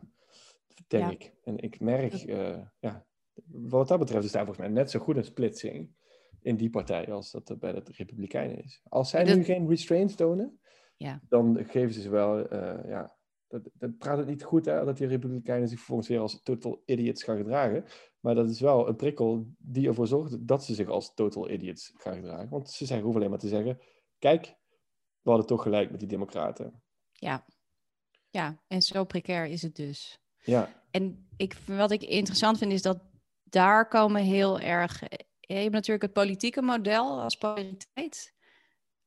denk 0.86 1.10
ik. 1.10 1.34
En 1.42 1.58
ik 1.58 1.80
merk, 1.80 2.24
uh, 2.24 2.58
ja, 2.78 3.06
wat 3.46 3.88
dat 3.88 3.98
betreft 3.98 4.24
is 4.24 4.32
daar 4.32 4.44
volgens 4.44 4.66
mij 4.66 4.76
net 4.76 4.90
zo 4.90 5.00
goed 5.00 5.16
een 5.16 5.24
splitsing 5.24 5.94
in 6.42 6.56
die 6.56 6.70
partij 6.70 7.12
als 7.12 7.30
dat 7.30 7.58
bij 7.58 7.72
de 7.72 7.82
Republikeinen 7.84 8.64
is. 8.64 8.80
Als 8.88 9.10
zij 9.10 9.24
nu 9.24 9.44
geen 9.44 9.68
restraints 9.68 10.14
tonen, 10.14 10.60
ja. 10.96 11.20
dan 11.28 11.64
geven 11.64 11.94
ze 11.94 12.00
ze 12.00 12.08
wel, 12.08 12.52
uh, 12.52 12.88
ja, 12.88 13.16
dat, 13.48 13.70
dat 13.72 13.98
praat 13.98 14.18
het 14.18 14.26
niet 14.26 14.42
goed 14.42 14.64
hè, 14.64 14.84
dat 14.84 14.96
die 14.96 15.06
Republikeinen 15.06 15.68
zich 15.68 15.78
vervolgens 15.78 16.08
weer 16.08 16.20
als 16.20 16.42
total 16.42 16.82
idiots 16.86 17.22
gaan 17.22 17.36
gedragen. 17.36 17.84
Maar 18.20 18.34
dat 18.34 18.50
is 18.50 18.60
wel 18.60 18.88
een 18.88 18.96
prikkel 18.96 19.46
die 19.58 19.88
ervoor 19.88 20.06
zorgt 20.06 20.46
dat 20.46 20.64
ze 20.64 20.74
zich 20.74 20.88
als 20.88 21.14
total 21.14 21.50
idiots 21.50 21.92
gaan 21.96 22.14
gedragen. 22.14 22.48
Want 22.48 22.70
ze 22.70 22.86
zeggen, 22.86 23.04
hoeven 23.04 23.20
alleen 23.20 23.30
maar 23.30 23.40
te 23.40 23.48
zeggen: 23.48 23.78
kijk, 24.18 24.56
we 25.20 25.30
hadden 25.30 25.46
toch 25.46 25.62
gelijk 25.62 25.90
met 25.90 26.00
die 26.00 26.08
Democraten. 26.08 26.82
Ja, 27.12 27.46
ja 28.30 28.62
en 28.66 28.82
zo 28.82 29.04
precair 29.04 29.46
is 29.46 29.62
het 29.62 29.76
dus. 29.76 30.20
Ja. 30.42 30.82
En 30.90 31.28
ik, 31.36 31.56
wat 31.66 31.90
ik 31.90 32.02
interessant 32.02 32.58
vind 32.58 32.72
is 32.72 32.82
dat 32.82 33.02
daar 33.44 33.88
komen 33.88 34.22
heel 34.22 34.60
erg. 34.60 35.02
Je 35.54 35.56
hebt 35.56 35.72
natuurlijk 35.72 36.02
het 36.02 36.12
politieke 36.12 36.62
model 36.62 37.20
als 37.20 37.36
polariteit. 37.36 38.34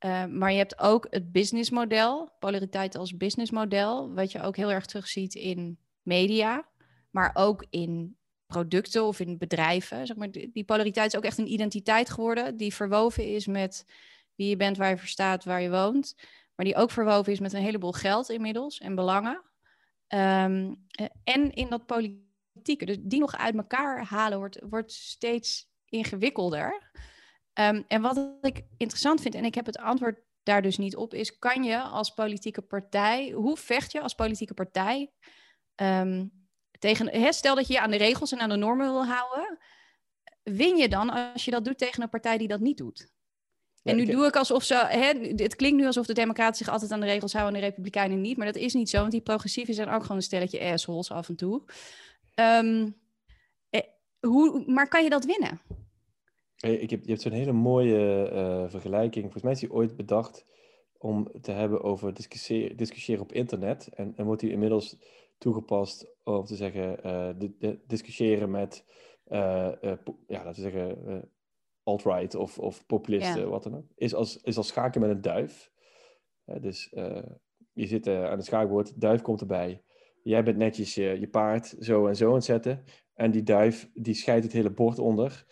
Uh, 0.06 0.26
maar 0.26 0.52
je 0.52 0.58
hebt 0.58 0.80
ook 0.80 1.08
het 1.10 1.32
businessmodel, 1.32 2.32
polariteit 2.40 2.96
als 2.96 3.18
businessmodel, 3.18 4.14
wat 4.14 4.32
je 4.32 4.42
ook 4.42 4.56
heel 4.56 4.72
erg 4.72 4.86
terugziet 4.86 5.36
in 5.36 5.78
media, 6.02 6.68
maar 7.10 7.32
ook 7.34 7.66
in 7.70 8.18
producten 8.46 9.04
of 9.04 9.20
in 9.20 9.38
bedrijven. 9.38 10.08
Zeg 10.08 10.18
maar, 10.18 10.32
die 10.32 10.64
polariteit 10.64 11.08
is 11.14 11.18
ook 11.18 11.26
echt 11.26 11.38
een 11.38 11.52
identiteit 11.52 12.10
geworden 12.10 12.58
die 12.58 12.74
verwoven 12.74 13.28
is 13.28 13.48
met 13.48 13.86
wie 14.36 14.50
je 14.50 14.58
bent, 14.58 14.78
waar 14.78 14.90
je 14.90 14.98
verstaat, 14.98 15.44
waar 15.44 15.62
je 15.62 15.70
woont. 15.70 16.16
Maar 16.56 16.66
die 16.66 16.76
ook 16.76 16.92
verwoven 16.92 17.32
is 17.32 17.40
met 17.40 17.54
een 17.54 17.62
heleboel 17.62 17.92
geld 17.92 18.30
inmiddels 18.30 18.78
en 18.78 18.96
belangen. 18.96 19.42
Um, 20.08 20.86
en 21.24 21.52
in 21.52 21.70
dat 21.70 21.86
politieke. 21.86 22.86
Dus 22.86 22.98
die 23.00 23.20
nog 23.20 23.38
uit 23.38 23.56
elkaar 23.56 24.06
halen 24.06 24.38
wordt, 24.38 24.60
wordt 24.70 24.92
steeds 24.92 25.72
ingewikkelder. 25.94 26.92
Um, 27.60 27.86
en 27.88 28.02
wat 28.02 28.38
ik 28.42 28.62
interessant 28.78 29.22
vind, 29.22 29.36
en 29.36 29.46
ik 29.46 29.56
heb 29.56 29.66
het 29.66 29.78
antwoord 29.78 30.20
daar 30.44 30.62
dus 30.62 30.78
niet 30.78 30.96
op, 30.96 31.14
is: 31.14 31.40
kan 31.40 31.64
je 31.64 31.82
als 31.82 32.14
politieke 32.14 32.62
partij, 32.62 33.32
hoe 33.32 33.58
vecht 33.58 33.92
je 33.92 34.02
als 34.02 34.14
politieke 34.14 34.54
partij 34.54 35.12
um, 35.76 36.32
tegen, 36.80 37.34
stel 37.34 37.56
dat 37.56 37.68
je 37.68 37.74
je 37.74 37.80
aan 37.80 37.92
de 37.92 37.98
regels 37.98 38.32
en 38.32 38.40
aan 38.40 38.50
de 38.50 38.56
normen 38.56 38.92
wil 38.92 39.06
houden, 39.06 39.58
win 40.44 40.78
je 40.78 40.90
dan 40.90 41.10
als 41.10 41.46
je 41.46 41.52
dat 41.52 41.66
doet 41.66 41.78
tegen 41.78 42.04
een 42.04 42.10
partij 42.10 42.38
die 42.38 42.48
dat 42.48 42.60
niet 42.60 42.78
doet? 42.78 43.12
En 43.84 43.96
nu 43.96 44.06
doe 44.06 44.26
ik 44.26 44.36
alsof 44.36 44.64
ze. 44.64 44.76
Hè, 44.76 45.34
het 45.36 45.56
klinkt 45.56 45.78
nu 45.78 45.86
alsof 45.86 46.06
de 46.06 46.14
Democraten 46.14 46.56
zich 46.56 46.70
altijd 46.70 46.92
aan 46.92 47.00
de 47.00 47.06
regels 47.06 47.34
houden 47.34 47.56
en 47.56 47.62
de 47.62 47.68
Republikeinen 47.68 48.22
niet. 48.22 48.38
Maar 48.38 48.46
dat 48.46 48.56
is 48.56 48.74
niet 48.74 48.90
zo, 48.90 49.00
want 49.00 49.12
die 49.12 49.22
progressieven 49.22 49.74
zijn 49.74 49.90
ook 49.90 50.02
gewoon 50.02 50.18
een 50.18 50.24
stelletje 50.24 50.60
assholes 50.60 51.12
af 51.12 51.30
en 51.30 51.36
toe. 51.36 51.64
Um, 52.36 52.96
eh, 53.70 53.82
hoe, 54.20 54.64
maar 54.68 54.88
kan 54.88 55.04
je 55.04 55.10
dat 55.10 55.26
winnen? 55.26 55.62
Ik 56.64 56.90
heb, 56.90 57.02
je 57.02 57.10
hebt 57.10 57.22
zo'n 57.22 57.32
hele 57.32 57.52
mooie 57.52 58.32
uh, 58.34 58.70
vergelijking. 58.70 59.24
Volgens 59.24 59.44
mij 59.44 59.52
is 59.52 59.60
die 59.60 59.74
ooit 59.74 59.96
bedacht 59.96 60.46
om 60.98 61.32
te 61.42 61.52
hebben 61.52 61.84
over 61.84 62.14
discussiëren, 62.14 62.78
discussiëren 62.78 63.22
op 63.22 63.32
internet. 63.32 63.90
En, 63.94 64.14
en 64.16 64.26
wordt 64.26 64.42
die 64.42 64.52
inmiddels 64.52 64.98
toegepast 65.38 66.16
om 66.24 66.46
te 66.46 66.56
zeggen, 66.56 66.98
uh, 67.06 67.30
de, 67.38 67.80
discussiëren 67.88 68.52
met, 68.52 68.86
uh, 69.28 69.72
ja, 70.28 70.44
laten 70.44 70.64
we 70.64 70.70
zeggen, 70.70 71.30
alt-right 71.84 72.36
of, 72.36 72.60
of 72.60 72.86
populisten, 72.86 73.50
wat 73.50 73.64
dan 73.64 73.76
ook, 73.76 73.86
is 73.96 74.14
als, 74.14 74.38
is 74.38 74.58
als 74.58 74.68
schaken 74.68 75.02
met 75.02 75.10
een 75.10 75.22
duif. 75.22 75.72
dus 76.62 76.90
je 77.74 77.88
zit 77.88 78.08
aan 78.08 78.38
het 78.38 78.46
schaakbord, 78.46 79.02
duif 79.02 79.22
komt 79.22 79.42
erbij. 79.42 79.84
Jij 80.24 80.44
bent 80.44 80.58
netjes 80.58 80.96
je, 80.96 81.20
je 81.20 81.28
paard 81.28 81.76
zo 81.80 82.08
en 82.08 82.16
zo 82.16 82.28
aan 82.28 82.34
het 82.34 82.44
zetten. 82.44 82.84
En 83.14 83.32
die 83.32 83.44
duif, 83.44 83.90
die 83.94 84.14
scheidt 84.14 84.44
het 84.44 84.54
hele 84.54 84.72
bord 84.72 85.00
onder, 85.00 85.46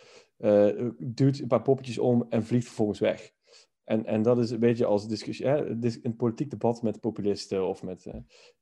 duwt 0.97 1.39
een 1.39 1.47
paar 1.47 1.61
poppetjes 1.61 1.97
om 1.97 2.25
en 2.29 2.45
vliegt 2.45 2.65
vervolgens 2.65 2.99
weg. 2.99 3.31
En, 3.83 4.05
en 4.05 4.21
dat 4.21 4.39
is 4.39 4.51
een 4.51 4.59
beetje 4.59 4.85
als 4.85 5.07
discussie, 5.07 5.45
hè, 5.45 5.65
een 6.03 6.15
politiek 6.15 6.49
debat 6.49 6.81
met 6.81 6.99
populisten 6.99 7.67
of 7.67 7.83
met 7.83 8.05
uh, 8.05 8.13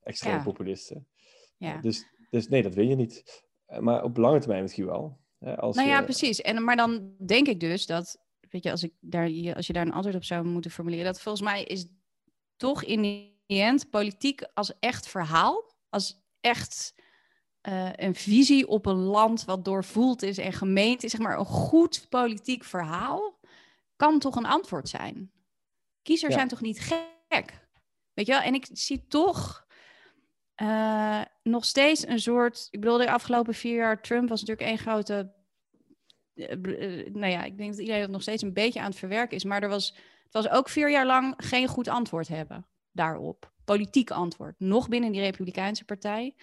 extreme 0.03 0.43
populisten. 0.43 1.07
Ja. 1.57 1.81
Dus, 1.81 2.05
dus 2.29 2.47
nee, 2.47 2.63
dat 2.63 2.73
wil 2.73 2.85
je 2.85 2.95
niet. 2.95 3.43
Eh, 3.65 3.79
maar 3.79 4.03
op 4.03 4.17
lange 4.17 4.39
termijn 4.39 4.61
misschien 4.61 4.85
wel. 4.85 5.19
Als 5.39 5.75
nou 5.75 5.87
ja, 5.87 6.01
precies. 6.01 6.41
En, 6.41 6.63
maar 6.63 6.75
dan 6.75 7.15
denk 7.25 7.47
ik 7.47 7.59
dus 7.59 7.85
dat, 7.85 8.17
weet 8.49 8.63
je, 8.63 8.71
als, 8.71 8.83
ik 8.83 8.93
daar, 8.99 9.55
als 9.55 9.67
je 9.67 9.73
daar 9.73 9.85
een 9.85 9.93
antwoord 9.93 10.15
op 10.15 10.23
zou 10.23 10.45
moeten 10.45 10.71
formuleren, 10.71 11.05
dat 11.05 11.21
volgens 11.21 11.43
mij 11.43 11.63
is 11.63 11.87
toch 12.55 12.83
in 12.83 13.01
die 13.01 13.61
end 13.61 13.89
politiek 13.89 14.41
als 14.53 14.79
echt 14.79 15.07
verhaal, 15.07 15.73
als 15.89 16.21
echt 16.39 16.93
uh, 17.69 17.89
een 17.95 18.15
visie 18.15 18.67
op 18.67 18.85
een 18.85 19.03
land 19.03 19.45
wat 19.45 19.65
doorvoeld 19.65 20.21
is 20.21 20.37
en 20.37 20.53
gemeend 20.53 21.03
is, 21.03 21.11
zeg 21.11 21.19
maar 21.19 21.39
een 21.39 21.45
goed 21.45 22.05
politiek 22.09 22.63
verhaal, 22.63 23.39
kan 23.95 24.19
toch 24.19 24.35
een 24.35 24.45
antwoord 24.45 24.89
zijn. 24.89 25.31
Kiezers 26.01 26.33
zijn 26.33 26.47
toch 26.47 26.61
niet 26.61 26.79
gek? 26.79 27.67
Weet 28.13 28.25
je 28.25 28.31
wel? 28.31 28.41
En 28.41 28.53
ik 28.53 28.67
zie 28.71 29.07
toch 29.07 29.67
uh, 30.61 31.21
nog 31.43 31.65
steeds 31.65 32.07
een 32.07 32.19
soort. 32.19 32.67
Ik 32.71 32.79
bedoel, 32.79 32.97
de 32.97 33.11
afgelopen 33.11 33.53
vier 33.53 33.75
jaar 33.75 34.01
Trump 34.01 34.29
was 34.29 34.39
natuurlijk 34.41 34.69
één 34.69 34.77
grote. 34.77 35.33
Uh, 36.33 36.47
nou 37.13 37.31
ja, 37.31 37.43
ik 37.43 37.57
denk 37.57 37.69
dat 37.69 37.79
iedereen 37.79 38.01
dat 38.01 38.09
nog 38.09 38.21
steeds 38.21 38.43
een 38.43 38.53
beetje 38.53 38.79
aan 38.79 38.89
het 38.89 38.99
verwerken 38.99 39.37
is. 39.37 39.43
Maar 39.43 39.63
er 39.63 39.69
was, 39.69 39.87
het 40.23 40.33
was 40.33 40.49
ook 40.49 40.69
vier 40.69 40.91
jaar 40.91 41.05
lang 41.05 41.33
geen 41.37 41.67
goed 41.67 41.87
antwoord 41.87 42.27
hebben 42.27 42.67
daarop. 42.91 43.51
Politiek 43.65 44.11
antwoord. 44.11 44.55
Nog 44.57 44.87
binnen 44.87 45.11
die 45.11 45.21
Republikeinse 45.21 45.85
partij, 45.85 46.35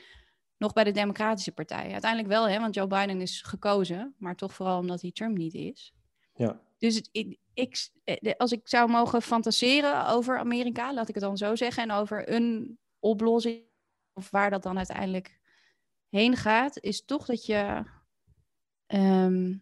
nog 0.58 0.72
bij 0.72 0.84
de 0.84 0.90
Democratische 0.90 1.52
Partij. 1.52 1.92
Uiteindelijk 1.92 2.32
wel, 2.32 2.48
hè, 2.48 2.60
want 2.60 2.74
Joe 2.74 2.86
Biden 2.86 3.20
is 3.20 3.42
gekozen, 3.42 4.14
maar 4.18 4.36
toch 4.36 4.54
vooral 4.54 4.78
omdat 4.78 5.00
hij 5.00 5.12
Trump 5.12 5.36
niet 5.36 5.54
is. 5.54 5.94
Ja. 6.34 6.60
Dus 6.78 7.08
ik, 7.12 7.38
ik, 7.54 7.88
als 8.36 8.52
ik 8.52 8.68
zou 8.68 8.90
mogen 8.90 9.22
fantaseren 9.22 10.06
over 10.06 10.38
Amerika, 10.38 10.94
laat 10.94 11.08
ik 11.08 11.14
het 11.14 11.24
dan 11.24 11.36
zo 11.36 11.56
zeggen, 11.56 11.82
en 11.82 11.90
over 11.90 12.32
een 12.32 12.78
oplossing 12.98 13.64
of 14.12 14.30
waar 14.30 14.50
dat 14.50 14.62
dan 14.62 14.76
uiteindelijk 14.76 15.40
heen 16.08 16.36
gaat, 16.36 16.80
is 16.80 17.04
toch 17.04 17.26
dat 17.26 17.46
je. 17.46 17.84
Ehm, 18.86 19.54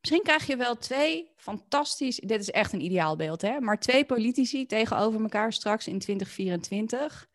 misschien 0.00 0.22
krijg 0.22 0.46
je 0.46 0.56
wel 0.56 0.76
twee 0.76 1.32
fantastisch. 1.36 2.16
Dit 2.16 2.40
is 2.40 2.50
echt 2.50 2.72
een 2.72 2.84
ideaalbeeld, 2.84 3.42
hè? 3.42 3.60
Maar 3.60 3.80
twee 3.80 4.04
politici 4.04 4.66
tegenover 4.66 5.20
elkaar 5.20 5.52
straks 5.52 5.86
in 5.86 5.98
2024. 5.98 7.28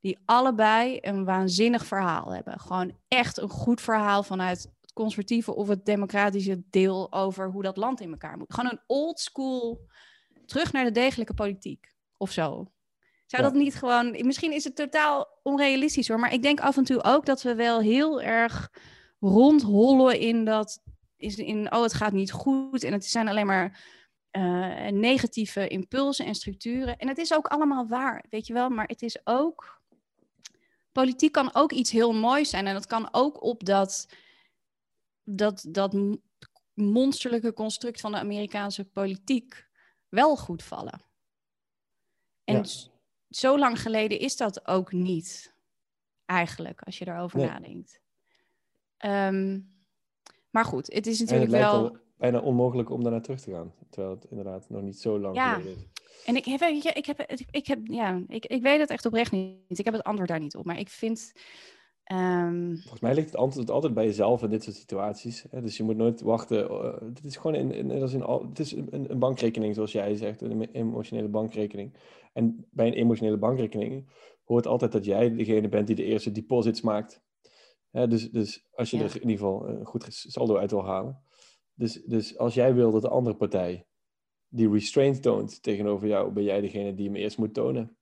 Die 0.00 0.18
allebei 0.24 0.98
een 1.00 1.24
waanzinnig 1.24 1.86
verhaal 1.86 2.32
hebben. 2.32 2.60
Gewoon 2.60 2.96
echt 3.08 3.38
een 3.38 3.48
goed 3.48 3.80
verhaal 3.80 4.22
vanuit 4.22 4.70
het 4.80 4.92
conservatieve 4.92 5.54
of 5.54 5.68
het 5.68 5.84
democratische 5.84 6.62
deel 6.70 7.12
over 7.12 7.50
hoe 7.50 7.62
dat 7.62 7.76
land 7.76 8.00
in 8.00 8.10
elkaar 8.10 8.38
moet. 8.38 8.54
Gewoon 8.54 8.70
een 8.70 8.80
old 8.86 9.20
school 9.20 9.80
terug 10.46 10.72
naar 10.72 10.84
de 10.84 10.90
degelijke 10.90 11.34
politiek 11.34 11.94
of 12.16 12.30
zo. 12.30 12.72
Zou 13.26 13.42
dat 13.42 13.54
niet 13.54 13.74
gewoon... 13.74 14.26
Misschien 14.26 14.52
is 14.52 14.64
het 14.64 14.76
totaal 14.76 15.38
onrealistisch 15.42 16.08
hoor, 16.08 16.18
maar 16.18 16.32
ik 16.32 16.42
denk 16.42 16.60
af 16.60 16.76
en 16.76 16.84
toe 16.84 17.02
ook 17.04 17.26
dat 17.26 17.42
we 17.42 17.54
wel 17.54 17.80
heel 17.80 18.22
erg 18.22 18.70
rondhollen 19.20 20.18
in 20.18 20.44
dat... 20.44 20.82
Is 21.16 21.36
in, 21.36 21.72
oh, 21.72 21.82
het 21.82 21.94
gaat 21.94 22.12
niet 22.12 22.32
goed 22.32 22.84
en 22.84 22.92
het 22.92 23.04
zijn 23.04 23.28
alleen 23.28 23.46
maar 23.46 23.84
uh, 24.32 24.88
negatieve 24.88 25.68
impulsen 25.68 26.26
en 26.26 26.34
structuren. 26.34 26.96
En 26.96 27.08
het 27.08 27.18
is 27.18 27.34
ook 27.34 27.46
allemaal 27.46 27.86
waar, 27.86 28.24
weet 28.30 28.46
je 28.46 28.52
wel, 28.52 28.68
maar 28.68 28.86
het 28.86 29.02
is 29.02 29.20
ook... 29.24 29.79
Politiek 30.92 31.32
kan 31.32 31.54
ook 31.54 31.72
iets 31.72 31.90
heel 31.90 32.12
moois 32.12 32.50
zijn 32.50 32.66
en 32.66 32.74
dat 32.74 32.86
kan 32.86 33.08
ook 33.12 33.42
op 33.42 33.64
dat... 33.64 34.08
dat, 35.24 35.64
dat 35.68 35.96
monsterlijke 36.74 37.52
construct 37.52 38.00
van 38.00 38.12
de 38.12 38.18
Amerikaanse 38.18 38.84
politiek 38.84 39.68
wel 40.08 40.36
goed 40.36 40.62
vallen. 40.62 41.02
En 42.44 42.56
Ja. 42.56 42.64
zo 43.28 43.58
lang 43.58 43.80
geleden 43.80 44.18
is 44.18 44.36
dat 44.36 44.66
ook 44.66 44.92
niet, 44.92 45.54
eigenlijk, 46.24 46.80
als 46.82 46.98
je 46.98 47.06
erover 47.08 47.38
Nee. 47.38 47.46
nadenkt. 47.48 48.00
Ehm, 48.96 49.60
maar 50.50 50.64
goed, 50.64 50.92
het 50.92 51.06
is 51.06 51.20
En 51.20 51.26
het 51.26 51.50
natuurlijk 51.50 51.70
wel. 51.72 51.98
bijna 52.16 52.40
onmogelijk 52.40 52.90
om 52.90 53.02
daarnaar 53.02 53.22
terug 53.22 53.40
te 53.40 53.50
gaan. 53.52 53.74
Terwijl 53.90 54.14
het 54.14 54.24
inderdaad 54.24 54.68
nog 54.70 54.82
niet 54.82 54.98
zo 55.00 55.18
lang 55.18 55.36
Ja. 55.36 55.54
geleden 55.54 55.76
is. 55.76 55.99
En 56.26 56.36
ik 56.36 56.44
heb, 56.44 56.60
weet 56.60 56.82
je, 56.82 56.90
ik 56.92 57.06
heb, 57.06 57.20
ik 57.50 57.66
heb, 57.66 57.78
ja, 57.86 58.22
ik, 58.28 58.46
ik 58.46 58.62
weet 58.62 58.80
het 58.80 58.90
echt 58.90 59.06
oprecht 59.06 59.32
niet. 59.32 59.78
Ik 59.78 59.84
heb 59.84 59.94
het 59.94 60.04
antwoord 60.04 60.28
daar 60.28 60.40
niet 60.40 60.56
op. 60.56 60.64
Maar 60.64 60.78
ik 60.78 60.88
vind. 60.88 61.32
ehm, 62.04 62.76
Volgens 62.76 63.00
mij 63.00 63.14
ligt 63.14 63.26
het 63.26 63.36
antwoord 63.36 63.70
altijd 63.70 63.94
bij 63.94 64.04
jezelf 64.04 64.42
in 64.42 64.50
dit 64.50 64.62
soort 64.62 64.76
situaties. 64.76 65.44
Hè? 65.50 65.60
Dus 65.62 65.76
je 65.76 65.82
moet 65.82 65.96
nooit 65.96 66.20
wachten. 66.20 66.68
eh, 66.70 66.94
dit 67.12 67.24
is 67.24 67.36
gewoon 67.36 67.54
in, 67.54 67.72
in, 67.72 67.90
in 67.90 68.22
al, 68.22 68.46
het 68.48 68.58
is 68.58 68.72
een, 68.72 69.10
een 69.10 69.18
bankrekening, 69.18 69.74
zoals 69.74 69.92
jij 69.92 70.14
zegt, 70.16 70.40
een 70.42 70.70
emotionele 70.72 71.28
bankrekening. 71.28 71.94
En 72.32 72.66
bij 72.70 72.86
een 72.86 72.92
emotionele 72.92 73.38
bankrekening 73.38 74.10
hoort 74.44 74.66
altijd 74.66 74.92
dat 74.92 75.04
jij 75.04 75.34
degene 75.34 75.68
bent 75.68 75.86
die 75.86 75.96
de 75.96 76.04
eerste 76.04 76.32
deposits 76.32 76.80
maakt. 76.80 77.22
Hè, 77.90 78.08
dus, 78.08 78.30
dus 78.30 78.66
als 78.70 78.90
je 78.90 78.96
Ja. 78.96 79.02
er 79.04 79.14
in 79.14 79.28
ieder 79.28 79.36
geval 79.46 79.68
een 79.68 79.84
goed 79.86 80.04
saldo 80.08 80.56
uit 80.56 80.70
wil 80.70 80.84
halen. 80.84 81.22
Dus, 81.74 82.02
dus 82.04 82.38
als 82.38 82.54
jij 82.54 82.74
wil 82.74 82.90
dat 82.90 83.02
de 83.02 83.08
andere 83.08 83.36
partij 83.36 83.86
die 84.50 84.70
restraint 84.70 85.22
toont 85.22 85.62
tegenover 85.62 86.08
jou, 86.08 86.32
ben 86.32 86.42
jij 86.44 86.60
degene 86.60 86.94
die 86.94 87.06
hem 87.06 87.16
eerst 87.16 87.38
moet 87.38 87.54
tonen. 87.54 87.96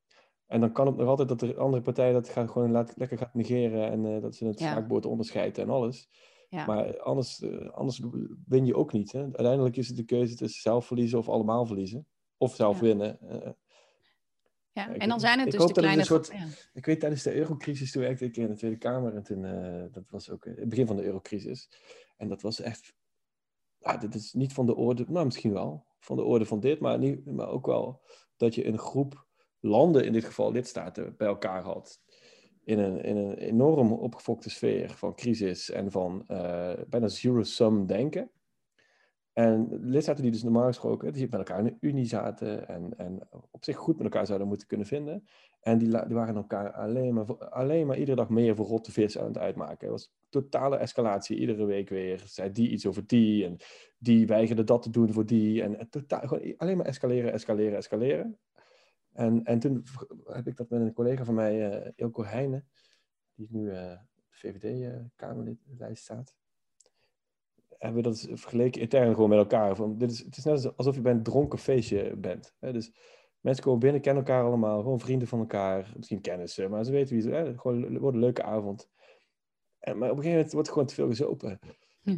En 0.47 0.61
dan 0.61 0.73
kan 0.73 0.87
het 0.87 0.97
nog 0.97 1.09
altijd 1.09 1.29
dat 1.29 1.41
de 1.41 1.57
andere 1.57 1.83
partij 1.83 2.13
dat 2.13 2.29
gaat 2.29 2.51
gewoon 2.51 2.71
laat, 2.71 2.93
lekker 2.97 3.19
gaat 3.19 3.35
negeren 3.35 3.91
en 3.91 4.15
eh, 4.15 4.23
dat 4.23 4.35
ze 4.35 4.47
het 4.47 4.59
Ja. 4.59 4.71
schaakbord 4.71 5.07
onderscheidt 5.07 5.59
en 5.59 5.71
alles. 5.71 6.09
ja. 6.51 6.67
Maar 6.67 7.01
anders, 7.01 7.41
eh, 7.43 7.69
anders 7.71 8.03
win 8.47 8.67
je 8.67 8.75
ook 8.77 8.93
niet. 8.93 9.13
Hè? 9.13 9.21
Uiteindelijk 9.21 9.77
is 9.77 9.89
het 9.89 9.97
de 9.97 10.05
keuze 10.05 10.35
tussen 10.37 10.61
zelf 10.63 10.87
verliezen 10.87 11.19
of 11.19 11.29
allemaal 11.29 11.67
verliezen. 11.67 12.07
Of 12.37 12.55
zelf 12.55 12.77
Ja. 12.77 12.83
winnen. 12.83 13.21
Eh, 13.21 13.51
ja. 14.73 14.95
En 14.95 15.09
dan 15.09 15.21
zijn 15.21 15.39
het 15.39 15.51
dus 15.51 15.67
de 15.67 15.73
kleine. 15.73 16.05
soort- 16.05 16.33
ik 16.73 16.87
weet 16.87 17.01
tijdens 17.01 17.23
de 17.23 17.35
eurocrisis, 17.35 17.93
toen 17.93 18.03
werkte 18.03 18.25
ik 18.25 18.37
in 18.37 18.47
de 18.49 18.55
Tweede 18.57 18.77
Kamer. 18.79 19.15
En 19.15 19.23
toen, 19.23 19.43
dat 19.93 20.11
was 20.11 20.31
ook 20.31 20.45
het 20.45 20.69
begin 20.69 20.87
van 20.87 20.97
de 20.97 21.05
eurocrisis. 21.05 21.71
En 22.17 22.29
dat 22.29 22.43
was 22.43 22.61
echt, 22.61 22.95
dit 24.01 24.15
is 24.15 24.33
niet 24.33 24.53
van 24.53 24.67
de 24.67 24.75
orde, 24.77 25.05
nou 25.09 25.25
misschien 25.25 25.53
wel, 25.53 25.87
van 26.01 26.17
de 26.17 26.23
orde 26.23 26.45
van 26.45 26.61
dit. 26.61 26.81
Maar, 26.81 26.99
niet, 26.99 27.25
maar 27.25 27.49
ook 27.49 27.67
wel 27.67 28.03
dat 28.37 28.55
je 28.55 28.67
een 28.67 28.79
groep 28.79 29.27
landen, 29.61 30.05
in 30.05 30.13
dit 30.13 30.25
geval 30.25 30.53
lidstaten, 30.53 31.15
bij 31.17 31.27
elkaar 31.29 31.63
had. 31.63 32.01
In 32.65 32.79
een, 32.79 33.03
in 33.03 33.17
een 33.17 33.35
enorm 33.35 33.93
opgefokte 33.93 34.51
sfeer 34.51 34.91
van 34.91 35.15
crisis 35.15 35.71
en 35.71 35.91
van 35.91 36.25
eh, 36.27 36.73
bijna 36.89 37.09
zero-sum 37.09 37.87
denken. 37.87 38.31
En 39.39 39.69
lidstaten 39.81 40.23
die 40.23 40.33
dus 40.33 40.43
normaal 40.43 40.67
gesproken, 40.67 41.13
die 41.13 41.23
met 41.23 41.35
elkaar 41.35 41.59
in 41.59 41.67
een 41.67 41.77
unie 41.81 42.07
zaten 42.07 42.69
en, 42.69 42.99
en 42.99 43.29
op 43.51 43.65
zich 43.65 43.77
goed 43.77 43.97
met 43.97 44.05
elkaar 44.05 44.27
zouden 44.27 44.49
moeten 44.49 44.67
kunnen 44.67 44.87
vinden. 44.87 45.25
En 45.61 45.79
die, 45.79 45.89
die 45.89 46.17
waren 46.17 46.37
elkaar 46.37 46.73
alleen 46.73 47.15
maar, 47.15 47.37
alleen 47.49 47.87
maar 47.87 47.99
iedere 47.99 48.17
dag 48.17 48.29
meer 48.29 48.57
voor 48.57 48.67
rotte 48.67 48.93
vis 48.93 49.19
aan 49.19 49.27
het 49.27 49.39
uitmaken. 49.39 49.79
Het 49.79 49.91
was 49.91 50.13
totale 50.29 50.77
escalatie, 50.77 51.39
iedere 51.39 51.65
week 51.65 51.89
weer. 51.89 52.23
Zei 52.27 52.53
die 52.53 52.69
iets 52.69 52.87
over 52.87 53.07
die 53.07 53.45
en 53.45 53.57
die 53.99 54.27
weigerde 54.27 54.65
dat 54.65 54.83
te 54.83 54.91
doen 54.91 55.13
voor 55.13 55.27
die. 55.27 55.63
En, 55.63 55.89
totaal, 55.91 56.29
gewoon 56.29 56.57
alleen 56.57 56.77
maar 56.77 56.87
escaleren, 56.87 57.33
escaleren, 57.33 57.77
escaleren. 57.77 58.39
En, 59.13 59.45
en 59.45 59.59
toen 59.59 59.85
heb 60.25 60.47
ik 60.47 60.57
dat 60.57 60.69
met 60.69 60.81
een 60.81 60.93
collega 60.93 61.25
van 61.25 61.35
mij, 61.35 61.71
eh 61.71 61.93
Ilko 61.97 62.25
Heijnen, 62.25 62.69
die 63.35 63.49
nu 63.51 63.71
eh, 63.71 64.01
op 64.17 64.27
de 64.31 64.37
VVD-Kamerlijst 64.37 66.03
staat. 66.03 66.37
Hebben 67.79 68.03
we 68.03 68.09
dat 68.09 68.29
vergeleken 68.33 68.81
intern 68.81 69.15
gewoon 69.15 69.29
met 69.29 69.39
elkaar. 69.39 69.77
Van, 69.77 69.99
dit 69.99 70.11
is, 70.11 70.19
het 70.19 70.37
is 70.37 70.45
net 70.45 70.77
alsof 70.77 70.95
je 70.95 71.01
bij 71.01 71.13
een 71.13 71.23
dronken 71.23 71.59
feestje 71.59 72.17
bent. 72.17 72.55
Hè? 72.59 72.73
Dus 72.73 72.93
mensen 73.41 73.65
komen 73.65 73.81
binnen, 73.81 74.01
kennen 74.01 74.25
elkaar 74.25 74.45
allemaal, 74.45 74.83
gewoon 74.83 75.01
vrienden 75.01 75.29
van 75.29 75.39
elkaar. 75.39 75.93
Misschien 75.97 76.21
kennissen, 76.21 76.71
maar 76.71 76.85
ze 76.85 76.91
weten 76.93 77.15
wie 77.15 77.23
ze 77.23 77.29
zijn. 77.29 77.59
Gewoon 77.61 77.99
wordt 77.99 78.17
een 78.17 78.23
leuke 78.23 78.43
avond. 78.43 78.89
En, 79.79 79.99
maar 79.99 80.11
op 80.11 80.17
een 80.17 80.23
gegeven 80.23 80.37
moment 80.37 80.53
wordt 80.53 80.69
gewoon 80.69 80.87
te 80.87 80.95
veel 80.95 81.09
gezopen. 81.09 81.59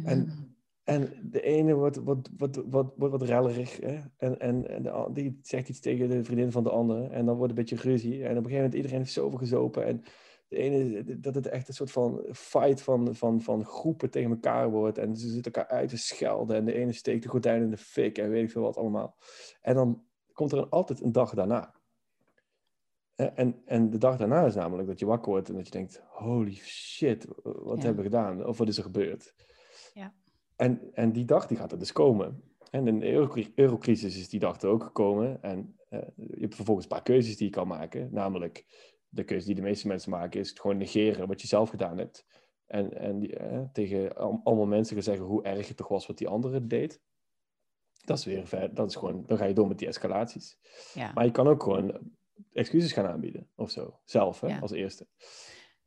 En- 0.03 0.49
En 0.83 1.29
de 1.31 1.41
ene 1.41 1.73
wordt, 1.73 1.97
wordt, 1.97 2.29
wordt, 2.37 2.55
wordt, 2.69 2.89
wordt 2.97 3.17
wat 3.17 3.21
rellerig. 3.21 3.79
Hè? 3.79 3.99
En, 4.17 4.39
en, 4.39 5.13
die 5.13 5.39
zegt 5.41 5.69
iets 5.69 5.79
tegen 5.79 6.09
de 6.09 6.23
vriendin 6.23 6.51
van 6.51 6.63
de 6.63 6.69
andere. 6.69 7.07
En 7.07 7.25
dan 7.25 7.35
wordt 7.35 7.49
een 7.49 7.57
beetje 7.65 7.89
ruzie. 7.89 8.13
En 8.13 8.19
op 8.21 8.27
een 8.29 8.35
gegeven 8.35 8.55
moment 8.55 8.73
iedereen 8.73 8.97
heeft 8.97 9.11
zoveel 9.11 9.37
gezopen. 9.37 9.85
En 9.85 10.03
de 10.51 10.57
ene, 10.57 11.19
dat 11.19 11.35
het 11.35 11.47
echt 11.47 11.67
een 11.67 11.73
soort 11.73 11.91
van 11.91 12.23
fight 12.31 12.81
van, 12.81 13.15
van, 13.15 13.41
van 13.41 13.65
groepen 13.65 14.09
tegen 14.09 14.29
elkaar 14.31 14.69
wordt. 14.69 14.97
En 14.97 15.15
ze 15.15 15.29
zitten 15.29 15.51
elkaar 15.51 15.71
uit 15.71 15.89
te 15.89 15.97
schelden. 15.97 16.55
En 16.55 16.65
de 16.65 16.73
ene 16.73 16.93
steekt 16.93 17.23
de 17.23 17.29
gordijn 17.29 17.61
in 17.61 17.69
de 17.69 17.77
fik. 17.77 18.17
En 18.17 18.29
weet 18.29 18.43
ik 18.43 18.51
veel 18.51 18.61
wat 18.61 18.77
allemaal. 18.77 19.17
En 19.61 19.75
dan 19.75 20.03
komt 20.33 20.51
er 20.51 20.57
een, 20.57 20.69
altijd 20.69 21.01
een 21.01 21.11
dag 21.11 21.33
daarna. 21.33 21.75
En, 23.15 23.61
en 23.65 23.89
de 23.89 23.97
dag 23.97 24.17
daarna 24.17 24.45
is 24.45 24.55
namelijk 24.55 24.87
dat 24.87 24.99
je 24.99 25.05
wakker 25.05 25.31
wordt 25.31 25.49
en 25.49 25.55
dat 25.55 25.65
je 25.65 25.71
denkt: 25.71 26.03
holy 26.09 26.53
shit, 26.55 27.27
wat 27.43 27.77
Ja. 27.77 27.83
hebben 27.83 28.03
we 28.03 28.09
gedaan? 28.09 28.45
Of 28.45 28.57
wat 28.57 28.67
is 28.67 28.77
er 28.77 28.83
gebeurd? 28.83 29.33
Ja. 29.93 30.13
En, 30.55 30.93
en 30.93 31.11
die 31.11 31.25
dag 31.25 31.47
die 31.47 31.57
gaat 31.57 31.71
er 31.71 31.79
dus 31.79 31.91
komen. 31.91 32.43
En 32.69 32.87
in 32.87 32.99
de 32.99 33.11
eurocri- 33.11 33.51
eurocrisis 33.55 34.17
is 34.17 34.29
die 34.29 34.39
dag 34.39 34.61
er 34.61 34.69
ook 34.69 34.83
gekomen. 34.83 35.41
En 35.43 35.75
eh, 35.89 35.99
je 36.15 36.39
hebt 36.41 36.55
vervolgens 36.55 36.85
een 36.85 36.93
paar 36.95 37.03
keuzes 37.03 37.37
die 37.37 37.47
je 37.47 37.53
kan 37.53 37.67
maken. 37.67 38.09
Namelijk, 38.11 38.65
de 39.13 39.23
keuze 39.23 39.45
die 39.45 39.55
de 39.55 39.61
meeste 39.61 39.87
mensen 39.87 40.11
maken 40.11 40.39
is 40.39 40.49
het 40.49 40.59
gewoon 40.59 40.77
negeren 40.77 41.27
wat 41.27 41.41
je 41.41 41.47
zelf 41.47 41.69
gedaan 41.69 41.97
hebt. 41.97 42.25
En, 42.65 42.97
en 42.99 43.19
die, 43.19 43.35
eh, 43.35 43.61
tegen 43.73 44.15
al- 44.15 44.41
allemaal 44.43 44.65
mensen 44.65 44.93
gaan 44.95 45.03
zeggen 45.03 45.25
hoe 45.25 45.43
erg 45.43 45.67
het 45.67 45.77
toch 45.77 45.87
was 45.87 46.07
wat 46.07 46.17
die 46.17 46.27
andere 46.27 46.67
deed. 46.67 47.01
Dat 48.05 48.17
is 48.17 48.25
weer 48.25 48.47
ver, 48.47 48.73
dat 48.73 48.89
is 48.89 48.95
gewoon, 48.95 49.23
dan 49.25 49.37
ga 49.37 49.45
je 49.45 49.53
door 49.53 49.67
met 49.67 49.77
die 49.79 49.87
escalaties. 49.87 50.57
ja. 50.93 51.11
Maar 51.13 51.25
je 51.25 51.31
kan 51.31 51.47
ook 51.47 51.63
gewoon 51.63 52.11
excuses 52.53 52.91
gaan 52.91 53.05
aanbieden 53.07 53.49
of 53.55 53.69
zo. 53.71 53.99
Zelf, 54.03 54.39
hè, 54.41 54.47
Ja. 54.47 54.59
als 54.59 54.71
eerste. 54.71 55.07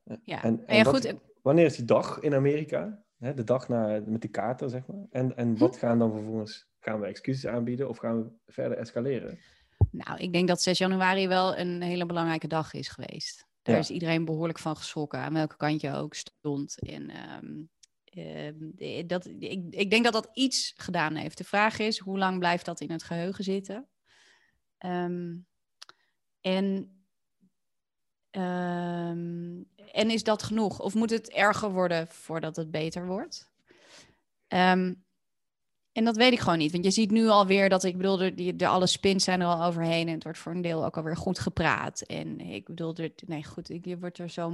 Eh, 0.04 0.16
Ja. 0.24 0.42
En, 0.42 0.66
en 0.66 0.76
ja, 0.76 0.82
wat- 0.82 0.94
goed, 0.94 1.04
eh, 1.04 1.14
wanneer 1.42 1.64
is 1.64 1.76
die 1.76 1.84
dag 1.84 2.18
in 2.20 2.34
Amerika? 2.34 3.02
Hè, 3.18 3.34
de 3.34 3.44
dag 3.44 3.68
na, 3.68 4.02
met 4.06 4.20
die 4.20 4.30
kaarten, 4.30 4.70
zeg 4.70 4.86
maar. 4.86 5.06
En, 5.10 5.36
en 5.36 5.48
Hm? 5.48 5.58
wat 5.58 5.76
gaan 5.76 5.98
dan 5.98 6.12
vervolgens? 6.12 6.68
Gaan 6.80 7.00
we 7.00 7.06
excuses 7.06 7.46
aanbieden 7.46 7.88
of 7.88 7.98
gaan 7.98 8.22
we 8.22 8.30
verder 8.52 8.78
escaleren? 8.78 9.38
Nou, 9.90 10.18
ik 10.18 10.32
denk 10.32 10.48
dat 10.48 10.62
6 10.62 10.78
januari 10.78 11.28
wel 11.28 11.56
een 11.56 11.82
hele 11.82 12.06
belangrijke 12.06 12.46
dag 12.48 12.72
is 12.72 12.88
geweest. 12.88 13.46
Daar 13.62 13.74
Ja. 13.74 13.80
is 13.80 13.90
iedereen 13.90 14.24
behoorlijk 14.24 14.58
van 14.58 14.76
geschrokken, 14.76 15.18
aan 15.18 15.32
welke 15.32 15.56
kant 15.56 15.80
je 15.80 15.92
ook 15.92 16.14
stond. 16.14 16.78
En 16.80 17.10
ehm, 17.10 17.62
ehm, 18.04 18.70
eh, 18.76 19.06
dat, 19.06 19.26
ik, 19.26 19.64
ik 19.70 19.90
denk 19.90 20.04
dat 20.04 20.12
dat 20.12 20.30
iets 20.34 20.72
gedaan 20.76 21.14
heeft. 21.14 21.38
De 21.38 21.44
vraag 21.44 21.78
is, 21.78 21.98
hoe 21.98 22.18
lang 22.18 22.38
blijft 22.38 22.64
dat 22.64 22.80
in 22.80 22.90
het 22.90 23.02
geheugen 23.02 23.44
zitten? 23.44 23.88
Ehm, 24.78 25.36
en, 26.40 26.88
en 29.92 30.10
is 30.10 30.22
dat 30.22 30.42
genoeg? 30.42 30.80
Of 30.80 30.94
moet 30.94 31.10
het 31.10 31.30
erger 31.30 31.70
worden 31.70 32.08
voordat 32.08 32.56
het 32.56 32.70
beter 32.70 33.06
wordt? 33.06 33.52
En 35.94 36.04
dat 36.04 36.16
weet 36.16 36.32
ik 36.32 36.38
gewoon 36.40 36.58
niet. 36.58 36.72
Want 36.72 36.84
je 36.84 36.90
ziet 36.90 37.10
nu 37.10 37.28
alweer 37.28 37.68
dat, 37.68 37.84
ik 37.84 37.96
bedoel, 37.96 38.20
er, 38.20 38.36
die, 38.36 38.56
de 38.56 38.66
alle 38.66 38.86
spins 38.86 39.24
zijn 39.24 39.40
er 39.40 39.46
al 39.46 39.64
overheen. 39.64 40.08
En 40.08 40.14
het 40.14 40.22
wordt 40.22 40.38
voor 40.38 40.52
een 40.52 40.62
deel 40.62 40.84
ook 40.84 40.96
alweer 40.96 41.16
goed 41.16 41.38
gepraat. 41.38 42.00
En 42.00 42.40
ik 42.40 42.66
bedoel, 42.66 42.94
er, 42.94 43.12
nee 43.26 43.44
goed, 43.44 43.70
ik, 43.70 43.84
je 43.84 43.98
wordt 43.98 44.18
er 44.18 44.30
zo, 44.30 44.52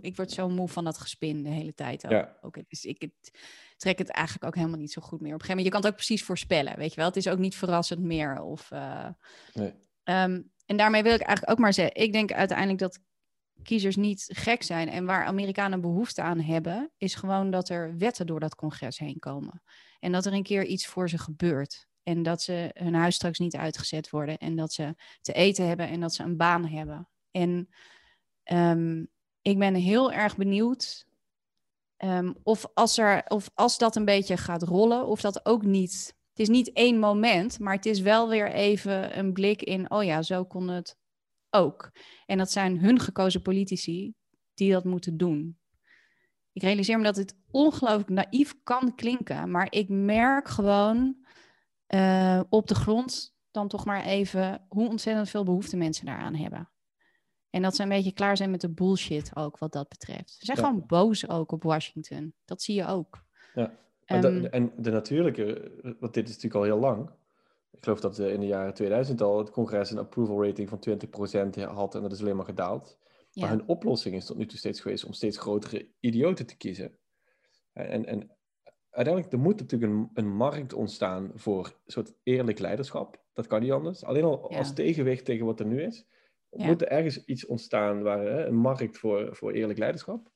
ik 0.00 0.16
word 0.16 0.32
zo 0.32 0.48
moe 0.48 0.68
van 0.68 0.84
dat 0.84 0.98
gespin 0.98 1.42
de 1.42 1.48
hele 1.48 1.74
tijd 1.74 2.04
ook. 2.04 2.10
Ja. 2.10 2.36
ook. 2.40 2.56
Dus 2.68 2.84
ik 2.84 3.00
het, 3.00 3.38
trek 3.76 3.98
het 3.98 4.08
eigenlijk 4.08 4.46
ook 4.46 4.54
helemaal 4.54 4.78
niet 4.78 4.92
zo 4.92 5.02
goed 5.02 5.20
meer. 5.20 5.34
Op 5.34 5.40
een 5.40 5.46
gegeven 5.46 5.56
moment, 5.56 5.66
je 5.66 5.72
kan 5.72 5.80
het 5.80 5.90
ook 5.90 6.06
precies 6.06 6.24
voorspellen, 6.26 6.76
weet 6.76 6.90
je 6.90 6.96
wel. 6.96 7.06
Het 7.06 7.16
is 7.16 7.28
ook 7.28 7.38
niet 7.38 7.56
verrassend 7.56 8.00
meer. 8.00 8.42
Of, 8.42 8.70
eh, 8.70 9.08
Nee. 9.54 9.72
Ehm, 10.04 10.40
en 10.66 10.76
daarmee 10.76 11.02
wil 11.02 11.14
ik 11.14 11.20
eigenlijk 11.20 11.50
ook 11.52 11.58
maar 11.58 11.72
zeggen, 11.72 12.02
ik 12.02 12.12
denk 12.12 12.32
uiteindelijk 12.32 12.78
dat 12.78 13.00
kiezers 13.62 13.96
niet 13.96 14.26
gek 14.32 14.62
zijn. 14.62 14.88
En 14.88 15.04
waar 15.04 15.24
Amerikanen 15.24 15.80
behoefte 15.80 16.22
aan 16.22 16.40
hebben, 16.40 16.90
is 16.96 17.14
gewoon 17.14 17.50
dat 17.50 17.68
er 17.68 17.96
wetten 17.98 18.26
door 18.26 18.40
dat 18.40 18.54
congres 18.54 18.98
heen 18.98 19.18
komen. 19.18 19.62
En 20.00 20.12
dat 20.12 20.26
er 20.26 20.32
een 20.32 20.42
keer 20.42 20.64
iets 20.64 20.86
voor 20.86 21.08
ze 21.08 21.18
gebeurt. 21.18 21.88
En 22.02 22.22
dat 22.22 22.42
ze 22.42 22.70
hun 22.74 22.94
huis 22.94 23.14
straks 23.14 23.38
niet 23.38 23.56
uitgezet 23.56 24.10
worden. 24.10 24.38
En 24.38 24.56
dat 24.56 24.72
ze 24.72 24.94
te 25.20 25.32
eten 25.32 25.68
hebben 25.68 25.88
en 25.88 26.00
dat 26.00 26.14
ze 26.14 26.22
een 26.22 26.36
baan 26.36 26.66
hebben. 26.66 27.08
En 27.30 27.68
ehm, 28.42 29.04
ik 29.42 29.58
ben 29.58 29.74
heel 29.74 30.12
erg 30.12 30.36
benieuwd 30.36 31.06
ehm, 31.96 32.32
of, 32.42 32.66
als 32.74 32.98
er, 32.98 33.24
of 33.28 33.50
als 33.54 33.78
dat 33.78 33.96
een 33.96 34.04
beetje 34.04 34.36
gaat 34.36 34.62
rollen, 34.62 35.06
of 35.06 35.20
dat 35.20 35.46
ook 35.46 35.62
niet. 35.62 36.14
Het 36.30 36.38
is 36.38 36.48
niet 36.48 36.72
één 36.72 36.98
moment, 36.98 37.58
maar 37.58 37.74
het 37.74 37.86
is 37.86 38.00
wel 38.00 38.28
weer 38.28 38.52
even 38.52 39.18
een 39.18 39.32
blik 39.32 39.62
in, 39.62 39.90
oh 39.90 40.04
ja, 40.04 40.22
zo 40.22 40.44
kon 40.44 40.68
het 40.68 40.96
ook. 41.50 41.90
En 42.26 42.38
dat 42.38 42.50
zijn 42.50 42.78
hun 42.78 42.98
gekozen 43.00 43.42
politici 43.42 44.14
die 44.54 44.72
dat 44.72 44.84
moeten 44.84 45.16
doen. 45.16 45.58
Ik 46.52 46.62
realiseer 46.62 46.98
me 46.98 47.04
dat 47.04 47.16
het 47.16 47.36
ongelooflijk 47.50 48.08
naïef 48.08 48.54
kan 48.62 48.94
klinken, 48.94 49.50
maar 49.50 49.66
ik 49.70 49.88
merk 49.88 50.48
gewoon 50.48 51.16
eh, 51.86 52.40
op 52.48 52.66
de 52.68 52.74
grond 52.74 53.34
dan 53.50 53.68
toch 53.68 53.84
maar 53.84 54.04
even 54.04 54.66
hoe 54.68 54.88
ontzettend 54.88 55.28
veel 55.28 55.44
behoefte 55.44 55.76
mensen 55.76 56.06
daaraan 56.06 56.34
hebben. 56.34 56.70
En 57.50 57.62
dat 57.62 57.76
ze 57.76 57.82
een 57.82 57.88
beetje 57.88 58.12
klaar 58.12 58.36
zijn 58.36 58.50
met 58.50 58.60
de 58.60 58.70
bullshit 58.70 59.30
ook 59.36 59.58
wat 59.58 59.72
dat 59.72 59.88
betreft. 59.88 60.30
Ze 60.30 60.44
zijn 60.44 60.58
Ja. 60.58 60.64
gewoon 60.64 60.84
boos 60.86 61.28
ook 61.28 61.52
op 61.52 61.62
Washington. 61.62 62.34
Dat 62.44 62.62
zie 62.62 62.74
je 62.74 62.86
ook. 62.86 63.24
Ja. 63.54 63.72
Ehm, 64.04 64.44
en 64.44 64.72
de 64.76 64.90
natuurlijke, 64.90 65.72
want 66.00 66.14
dit 66.14 66.28
is 66.28 66.34
natuurlijk 66.34 66.54
al 66.54 66.62
heel 66.62 66.78
lang. 66.78 67.10
Ik 67.80 67.86
geloof 67.86 68.00
dat 68.00 68.18
eh, 68.18 68.32
in 68.32 68.40
de 68.40 68.46
jaren 68.46 68.74
2000 68.74 69.20
al 69.20 69.38
het 69.38 69.50
congres 69.50 69.90
een 69.90 69.98
approval 69.98 70.44
rating 70.44 70.68
van 70.68 70.78
20% 71.58 71.62
had 71.62 71.94
en 71.94 72.02
dat 72.02 72.12
is 72.12 72.20
alleen 72.20 72.36
maar 72.36 72.44
gedaald. 72.44 72.98
ja. 73.30 73.40
Maar 73.42 73.50
hun 73.50 73.68
oplossing 73.68 74.14
is 74.14 74.24
tot 74.26 74.36
nu 74.36 74.46
toe 74.46 74.58
steeds 74.58 74.80
geweest 74.80 75.04
om 75.04 75.12
steeds 75.12 75.38
grotere 75.38 75.88
idioten 76.00 76.46
te 76.46 76.56
kiezen. 76.56 76.98
En, 77.72 78.06
en 78.06 78.30
uiteindelijk, 78.90 79.34
er 79.34 79.40
moet 79.40 79.60
natuurlijk 79.60 79.92
een, 79.92 80.10
een 80.14 80.36
markt 80.36 80.72
ontstaan 80.72 81.30
voor 81.34 81.66
een 81.66 81.72
soort 81.92 82.12
eerlijk 82.22 82.58
leiderschap. 82.58 83.22
Dat 83.32 83.46
kan 83.46 83.60
niet 83.60 83.72
anders. 83.72 84.04
Alleen 84.04 84.24
al 84.24 84.46
Ja. 84.52 84.58
als 84.58 84.74
tegenwicht 84.74 85.24
tegen 85.24 85.46
wat 85.46 85.60
er 85.60 85.66
nu 85.66 85.82
is. 85.82 86.06
Ja. 86.50 86.66
Moet 86.66 86.82
er 86.82 86.88
ergens 86.88 87.24
iets 87.24 87.46
ontstaan 87.46 88.02
waar 88.02 88.20
hè, 88.20 88.46
een 88.46 88.56
markt 88.56 88.98
voor, 88.98 89.36
voor 89.36 89.52
eerlijk 89.52 89.78
leiderschap? 89.78 90.30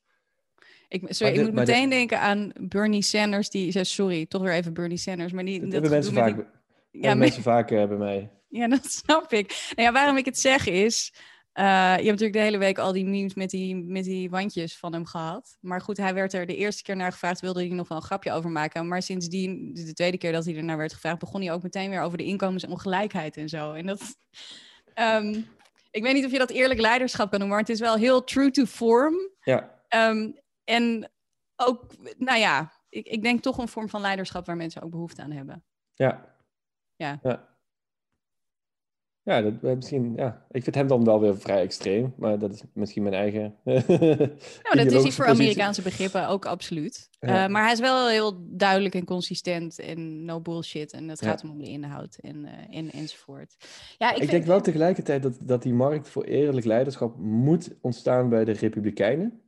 Ik, 0.89 1.05
sorry, 1.09 1.33
ik 1.33 1.39
moet 1.39 1.47
dit- 1.47 1.55
meteen 1.55 1.91
denken 1.91 2.21
aan 2.21 2.53
Bernie 2.61 3.03
Sanders, 3.03 3.51
die 3.51 3.71
zei, 3.73 3.85
sorry, 3.85 4.27
toch 4.27 4.43
weer 4.43 4.53
even 4.53 4.73
Bernie 4.75 4.97
Sanders, 4.97 5.33
maar 5.33 5.45
die... 5.45 5.61
Dat, 5.61 5.71
dat 5.71 5.91
mensen 5.91 6.03
gedoe 6.13 6.15
vaak, 6.15 6.37
met 6.37 6.45
die- 6.45 6.45
hebben 6.45 6.63
ja, 7.01 7.15
mensen 7.15 7.43
vaak 7.43 7.71
eh, 7.71 7.89
bij 7.89 7.97
mij. 7.97 8.31
Ja, 8.49 8.69
dat 8.69 8.85
snap 9.03 9.33
ik. 9.33 9.73
Nou 9.77 9.89
ja, 9.89 9.93
waarom 9.93 10.17
ik 10.17 10.25
het 10.25 10.39
zeg 10.39 10.67
is... 10.67 11.15
eh, 11.53 11.65
je 11.65 11.71
hebt 11.91 12.05
natuurlijk 12.05 12.33
de 12.33 12.39
hele 12.39 12.59
week 12.59 12.79
al 12.79 12.93
die 12.93 13.05
memes 13.05 13.35
met 13.35 13.51
die, 13.51 13.77
met 13.77 14.05
die 14.05 14.31
wandjes 14.31 14.79
van 14.79 14.93
hem 14.93 15.05
gehad. 15.07 15.57
Maar 15.61 15.81
goed, 15.81 15.97
hij 15.97 16.15
werd 16.15 16.33
er 16.33 16.47
de 16.47 16.57
eerste 16.57 16.83
keer 16.83 16.97
naar 16.97 17.13
gevraagd, 17.13 17.41
wilde 17.41 17.61
hij 17.61 17.69
nog 17.69 17.89
wel 17.89 17.99
een 17.99 18.05
grapje 18.05 18.33
over 18.33 18.51
maken. 18.51 18.89
Maar 18.89 19.03
sindsdien, 19.03 19.75
de 19.75 19.93
tweede 19.93 20.19
keer 20.19 20.33
dat 20.33 20.45
hij 20.45 20.57
er 20.57 20.65
naar 20.65 20.77
werd 20.77 20.93
gevraagd, 20.93 21.19
begon 21.19 21.41
hij 21.41 21.53
ook 21.53 21.63
meteen 21.63 21.91
weer 21.91 22.01
over 22.01 22.19
de 22.19 22.25
inkomensongelijkheid 22.25 23.37
en 23.37 23.49
zo. 23.49 23.73
En 23.73 23.87
dat... 23.87 24.01
ehm, 24.95 25.41
ik 25.91 26.03
weet 26.03 26.15
niet 26.15 26.25
of 26.25 26.31
je 26.33 26.39
dat 26.39 26.51
eerlijk 26.51 26.81
leiderschap 26.81 27.31
kan 27.31 27.39
noemen, 27.39 27.57
maar 27.57 27.67
het 27.67 27.75
is 27.75 27.81
wel 27.81 27.97
heel 27.97 28.25
true 28.25 28.51
to 28.51 28.65
form. 28.65 29.15
Ja, 29.41 29.73
Ehm, 29.89 30.31
en 30.65 31.11
ook, 31.57 31.85
nou 32.19 32.39
ja, 32.39 32.73
ik, 32.89 33.07
ik 33.07 33.23
denk 33.23 33.43
toch 33.43 33.59
een 33.59 33.69
vorm 33.69 33.89
van 33.89 34.01
leiderschap 34.01 34.47
waar 34.47 34.57
mensen 34.57 34.83
ook 34.83 34.91
behoefte 34.91 35.23
aan 35.23 35.31
hebben. 35.31 35.65
ja. 35.95 36.34
Ja. 36.97 37.19
Ja, 37.23 37.49
ja, 39.23 39.41
dat, 39.43 39.53
eh, 39.63 39.75
misschien, 39.75 40.13
ja. 40.17 40.47
ik 40.51 40.63
vind 40.63 40.75
hem 40.75 40.87
dan 40.89 41.05
wel 41.05 41.21
weer 41.21 41.39
vrij 41.39 41.61
extreem, 41.63 42.15
maar 42.17 42.39
dat 42.39 42.53
is 42.53 42.63
misschien 42.73 43.03
mijn 43.03 43.15
eigen. 43.15 43.55
Ja, 43.65 43.83
maar 44.63 44.85
dat 44.85 44.93
is 44.93 45.03
hij 45.03 45.11
voor. 45.13 45.27
Amerikaanse 45.27 45.83
begrippen 45.83 46.29
ook 46.29 46.47
absoluut. 46.47 47.09
Ja. 47.21 47.45
Eh, 47.45 47.51
maar 47.51 47.63
hij 47.63 47.73
is 47.73 47.81
wel 47.81 48.09
heel 48.09 48.39
duidelijk 48.57 48.95
en 48.95 49.05
consistent 49.05 49.79
en 49.79 50.25
no 50.25 50.41
bullshit. 50.41 50.93
En 50.93 51.09
het 51.09 51.21
Ja. 51.21 51.29
gaat 51.29 51.43
hem 51.43 51.51
om 51.51 51.59
de 51.59 51.69
inhoud 51.69 52.17
en, 52.21 52.45
eh, 52.45 52.77
en, 52.79 52.91
enzovoort. 52.91 53.57
Ja, 53.99 54.07
ik, 54.09 54.13
Ik, 54.13 54.19
vind- 54.19 54.31
denk 54.31 54.45
wel 54.45 54.61
tegelijkertijd 54.61 55.23
dat, 55.23 55.39
dat 55.41 55.63
die 55.63 55.75
markt 55.75 56.09
voor 56.09 56.25
eerlijk 56.25 56.67
leiderschap 56.67 57.17
moet 57.19 57.75
ontstaan 57.81 58.29
bij 58.29 58.45
de 58.45 58.53
Republikeinen. 58.53 59.43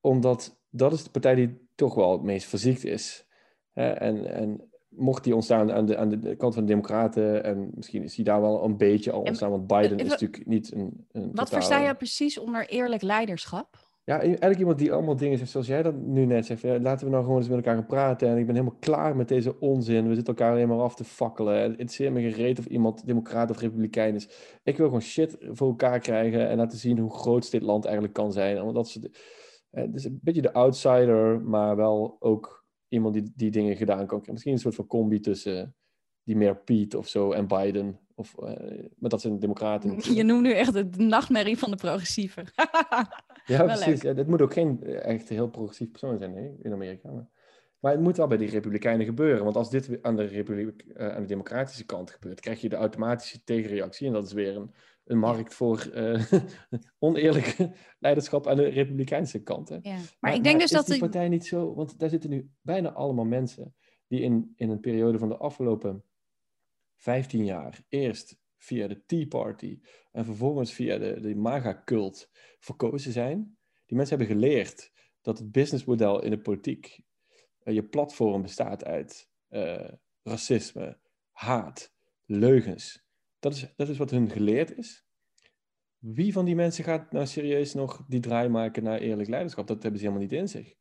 Omdat 0.00 0.60
dat 0.70 0.92
is 0.92 1.04
de 1.04 1.10
partij 1.10 1.34
die 1.34 1.68
toch 1.74 1.94
wel 1.94 2.12
het 2.12 2.22
meest 2.22 2.46
verziekt 2.48 2.84
is. 2.84 3.26
Hè, 3.72 3.90
en, 3.90 4.32
en 4.34 4.69
mocht 4.90 5.24
die 5.24 5.34
ontstaan 5.34 5.72
aan 5.72 5.86
de, 5.86 5.96
aan 5.96 6.08
de 6.08 6.36
kant 6.36 6.54
van 6.54 6.62
de 6.62 6.68
Democraten, 6.68 7.44
en 7.44 7.70
misschien 7.74 8.02
is 8.02 8.14
die 8.14 8.24
daar 8.24 8.40
wel 8.40 8.64
een 8.64 8.76
beetje 8.76 9.10
al 9.12 9.20
ontstaan, 9.20 9.50
want 9.50 9.66
Biden 9.66 9.98
is 9.98 10.08
natuurlijk 10.08 10.46
niet 10.46 10.72
een. 10.74 11.06
een 11.12 11.22
Wat 11.22 11.30
totale- 11.30 11.48
versta 11.48 11.78
je 11.78 11.94
precies 11.94 12.38
onder 12.38 12.68
eerlijk 12.68 13.02
leiderschap? 13.02 13.88
Ja, 14.04 14.20
eigenlijk 14.20 14.58
iemand 14.58 14.78
die 14.78 14.92
allemaal 14.92 15.16
dingen 15.16 15.38
zegt 15.38 15.50
zoals 15.50 15.66
jij 15.66 15.82
dat 15.82 15.94
nu 15.94 16.24
net 16.24 16.46
zegt. 16.46 16.60
ja, 16.60 16.78
laten 16.80 17.06
we 17.06 17.12
nou 17.12 17.22
gewoon 17.24 17.38
eens 17.38 17.48
met 17.48 17.56
elkaar 17.56 17.74
gaan 17.74 17.86
praten. 17.86 18.28
En 18.28 18.36
ik 18.38 18.46
ben 18.46 18.54
helemaal 18.54 18.76
klaar 18.80 19.16
met 19.16 19.28
deze 19.28 19.60
onzin. 19.60 20.08
We 20.08 20.14
zitten 20.14 20.34
elkaar 20.34 20.52
alleen 20.52 20.68
maar 20.68 20.78
af 20.80 20.94
te 20.94 21.04
fakkelen. 21.04 21.54
En 21.54 21.60
Het 21.62 21.70
interesseert 21.70 22.12
me 22.12 22.30
gereed 22.30 22.58
of 22.58 22.66
iemand 22.66 23.06
democraat 23.06 23.50
of 23.50 23.60
republikein 23.60 24.14
is. 24.14 24.58
Ik 24.62 24.76
wil 24.76 24.86
gewoon 24.86 25.00
shit 25.02 25.36
voor 25.40 25.68
elkaar 25.68 25.98
krijgen 25.98 26.48
en 26.48 26.56
laten 26.56 26.78
zien 26.78 26.98
hoe 26.98 27.10
groot 27.14 27.50
dit 27.50 27.62
land 27.62 27.84
eigenlijk 27.84 28.14
kan 28.14 28.32
zijn. 28.32 28.56
En 28.56 28.72
dat 28.72 28.88
soort, 28.88 29.08
eh, 29.70 29.84
dus 29.92 30.04
een 30.04 30.20
beetje 30.22 30.42
de 30.42 30.52
outsider, 30.52 31.40
maar 31.40 31.76
wel 31.76 32.16
ook 32.20 32.59
iemand 32.90 33.14
die 33.14 33.32
die 33.34 33.50
dingen 33.50 33.76
gedaan 33.76 33.96
kan 33.96 34.06
krijgen. 34.06 34.32
Misschien 34.32 34.52
een 34.52 34.58
soort 34.58 34.74
van 34.74 34.86
combi 34.86 35.20
tussen 35.20 35.74
die 36.22 36.36
meer 36.36 36.56
Pete 36.56 36.98
of 36.98 37.08
zo 37.08 37.32
en 37.32 37.46
Biden. 37.46 37.98
Of, 38.14 38.38
eh, 38.38 38.84
maar 38.98 39.10
dat 39.10 39.20
zijn 39.20 39.38
democraten. 39.38 39.96
Je 40.16 40.22
noemt 40.22 40.42
nu 40.42 40.52
echt 40.52 40.72
de 40.72 41.02
nachtmerrie 41.02 41.58
van 41.58 41.70
de 41.70 41.76
progressieven. 41.76 42.44
Ja, 43.44 43.62
precies. 43.62 44.00
Ja, 44.00 44.14
het 44.14 44.26
moet 44.26 44.42
ook 44.42 44.52
geen 44.52 44.82
eh, 44.82 45.04
echt 45.04 45.28
heel 45.28 45.48
progressief 45.48 45.90
persoon 45.90 46.18
zijn 46.18 46.32
nee, 46.32 46.56
in 46.62 46.72
Amerika. 46.72 47.10
Maar, 47.10 47.28
maar 47.80 47.92
het 47.92 48.00
moet 48.00 48.16
wel 48.16 48.26
bij 48.26 48.36
die 48.36 48.50
Republikeinen 48.50 49.06
gebeuren. 49.06 49.44
Want 49.44 49.56
als 49.56 49.70
dit 49.70 49.98
aan 50.02 50.16
de, 50.16 50.24
Republiek, 50.24 50.82
eh, 50.82 51.08
aan 51.08 51.20
de 51.20 51.28
democratische 51.28 51.86
kant 51.86 52.10
gebeurt, 52.10 52.40
krijg 52.40 52.60
je 52.60 52.68
de 52.68 52.76
automatische 52.76 53.44
tegenreactie. 53.44 54.06
En 54.06 54.12
dat 54.12 54.24
is 54.24 54.32
weer 54.32 54.56
een, 54.56 54.74
een 55.10 55.18
markt 55.18 55.54
voor 55.54 55.80
eh, 55.80 56.32
oneerlijk 56.98 57.56
leiderschap 57.98 58.46
aan 58.46 58.56
de 58.56 58.68
Republikeinse 58.68 59.42
kant. 59.42 59.68
Hè. 59.68 59.78
ja. 59.82 59.98
Maar, 60.20 60.34
ik 60.34 60.42
denk 60.42 60.60
dus 60.60 60.64
is 60.64 60.76
dat... 60.76 60.86
die 60.86 60.94
de- 60.94 61.00
partij 61.00 61.28
niet 61.28 61.46
zo... 61.46 61.74
Want 61.74 61.98
daar 61.98 62.08
zitten 62.08 62.30
nu 62.30 62.50
bijna 62.60 62.92
allemaal 62.92 63.24
mensen 63.24 63.74
die 64.06 64.20
in, 64.20 64.52
in 64.56 64.70
een 64.70 64.80
periode 64.80 65.18
van 65.18 65.28
de 65.28 65.36
afgelopen 65.36 66.04
15 66.96 67.44
jaar 67.44 67.84
eerst 67.88 68.38
via 68.56 68.86
de 68.86 69.04
Tea 69.06 69.26
Party 69.26 69.80
en 70.12 70.24
vervolgens 70.24 70.72
via 70.72 70.98
de, 70.98 71.20
de 71.20 71.34
MAGA-cult 71.34 72.30
verkozen 72.58 73.12
zijn. 73.12 73.58
Die 73.86 73.96
mensen 73.96 74.18
hebben 74.18 74.36
geleerd 74.36 74.92
dat 75.20 75.38
het 75.38 75.52
businessmodel 75.52 76.22
in 76.22 76.30
de 76.30 76.40
politiek, 76.40 77.00
eh, 77.62 77.74
je 77.74 77.82
platform 77.82 78.42
bestaat 78.42 78.84
uit 78.84 79.30
eh, 79.48 79.88
racisme, 80.22 80.98
haat, 81.30 81.92
leugens. 82.24 83.08
Dat 83.40 83.54
is, 83.54 83.66
dat 83.76 83.88
is 83.88 83.96
wat 83.96 84.10
hun 84.10 84.30
geleerd 84.30 84.76
is. 84.76 85.04
Wie 85.98 86.32
van 86.32 86.44
die 86.44 86.54
mensen 86.54 86.84
gaat 86.84 87.12
nou 87.12 87.26
serieus 87.26 87.74
nog 87.74 88.04
die 88.08 88.20
draai 88.20 88.48
maken 88.48 88.82
naar 88.82 88.98
eerlijk 88.98 89.28
leiderschap? 89.28 89.66
Dat 89.66 89.82
hebben 89.82 90.00
ze 90.00 90.06
helemaal 90.06 90.28
niet 90.28 90.38
in 90.38 90.48
zich. 90.48 90.74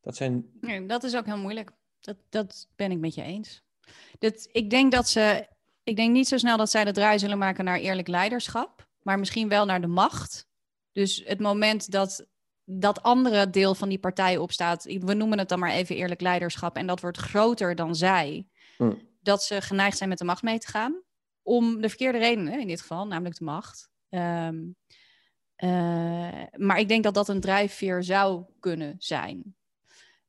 Dat 0.00 0.16
zijn 0.16 0.50
Nee, 0.60 0.86
dat 0.86 1.02
is 1.04 1.16
ook 1.16 1.26
heel 1.26 1.38
moeilijk. 1.38 1.70
Dat, 2.00 2.16
dat 2.28 2.68
ben 2.76 2.90
ik 2.90 2.98
met 2.98 3.14
je 3.14 3.22
eens. 3.22 3.62
Dat, 4.18 4.48
ik 4.52 4.70
denk 4.70 4.92
dat 4.92 5.08
ze. 5.08 5.48
Ik 5.82 5.96
denk 5.96 6.12
niet 6.12 6.28
zo 6.28 6.36
snel 6.36 6.56
dat 6.56 6.70
zij 6.70 6.84
de 6.84 6.92
draai 6.92 7.18
zullen 7.18 7.38
maken 7.38 7.64
naar 7.64 7.78
eerlijk 7.78 8.08
leiderschap, 8.08 8.88
maar 9.02 9.18
misschien 9.18 9.48
wel 9.48 9.64
naar 9.64 9.80
de 9.80 9.86
macht. 9.86 10.48
Dus 10.92 11.22
het 11.24 11.40
moment 11.40 11.90
dat 11.90 12.26
dat 12.64 13.02
andere 13.02 13.50
deel 13.50 13.74
van 13.74 13.88
die 13.88 13.98
partij 13.98 14.36
opstaat, 14.36 14.84
we 14.84 15.14
noemen 15.14 15.38
het 15.38 15.48
dan 15.48 15.58
maar 15.58 15.70
even 15.70 15.96
eerlijk 15.96 16.20
leiderschap, 16.20 16.76
en 16.76 16.86
dat 16.86 17.00
wordt 17.00 17.18
groter 17.18 17.74
dan 17.74 17.94
zij, 17.94 18.46
Hm. 18.76 18.94
dat 19.20 19.42
ze 19.42 19.60
geneigd 19.60 19.96
zijn 19.96 20.08
met 20.08 20.18
de 20.18 20.24
macht 20.24 20.42
mee 20.42 20.58
te 20.58 20.66
gaan. 20.66 21.02
Om 21.42 21.80
de 21.80 21.88
verkeerde 21.88 22.18
redenen 22.18 22.60
in 22.60 22.66
dit 22.66 22.80
geval, 22.80 23.06
namelijk 23.06 23.38
de 23.38 23.44
macht. 23.44 23.90
Ehm, 24.08 24.58
eh, 25.54 26.42
maar 26.56 26.78
ik 26.78 26.88
denk 26.88 27.04
dat 27.04 27.14
dat 27.14 27.28
een 27.28 27.40
drijfveer 27.40 28.02
zou 28.02 28.44
kunnen 28.60 28.94
zijn. 28.98 29.54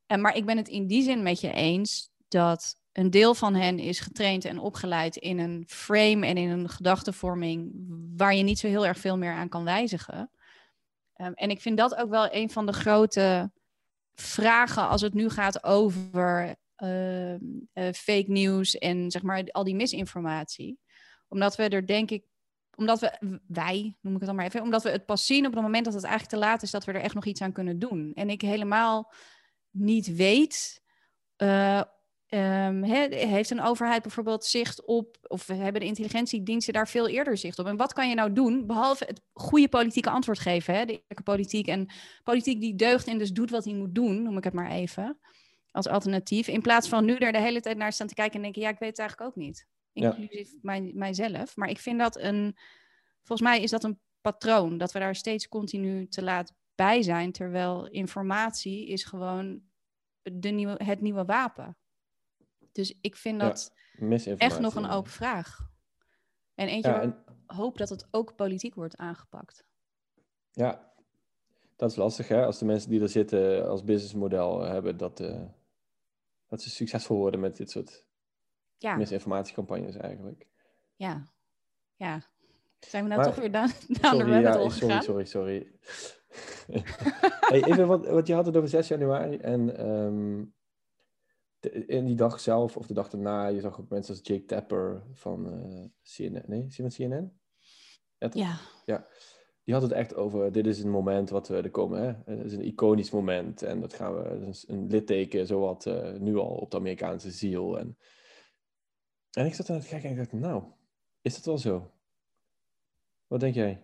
En, 0.05 0.21
maar 0.21 0.35
ik 0.35 0.45
ben 0.45 0.57
het 0.57 0.67
in 0.67 0.87
die 0.87 1.03
zin 1.03 1.23
met 1.23 1.41
je 1.41 1.51
eens 1.51 2.11
dat 2.27 2.79
een 2.91 3.09
deel 3.09 3.35
van 3.35 3.55
hen 3.55 3.79
is 3.79 3.99
getraind 3.99 4.45
en 4.45 4.59
opgeleid 4.59 5.15
in 5.15 5.39
een 5.39 5.63
frame 5.67 6.25
en 6.25 6.37
in 6.37 6.49
een 6.49 6.69
gedachtevorming 6.69 7.71
waar 8.17 8.35
je 8.35 8.43
niet 8.43 8.59
zo 8.59 8.67
heel 8.67 8.85
erg 8.85 8.97
veel 8.97 9.17
meer 9.17 9.33
aan 9.33 9.49
kan 9.49 9.63
wijzigen. 9.63 10.31
Ehm, 11.13 11.31
en 11.33 11.49
ik 11.49 11.61
vind 11.61 11.77
dat 11.77 11.95
ook 11.95 12.09
wel 12.09 12.33
een 12.33 12.49
van 12.49 12.65
de 12.65 12.73
grote 12.73 13.51
vragen 14.13 14.87
als 14.87 15.01
het 15.01 15.13
nu 15.13 15.29
gaat 15.29 15.63
over 15.63 16.55
ehm, 16.75 17.39
eh, 17.73 17.93
fake 17.93 18.25
news 18.27 18.77
en 18.77 19.11
zeg 19.11 19.21
maar 19.21 19.43
al 19.51 19.63
die 19.63 19.75
misinformatie. 19.75 20.79
Omdat 21.31 21.55
we 21.55 21.63
er 21.69 21.85
denk 21.87 22.11
ik, 22.11 22.23
omdat 22.75 22.99
we, 22.99 23.39
wij 23.47 23.97
noem 24.01 24.13
ik 24.13 24.19
het 24.19 24.27
dan 24.27 24.35
maar 24.35 24.45
even, 24.45 24.61
omdat 24.61 24.83
we 24.83 24.89
het 24.89 25.05
pas 25.05 25.25
zien 25.25 25.45
op 25.45 25.53
het 25.53 25.61
moment 25.61 25.85
dat 25.85 25.93
het 25.93 26.03
eigenlijk 26.03 26.33
te 26.33 26.39
laat 26.39 26.61
is 26.63 26.71
dat 26.71 26.85
we 26.85 26.91
er 26.91 27.01
echt 27.01 27.13
nog 27.13 27.25
iets 27.25 27.41
aan 27.41 27.51
kunnen 27.51 27.79
doen. 27.79 28.11
En 28.13 28.29
ik 28.29 28.41
helemaal 28.41 29.11
niet 29.69 30.15
weet. 30.15 30.81
eh, 31.35 31.81
ehm, 32.27 32.83
he- 32.83 33.15
heeft 33.27 33.49
een 33.49 33.61
overheid 33.61 34.01
bijvoorbeeld 34.01 34.45
zicht 34.45 34.85
op, 34.85 35.17
of 35.21 35.47
hebben 35.47 35.81
de 35.81 35.87
intelligentiediensten 35.87 36.73
daar 36.73 36.87
veel 36.87 37.07
eerder 37.07 37.37
zicht 37.37 37.59
op? 37.59 37.65
En 37.65 37.77
wat 37.77 37.93
kan 37.93 38.09
je 38.09 38.15
nou 38.15 38.33
doen, 38.33 38.67
behalve 38.67 39.05
het 39.05 39.21
goede 39.33 39.67
politieke 39.69 40.09
antwoord 40.09 40.39
geven, 40.39 40.73
hè? 40.75 40.85
de 40.85 40.91
eerlijke 40.91 41.23
politiek 41.23 41.67
en 41.67 41.89
politiek 42.23 42.59
die 42.61 42.75
deugt 42.75 43.07
en 43.07 43.17
dus 43.17 43.31
doet 43.31 43.49
wat 43.49 43.65
hij 43.65 43.73
moet 43.73 43.95
doen, 43.95 44.23
noem 44.23 44.37
ik 44.37 44.43
het 44.43 44.53
maar 44.53 44.71
even, 44.71 45.19
als 45.71 45.87
alternatief, 45.87 46.47
in 46.47 46.61
plaats 46.61 46.87
van 46.89 47.05
nu 47.05 47.15
er 47.15 47.31
de 47.31 47.39
hele 47.41 47.61
tijd 47.61 47.77
naar 47.77 47.93
staan 47.93 48.07
te 48.07 48.13
kijken 48.13 48.35
en 48.35 48.41
denken, 48.41 48.61
ja, 48.61 48.69
ik 48.69 48.79
weet 48.79 48.89
het 48.89 48.99
eigenlijk 48.99 49.29
ook 49.29 49.35
niet, 49.43 49.67
Ja. 49.93 50.15
inclusief 50.15 50.53
mij, 50.61 50.91
mijzelf. 50.93 51.55
Maar 51.55 51.69
ik 51.69 51.79
vind 51.79 51.99
dat 51.99 52.17
een, 52.17 52.57
volgens 53.23 53.49
mij 53.49 53.61
is 53.61 53.71
dat 53.71 53.83
een 53.83 53.99
patroon, 54.21 54.77
dat 54.77 54.91
we 54.91 54.99
daar 54.99 55.15
steeds 55.15 55.47
continu 55.47 56.07
te 56.07 56.23
laat 56.23 56.53
bij 56.75 57.01
zijn, 57.01 57.31
terwijl 57.31 57.87
informatie 57.87 58.87
is 58.87 59.03
gewoon 59.03 59.61
de 60.21 60.49
nieuwe, 60.49 60.83
het 60.83 61.01
nieuwe 61.01 61.25
wapen. 61.25 61.77
Dus 62.71 62.97
ik 63.01 63.15
vind 63.15 63.39
dat 63.39 63.73
echt 64.37 64.59
nog 64.59 64.75
een 64.75 64.89
open 64.89 65.11
vraag. 65.11 65.69
En 66.55 66.67
eentje 66.67 66.91
Ja, 66.91 67.01
en, 67.01 67.23
hoop 67.45 67.77
dat 67.77 67.89
het 67.89 68.07
ook 68.11 68.35
politiek 68.35 68.75
wordt 68.75 68.97
aangepakt. 68.97 69.65
ja, 70.51 70.93
dat 71.75 71.91
is 71.91 71.95
lastig 71.95 72.27
hè. 72.27 72.45
Als 72.45 72.59
de 72.59 72.65
mensen 72.65 72.89
die 72.89 73.01
er 73.01 73.09
zitten 73.09 73.69
als 73.69 73.83
businessmodel 73.83 74.61
hebben, 74.61 74.97
dat, 74.97 75.19
eh, 75.19 75.41
dat 76.47 76.61
ze 76.61 76.69
succesvol 76.69 77.17
worden 77.17 77.39
met 77.39 77.57
dit 77.57 77.71
soort 77.71 78.05
Ja, 78.81 78.95
misinformatiecampagnes 78.95 79.95
eigenlijk. 79.95 80.47
ja, 80.95 81.23
ja. 81.95 82.21
Zijn 82.79 83.03
we 83.03 83.09
nou 83.09 83.21
Maar- 83.21 83.29
toch 83.29 83.39
weer 83.39 83.51
down, 83.51 83.71
down 84.01 84.17
the 84.17 84.23
rabbit 84.23 84.53
ja, 84.53 84.69
sorry, 84.69 85.01
sorry, 85.01 85.25
sorry. 85.25 85.71
hey, 87.51 87.63
even 87.63 87.87
wat, 87.87 88.07
wat 88.07 88.27
je 88.27 88.33
had 88.33 88.45
het 88.45 88.57
over 88.57 88.69
6 88.69 88.87
januari 88.87 89.37
en 89.37 89.77
ehm, 89.77 90.43
in 91.87 92.05
die 92.05 92.15
dag 92.15 92.39
zelf 92.39 92.77
of 92.77 92.87
de 92.87 92.93
dag 92.93 93.09
daarna, 93.09 93.47
je 93.47 93.59
zag 93.59 93.79
ook 93.79 93.89
mensen 93.89 94.13
als 94.13 94.27
Jake 94.27 94.45
Tapper 94.45 95.03
van 95.13 95.47
uh, 95.47 95.85
CNN. 96.03 96.43
Nee, 96.47 96.65
zie 96.69 96.83
je 96.83 96.89
CNN? 96.89 97.39
Ja. 98.33 98.57
Ja. 98.85 99.07
Die 99.63 99.73
had 99.73 99.83
het 99.83 99.91
echt 99.91 100.15
over, 100.15 100.51
dit 100.51 100.67
is 100.67 100.83
een 100.83 100.89
moment 100.89 101.29
wat 101.29 101.47
we 101.47 101.55
er 101.55 101.71
komen, 101.71 102.01
hè? 102.01 102.33
Het 102.33 102.45
is 102.45 102.53
een 102.53 102.65
iconisch 102.65 103.11
moment 103.11 103.61
en 103.61 103.79
dat 103.79 103.93
gaan 103.93 104.15
we, 104.15 104.29
een, 104.29 104.53
een 104.67 104.87
litteken, 104.87 105.47
zowat 105.47 105.85
uh, 105.85 106.13
nu 106.13 106.35
al 106.37 106.55
op 106.55 106.71
de 106.71 106.77
Amerikaanse 106.77 107.31
ziel. 107.31 107.79
En, 107.79 107.97
en 109.31 109.45
ik 109.45 109.53
zat 109.53 109.69
aan 109.69 109.75
het 109.75 109.87
kijken 109.87 110.09
en 110.09 110.15
ik 110.15 110.17
dacht, 110.17 110.31
nou, 110.31 110.63
is 111.21 111.35
dat 111.35 111.45
wel 111.45 111.57
zo? 111.57 111.91
Wat 113.27 113.39
denk 113.39 113.55
jij? 113.55 113.81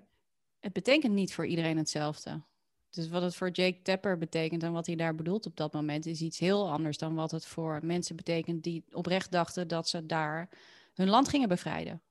Het 0.59 0.73
betekent 0.73 1.13
niet 1.13 1.33
voor 1.33 1.45
iedereen 1.45 1.77
hetzelfde. 1.77 2.41
Dus 2.89 3.09
wat 3.09 3.21
het 3.21 3.35
voor 3.35 3.49
Jake 3.49 3.81
Tapper 3.81 4.17
betekent 4.17 4.63
en 4.63 4.71
wat 4.71 4.85
hij 4.85 4.95
daar 4.95 5.15
bedoelt 5.15 5.45
op 5.45 5.55
dat 5.55 5.73
moment 5.73 6.05
is 6.05 6.21
iets 6.21 6.39
heel 6.39 6.69
anders 6.69 6.97
dan 6.97 7.15
wat 7.15 7.31
het 7.31 7.45
voor 7.45 7.79
mensen 7.83 8.15
betekent 8.15 8.63
die 8.63 8.83
oprecht 8.91 9.31
dachten 9.31 9.67
dat 9.67 9.89
ze 9.89 10.05
daar 10.05 10.49
hun 10.93 11.09
land 11.09 11.27
gingen 11.29 11.47
bevrijden. 11.47 12.01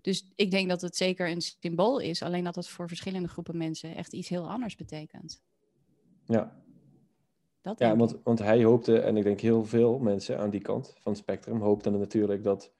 Dus 0.00 0.26
ik 0.34 0.50
denk 0.50 0.68
dat 0.68 0.80
het 0.80 0.96
zeker 0.96 1.30
een 1.30 1.40
symbool 1.40 1.98
is, 1.98 2.22
alleen 2.22 2.44
dat 2.44 2.54
het 2.54 2.68
voor 2.68 2.88
verschillende 2.88 3.28
groepen 3.28 3.56
mensen 3.56 3.96
echt 3.96 4.12
iets 4.12 4.28
heel 4.28 4.50
anders 4.50 4.76
betekent. 4.76 5.42
Ja. 6.26 6.61
Dat 7.62 7.78
ja, 7.78 7.96
want, 7.96 8.20
want 8.22 8.38
hij 8.38 8.64
hoopte, 8.64 8.98
en 8.98 9.16
ik 9.16 9.22
denk 9.22 9.40
heel 9.40 9.64
veel 9.64 9.98
mensen 9.98 10.38
aan 10.38 10.50
die 10.50 10.60
kant 10.60 10.94
van 11.00 11.12
het 11.12 11.20
spectrum, 11.20 11.60
hoopten 11.60 11.98
natuurlijk 11.98 12.44
dat 12.44 12.72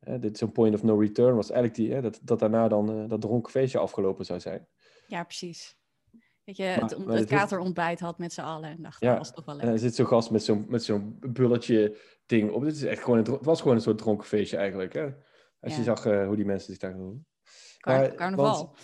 hè, 0.00 0.18
dit 0.18 0.38
zo'n 0.38 0.52
point 0.52 0.74
of 0.74 0.82
no 0.82 0.98
return 0.98 1.34
was. 1.34 1.50
Eigenlijk 1.50 1.80
die, 1.80 1.92
hè, 1.92 2.02
dat, 2.02 2.20
dat 2.22 2.38
daarna 2.38 2.68
dan 2.68 2.90
uh, 2.98 3.08
dat 3.08 3.20
dronken 3.20 3.50
feestje 3.50 3.78
afgelopen 3.78 4.24
zou 4.24 4.40
zijn. 4.40 4.68
Ja, 5.06 5.24
precies. 5.24 5.76
Dat 6.44 6.56
je 6.56 6.62
het, 6.62 6.96
het, 7.06 7.28
katerontbijt 7.28 8.00
had 8.00 8.18
met 8.18 8.32
z'n 8.32 8.40
allen 8.40 8.70
en 8.70 8.82
dacht, 8.82 9.00
ja, 9.00 9.08
dat 9.08 9.18
was 9.18 9.32
toch 9.32 9.44
wel 9.44 9.54
lekker. 9.54 9.72
En 9.72 9.78
er 9.78 9.84
zit 9.84 9.94
zo'n 9.94 10.06
gast 10.06 10.30
met 10.30 10.42
zo'n, 10.42 10.64
met 10.68 10.84
zo'n 10.84 11.16
bulletje 11.20 11.98
ding 12.26 12.50
op. 12.50 12.62
Dit 12.62 12.74
is 12.74 12.82
echt 12.82 13.02
gewoon 13.02 13.18
een, 13.18 13.32
het 13.32 13.44
was 13.44 13.60
gewoon 13.60 13.76
een 13.76 13.82
soort 13.82 13.98
dronken 13.98 14.26
feestje 14.26 14.56
eigenlijk, 14.56 14.92
hè? 14.92 15.08
Als 15.60 15.76
je 15.76 15.82
zag 15.82 16.06
uh, 16.06 16.26
hoe 16.26 16.36
die 16.36 16.44
mensen 16.44 16.70
zich 16.70 16.78
daar 16.78 16.96
doen. 16.96 17.26
Car 17.78 18.14
carnaval. 18.14 18.76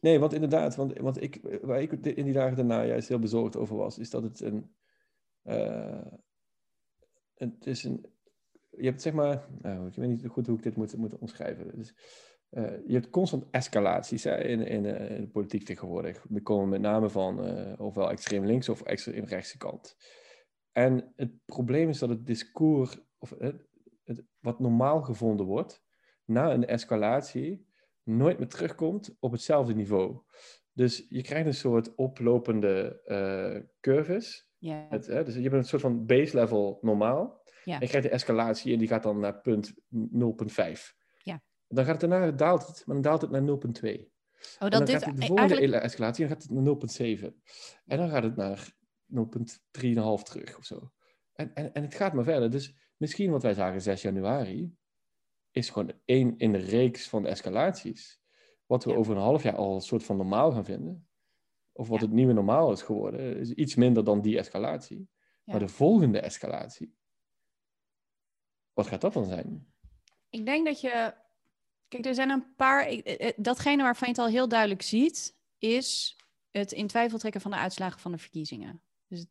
Nee, 0.00 0.18
want 0.18 0.32
inderdaad, 0.32 0.76
want, 0.76 0.98
want 0.98 1.22
ik, 1.22 1.58
waar 1.62 1.82
ik 1.82 1.92
in 1.92 2.24
die 2.24 2.32
dagen 2.32 2.56
daarna 2.56 2.84
juist 2.84 3.08
heel 3.08 3.18
bezorgd 3.18 3.56
over 3.56 3.76
was, 3.76 3.98
is 3.98 4.10
dat 4.10 4.22
het 4.22 4.40
een... 4.40 4.74
Uh, 5.44 6.06
het 7.34 7.66
is 7.66 7.84
een... 7.84 8.06
Je 8.70 8.84
hebt 8.84 9.02
zeg 9.02 9.12
maar... 9.12 9.46
Nou, 9.62 9.86
ik 9.86 9.94
weet 9.94 10.08
niet 10.08 10.26
goed 10.26 10.46
hoe 10.46 10.56
ik 10.56 10.62
dit 10.62 10.76
moet, 10.76 10.96
moet 10.96 11.18
omschrijven. 11.18 11.76
Dus, 11.76 11.94
uh, 12.50 12.86
je 12.86 12.92
hebt 12.92 13.10
constant 13.10 13.44
escalaties 13.50 14.26
in, 14.26 14.66
in, 14.66 14.84
in, 14.84 15.20
de 15.20 15.28
politiek 15.32 15.64
tegenwoordig. 15.64 16.26
Die 16.28 16.42
komen 16.42 16.68
met 16.68 16.80
name 16.80 17.08
van 17.10 17.38
ofwel 17.78 18.10
extreem 18.10 18.44
links 18.44 18.68
of 18.68 18.82
extreem 18.82 19.24
rechtse 19.24 19.58
kant. 19.58 19.96
En 20.72 21.12
het 21.16 21.44
probleem 21.44 21.88
is 21.88 21.98
dat 21.98 22.08
het 22.08 22.26
discours, 22.26 23.00
of 23.18 23.34
het, 23.38 24.24
wat 24.38 24.58
normaal 24.58 25.02
gevonden 25.02 25.46
wordt, 25.46 25.82
na 26.24 26.52
een 26.52 26.66
escalatie, 26.66 27.67
nooit 28.08 28.38
meer 28.38 28.48
terugkomt 28.48 29.16
op 29.20 29.32
hetzelfde 29.32 29.74
niveau. 29.74 30.22
Dus 30.72 31.06
je 31.08 31.22
krijgt 31.22 31.46
een 31.46 31.54
soort 31.54 31.94
oplopende 31.94 33.00
uh, 33.06 33.70
curves. 33.80 34.48
Yeah. 34.58 34.90
Het, 34.90 35.06
hè, 35.06 35.24
dus 35.24 35.34
je 35.34 35.42
hebt 35.42 35.54
een 35.54 35.64
soort 35.64 35.82
van 35.82 36.06
base 36.06 36.36
level 36.36 36.78
normaal. 36.80 37.42
En 37.64 37.80
je 37.80 37.86
krijgt 37.86 38.06
de 38.06 38.14
escalatie 38.14 38.72
en 38.72 38.78
die 38.78 38.88
gaat 38.88 39.02
dan 39.02 39.20
naar 39.20 39.40
punt 39.40 39.74
0,5. 39.74 39.76
Ja. 41.16 41.42
Dan 41.68 41.84
gaat 41.84 42.00
het 42.00 42.10
daarna, 42.10 42.30
daalt 42.30 42.66
het, 42.66 42.82
maar 42.86 42.94
dan 42.94 43.04
daalt 43.04 43.20
het 43.20 43.30
naar 43.30 43.42
0,2. 43.42 43.46
Oh, 43.48 44.58
dat 44.58 44.72
dan 44.72 44.84
dit, 44.84 45.02
gaat 45.02 45.16
de 45.16 45.26
volgende 45.26 45.54
eigenlijk... 45.54 45.82
escalatie 45.82 46.26
dan 46.26 46.36
gaat 46.36 46.42
het 46.42 46.52
naar 46.52 47.20
0,7. 47.20 47.34
En 47.86 47.98
dan 47.98 48.08
gaat 48.08 48.22
het 48.22 48.36
naar 48.36 48.72
0,3,5 49.14 50.22
terug 50.22 50.56
of 50.58 50.64
zo. 50.64 50.92
En, 51.32 51.54
en, 51.54 51.72
en 51.72 51.82
het 51.82 51.94
gaat 51.94 52.12
maar 52.12 52.24
verder. 52.24 52.50
Dus 52.50 52.74
misschien 52.96 53.30
wat 53.30 53.42
wij 53.42 53.54
zagen 53.54 53.80
6 53.80 54.02
januari, 54.02 54.72
is 55.50 55.70
gewoon 55.70 55.92
één 56.04 56.34
in 56.38 56.52
de 56.52 56.58
reeks 56.58 57.08
van 57.08 57.22
de 57.22 57.28
escalaties. 57.28 58.20
Wat 58.66 58.84
we 58.84 58.96
over 58.96 59.16
een 59.16 59.22
half 59.22 59.42
jaar 59.42 59.56
al 59.56 59.74
een 59.74 59.80
soort 59.80 60.04
van 60.04 60.16
normaal 60.16 60.52
gaan 60.52 60.64
vinden. 60.64 61.08
Of 61.72 61.88
wat 61.88 62.00
het 62.00 62.12
nieuwe 62.12 62.32
normaal 62.32 62.72
is 62.72 62.82
geworden, 62.82 63.36
is 63.36 63.52
iets 63.52 63.74
minder 63.74 64.04
dan 64.04 64.20
die 64.20 64.38
escalatie. 64.38 65.08
Maar 65.44 65.58
de 65.58 65.68
volgende 65.68 66.20
escalatie, 66.20 66.96
wat 68.72 68.86
gaat 68.86 69.00
dat 69.00 69.12
dan 69.12 69.26
zijn? 69.26 69.72
Ik 70.30 70.46
denk 70.46 70.66
dat 70.66 70.80
je. 70.80 71.14
Kijk, 71.88 72.06
er 72.06 72.14
zijn 72.14 72.30
een 72.30 72.54
paar. 72.54 72.86
Eh, 72.86 73.28
eh, 73.28 73.32
datgene 73.36 73.82
waarvan 73.82 74.08
je 74.08 74.14
het 74.14 74.22
al 74.22 74.30
heel 74.30 74.48
duidelijk 74.48 74.82
ziet, 74.82 75.36
is 75.58 76.16
het 76.50 76.72
in 76.72 76.86
twijfel 76.86 77.18
trekken 77.18 77.40
van 77.40 77.50
de 77.50 77.56
uitslagen 77.56 78.00
van 78.00 78.12
de 78.12 78.18
verkiezingen. 78.18 78.82
Dus 79.06 79.26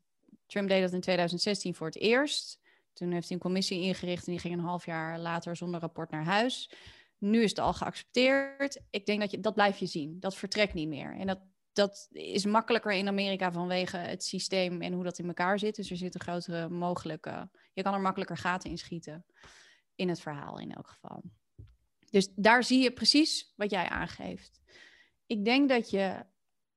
Trump 0.46 0.68
deed 0.68 0.82
dat 0.82 0.94
in 0.94 1.02
2016 1.02 1.76
voor 1.76 1.88
het 1.88 1.98
eerst. 1.98 2.60
Toen 2.98 3.12
heeft 3.12 3.28
hij 3.28 3.38
een 3.38 3.44
commissie 3.44 3.82
ingericht 3.82 4.26
en 4.26 4.32
die 4.32 4.42
ging 4.42 4.54
een 4.54 4.60
half 4.60 4.86
jaar 4.86 5.20
later 5.20 5.56
zonder 5.56 5.80
rapport 5.80 6.12
naar 6.12 6.24
huis. 6.24 6.72
Nu 7.18 7.44
is 7.44 7.50
het 7.50 7.60
al 7.60 7.74
geaccepteerd. 7.74 8.82
Ik 8.90 9.06
denk 9.06 9.20
dat 9.20 9.32
je, 9.32 9.40
dat 9.40 9.54
blijf 9.54 9.78
je 9.78 9.86
zien. 9.86 10.20
Dat 10.20 10.36
vertrekt 10.36 10.74
niet 10.74 10.88
meer. 10.88 11.16
En 11.16 11.28
dat, 11.28 11.40
dat 11.74 12.08
is 12.12 12.46
makkelijker 12.46 12.92
in 12.92 13.08
Amerika 13.08 13.52
vanwege 13.52 13.98
het 13.98 14.24
systeem 14.24 14.82
en 14.82 14.94
hoe 14.94 15.04
dat 15.04 15.20
in 15.20 15.28
elkaar 15.28 15.60
zit. 15.60 15.76
Dus 15.76 15.92
er 15.92 15.98
zitten 15.98 16.22
grotere 16.22 16.70
mogelijke. 16.70 17.50
Je 17.74 17.82
kan 17.82 17.94
er 17.94 18.02
makkelijker 18.02 18.38
gaten 18.38 18.70
in 18.70 18.78
schieten. 18.78 19.26
In 19.96 20.10
het 20.10 20.20
verhaal 20.20 20.60
in 20.60 20.72
elk 20.72 20.88
geval. 20.88 21.24
Dus 22.10 22.30
daar 22.36 22.64
zie 22.64 22.84
je 22.84 22.92
precies 22.92 23.54
wat 23.56 23.70
jij 23.70 23.90
aangeeft. 23.90 24.62
Ik 25.26 25.46
denk 25.46 25.70
dat 25.70 25.90
je, 25.90 26.26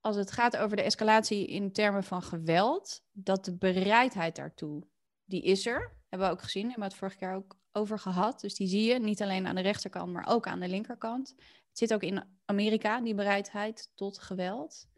als 0.00 0.16
het 0.16 0.30
gaat 0.30 0.56
over 0.56 0.76
de 0.76 0.82
escalatie 0.82 1.46
in 1.46 1.72
termen 1.72 2.04
van 2.04 2.22
geweld, 2.22 3.02
dat 3.12 3.44
de 3.44 3.56
bereidheid 3.56 4.36
daartoe, 4.36 4.86
die 5.24 5.42
is 5.42 5.66
er. 5.66 5.98
Hebben 6.10 6.28
we 6.28 6.34
ook 6.34 6.42
gezien, 6.42 6.62
hebben 6.62 6.82
we 6.82 6.88
het 6.88 6.98
vorig 6.98 7.18
jaar 7.18 7.34
ook 7.34 7.56
over 7.72 7.98
gehad. 7.98 8.40
Dus 8.40 8.54
die 8.54 8.68
zie 8.68 8.92
je 8.92 8.98
niet 8.98 9.22
alleen 9.22 9.46
aan 9.46 9.54
de 9.54 9.60
rechterkant, 9.60 10.12
maar 10.12 10.26
ook 10.28 10.46
aan 10.46 10.60
de 10.60 10.68
linkerkant. 10.68 11.34
Het 11.68 11.78
zit 11.78 11.94
ook 11.94 12.02
in 12.02 12.24
Amerika, 12.44 13.00
die 13.00 13.14
bereidheid 13.14 13.90
tot 13.94 14.18
geweld. 14.18 14.88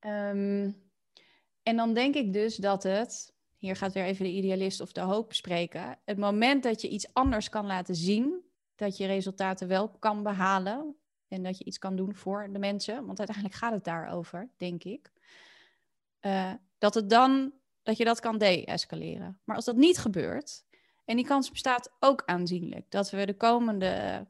Um, 0.00 0.84
en 1.62 1.76
dan 1.76 1.94
denk 1.94 2.14
ik 2.14 2.32
dus 2.32 2.56
dat 2.56 2.82
het, 2.82 3.34
hier 3.56 3.76
gaat 3.76 3.92
weer 3.92 4.04
even 4.04 4.24
de 4.24 4.30
idealist 4.30 4.80
of 4.80 4.92
de 4.92 5.00
hoop 5.00 5.32
spreken, 5.32 5.98
het 6.04 6.18
moment 6.18 6.62
dat 6.62 6.80
je 6.80 6.88
iets 6.88 7.14
anders 7.14 7.48
kan 7.48 7.66
laten 7.66 7.94
zien, 7.94 8.44
dat 8.74 8.96
je 8.96 9.06
resultaten 9.06 9.68
wel 9.68 9.90
kan 9.90 10.22
behalen 10.22 10.96
en 11.28 11.42
dat 11.42 11.58
je 11.58 11.64
iets 11.64 11.78
kan 11.78 11.96
doen 11.96 12.14
voor 12.14 12.48
de 12.52 12.58
mensen, 12.58 13.06
want 13.06 13.18
uiteindelijk 13.18 13.56
gaat 13.56 13.72
het 13.72 13.84
daarover, 13.84 14.50
denk 14.56 14.84
ik, 14.84 15.12
uh, 16.20 16.52
dat 16.78 16.94
het 16.94 17.10
dan 17.10 17.52
dat 17.86 17.96
je 17.96 18.04
dat 18.04 18.20
kan 18.20 18.38
de-escaleren. 18.38 19.40
Maar 19.44 19.56
als 19.56 19.64
dat 19.64 19.76
niet 19.76 19.98
gebeurt, 19.98 20.64
en 21.04 21.16
die 21.16 21.26
kans 21.26 21.50
bestaat 21.50 21.92
ook 22.00 22.22
aanzienlijk, 22.24 22.90
dat 22.90 23.10
we 23.10 23.26
de 23.26 23.36
komende 23.36 24.26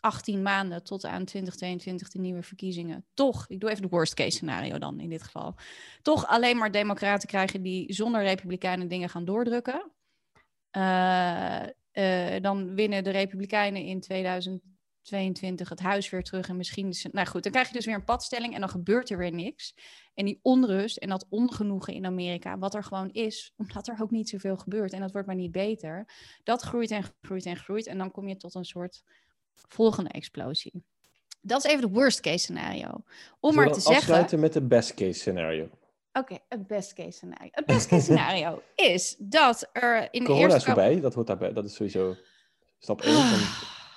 18 0.00 0.42
maanden 0.42 0.84
tot 0.84 1.04
aan 1.04 1.24
2022 1.24 2.08
de 2.08 2.18
nieuwe 2.18 2.42
verkiezingen 2.42 3.04
toch, 3.14 3.44
ik 3.48 3.60
doe 3.60 3.70
even 3.70 3.82
de 3.82 3.88
worst 3.88 4.14
case 4.14 4.30
scenario 4.30 4.78
dan 4.78 5.00
in 5.00 5.08
dit 5.08 5.22
geval, 5.22 5.54
toch 6.02 6.26
alleen 6.26 6.56
maar 6.56 6.70
democraten 6.70 7.28
krijgen 7.28 7.62
die 7.62 7.92
zonder 7.92 8.22
republikeinen 8.22 8.88
dingen 8.88 9.08
gaan 9.08 9.24
doordrukken. 9.24 9.90
Uh, 10.76 11.62
uh, 11.92 12.40
dan 12.40 12.74
winnen 12.74 13.04
de 13.04 13.10
republikeinen 13.10 13.84
in 13.84 14.00
2000, 14.00 14.62
22 15.10 15.68
het 15.68 15.80
huis 15.80 16.10
weer 16.10 16.22
terug 16.22 16.48
en 16.48 16.56
misschien 16.56 16.88
is 16.88 17.02
het, 17.02 17.12
nou 17.12 17.26
goed, 17.26 17.42
dan 17.42 17.52
krijg 17.52 17.68
je 17.68 17.74
dus 17.74 17.86
weer 17.86 17.94
een 17.94 18.04
padstelling 18.04 18.54
en 18.54 18.60
dan 18.60 18.68
gebeurt 18.68 19.10
er 19.10 19.18
weer 19.18 19.32
niks. 19.32 19.74
En 20.14 20.24
die 20.24 20.38
onrust 20.42 20.96
en 20.96 21.08
dat 21.08 21.26
ongenoegen 21.28 21.94
in 21.94 22.06
Amerika, 22.06 22.58
wat 22.58 22.74
er 22.74 22.84
gewoon 22.84 23.10
is, 23.10 23.52
omdat 23.56 23.88
er 23.88 23.96
ook 24.00 24.10
niet 24.10 24.28
zoveel 24.28 24.56
gebeurt 24.56 24.92
en 24.92 25.00
dat 25.00 25.12
wordt 25.12 25.26
maar 25.26 25.36
niet 25.36 25.52
beter, 25.52 26.08
dat 26.42 26.62
groeit 26.62 26.90
en 26.90 27.04
groeit 27.22 27.46
en 27.46 27.56
groeit 27.56 27.86
en 27.86 27.98
dan 27.98 28.10
kom 28.10 28.28
je 28.28 28.36
tot 28.36 28.54
een 28.54 28.64
soort 28.64 29.02
volgende 29.54 30.10
explosie. 30.10 30.84
Dat 31.40 31.64
is 31.64 31.70
even 31.70 31.82
de 31.82 31.94
worst 31.94 32.20
case 32.20 32.38
scenario. 32.38 33.02
Om 33.40 33.54
maar 33.54 33.72
te 33.72 33.80
zeggen. 33.80 33.96
Afsluiten 33.96 34.40
met 34.40 34.52
de 34.52 34.62
best 34.62 34.94
case 34.94 35.18
scenario. 35.18 35.68
Oké, 36.12 36.38
het 36.48 36.66
best 36.66 36.92
case 36.92 37.10
scenario. 37.10 37.48
Het 37.50 37.66
best 37.66 37.88
case 37.88 38.02
scenario 38.02 38.62
is 38.94 39.16
dat 39.18 39.68
er 39.72 40.08
in 40.10 40.20
de 40.20 40.26
Corona 40.26 40.42
eerste... 40.42 40.58
is 40.58 40.64
voorbij, 40.64 41.00
dat 41.00 41.14
hoort 41.14 41.26
daarbij. 41.26 41.52
Dat 41.52 41.64
is 41.64 41.74
sowieso 41.74 42.16
stap 42.78 43.00
1 43.00 43.14
van 43.14 43.38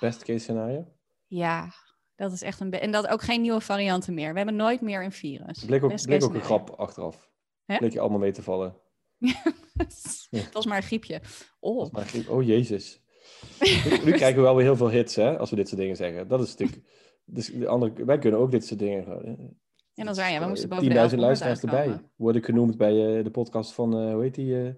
best 0.08 0.24
case 0.24 0.38
scenario. 0.38 0.86
Ja, 1.34 1.68
dat 2.16 2.32
is 2.32 2.42
echt 2.42 2.60
een... 2.60 2.72
En 2.72 2.90
dat 2.90 3.06
ook 3.06 3.22
geen 3.22 3.40
nieuwe 3.40 3.60
varianten 3.60 4.14
meer. 4.14 4.30
We 4.30 4.36
hebben 4.36 4.56
nooit 4.56 4.80
meer 4.80 5.04
een 5.04 5.12
virus. 5.12 5.56
Het 5.56 5.66
bleek 5.66 5.84
ook, 5.84 6.02
bleek 6.02 6.24
ook 6.24 6.34
een 6.34 6.40
grap 6.40 6.70
achteraf. 6.70 7.30
Hè? 7.64 7.78
Bleek 7.78 7.92
je 7.92 8.00
allemaal 8.00 8.18
mee 8.18 8.32
te 8.32 8.42
vallen. 8.42 8.76
dat 10.30 10.52
was 10.52 10.66
maar 10.66 10.76
een 10.76 10.82
griepje. 10.82 11.20
Oh, 11.60 11.92
maar 11.92 12.04
griep. 12.04 12.28
oh 12.28 12.42
jezus. 12.42 13.02
nu, 14.04 14.12
krijgen 14.12 14.36
we 14.36 14.42
wel 14.42 14.54
weer 14.54 14.64
heel 14.64 14.76
veel 14.76 14.90
hits, 14.90 15.14
hè, 15.14 15.38
als 15.38 15.50
we 15.50 15.56
dit 15.56 15.68
soort 15.68 15.80
dingen 15.80 15.96
zeggen. 15.96 16.28
Dat 16.28 16.42
is 16.42 16.56
natuurlijk... 16.56 16.88
Dus 17.24 17.46
de 17.46 17.68
andere, 17.68 18.04
wij 18.04 18.18
kunnen 18.18 18.40
ook 18.40 18.50
dit 18.50 18.66
soort 18.66 18.80
dingen... 18.80 19.06
En 19.94 20.04
dan 20.04 20.14
zei 20.14 20.32
je, 20.32 20.40
we 20.40 20.46
moesten 20.46 20.68
boven 20.68 21.10
10.000 21.10 21.18
luisteraars 21.18 21.60
erbij. 21.60 22.00
Worden 22.16 22.44
genoemd 22.44 22.76
bij 22.76 23.16
uh, 23.18 23.24
de 23.24 23.30
podcast 23.30 23.72
van, 23.72 24.00
uh, 24.00 24.12
hoe 24.12 24.22
heet 24.22 24.34
die, 24.34 24.54
uh, 24.54 24.72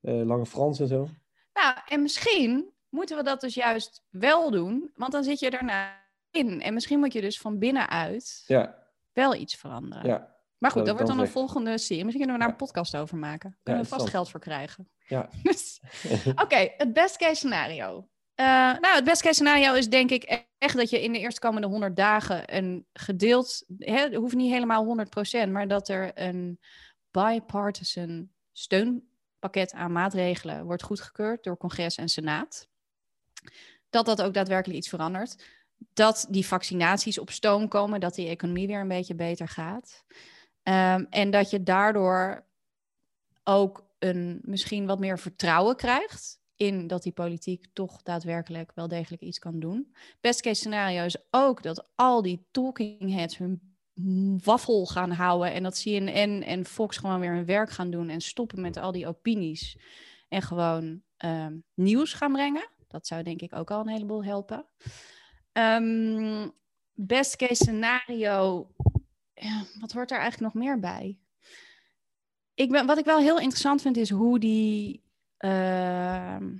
Lange 0.00 0.46
Frans 0.46 0.80
en 0.80 0.86
zo. 0.86 1.08
Nou, 1.52 1.76
en 1.86 2.02
misschien 2.02 2.72
moeten 2.88 3.16
we 3.16 3.22
dat 3.22 3.40
dus 3.40 3.54
juist 3.54 4.02
wel 4.10 4.50
doen, 4.50 4.90
want 4.94 5.12
dan 5.12 5.24
zit 5.24 5.38
je 5.38 5.50
daarna 5.50 6.06
in. 6.30 6.62
En 6.62 6.74
misschien 6.74 6.98
moet 6.98 7.12
je 7.12 7.20
dus 7.20 7.40
van 7.40 7.58
binnenuit 7.58 8.44
ja. 8.46 8.84
wel 9.12 9.34
iets 9.34 9.54
veranderen. 9.54 10.06
Ja. 10.06 10.36
Maar 10.58 10.70
goed, 10.70 10.86
dat 10.86 10.94
wordt 10.94 11.08
dan 11.08 11.16
dan 11.16 11.26
een 11.26 11.32
volgende 11.32 11.78
serie. 11.78 12.04
Misschien 12.04 12.26
kunnen 12.26 12.40
we 12.40 12.44
daar 12.44 12.58
een 12.60 12.66
podcast 12.66 12.96
over 12.96 13.16
maken. 13.16 13.58
Kunnen 13.62 13.82
we 13.82 13.88
vast 13.88 14.08
geld 14.08 14.30
voor 14.30 14.40
krijgen. 14.40 14.90
Ja. 15.06 15.28
Dus- 15.42 15.80
Oké, 16.34 16.72
het 16.76 16.92
best 16.92 17.16
case 17.16 17.34
scenario. 17.34 18.08
Eh, 18.34 18.46
nou, 18.80 18.94
het 18.94 19.04
best 19.04 19.22
case 19.22 19.34
scenario 19.34 19.74
is 19.74 19.88
denk 19.88 20.10
ik 20.10 20.46
echt 20.58 20.76
dat 20.76 20.90
je 20.90 21.02
in 21.02 21.12
de 21.12 21.18
eerstkomende 21.18 21.66
100 21.66 21.96
dagen 21.96 22.56
een 22.56 22.86
gedeeld, 22.92 23.64
hè, 23.78 23.98
het 23.98 24.14
hoeft 24.14 24.34
niet 24.34 24.52
helemaal 24.52 24.84
100%, 24.84 25.50
maar 25.50 25.68
dat 25.68 25.88
er 25.88 26.10
een 26.14 26.60
bipartisan 27.10 28.30
steunpakket 28.52 29.72
aan 29.72 29.92
maatregelen 29.92 30.64
wordt 30.64 30.82
goedgekeurd 30.82 31.44
door 31.44 31.56
congres 31.56 31.96
en 31.96 32.08
senaat. 32.08 32.68
Dat 33.90 34.06
dat 34.06 34.22
ook 34.22 34.34
daadwerkelijk 34.34 34.78
iets 34.78 34.88
verandert. 34.88 35.44
Dat 35.92 36.26
die 36.30 36.46
vaccinaties 36.46 37.18
op 37.18 37.30
stoom 37.30 37.68
komen, 37.68 38.00
dat 38.00 38.14
die 38.14 38.28
economie 38.28 38.66
weer 38.66 38.80
een 38.80 38.88
beetje 38.88 39.14
beter 39.14 39.48
gaat. 39.48 40.04
Ehm, 40.62 41.04
en 41.10 41.30
dat 41.30 41.50
je 41.50 41.62
daardoor 41.62 42.46
ook 43.44 43.86
een 43.98 44.38
misschien 44.42 44.86
wat 44.86 44.98
meer 44.98 45.18
vertrouwen 45.18 45.76
krijgt 45.76 46.40
in 46.56 46.86
dat 46.86 47.02
die 47.02 47.12
politiek 47.12 47.66
toch 47.72 48.02
daadwerkelijk 48.02 48.72
wel 48.74 48.88
degelijk 48.88 49.22
iets 49.22 49.38
kan 49.38 49.60
doen. 49.60 49.94
Best 50.20 50.40
case 50.40 50.60
scenario 50.60 51.04
is 51.04 51.16
ook 51.30 51.62
dat 51.62 51.90
al 51.94 52.22
die 52.22 52.46
talking 52.50 53.12
heads 53.12 53.38
hun 53.38 53.76
waffel 54.44 54.86
gaan 54.86 55.10
houden 55.10 55.52
en 55.52 55.62
dat 55.62 55.82
CNN 55.82 56.42
en 56.42 56.64
Fox 56.64 56.96
gewoon 56.96 57.20
weer 57.20 57.34
hun 57.34 57.44
werk 57.44 57.70
gaan 57.70 57.90
doen 57.90 58.08
en 58.08 58.20
stoppen 58.20 58.60
met 58.60 58.76
al 58.76 58.92
die 58.92 59.06
opinies 59.06 59.78
en 60.28 60.42
gewoon 60.42 61.02
ehm, 61.16 61.56
nieuws 61.74 62.12
gaan 62.12 62.32
brengen. 62.32 62.68
Dat 62.88 63.06
zou 63.06 63.22
denk 63.22 63.40
ik 63.40 63.54
ook 63.54 63.70
al 63.70 63.80
een 63.80 63.88
heleboel 63.88 64.24
helpen. 64.24 64.66
Ehm, 65.52 66.48
best 66.92 67.36
case 67.36 67.54
scenario, 67.54 68.70
wat 69.80 69.92
hoort 69.92 70.10
er 70.10 70.18
eigenlijk 70.18 70.54
nog 70.54 70.62
meer 70.64 70.80
bij? 70.80 71.18
Ik 72.54 72.70
ben, 72.70 72.86
wat 72.86 72.98
ik 72.98 73.04
wel 73.04 73.18
heel 73.18 73.38
interessant 73.38 73.82
vind 73.82 73.96
is 73.96 74.10
hoe 74.10 74.38
die. 74.38 75.04
ehm, 75.36 76.56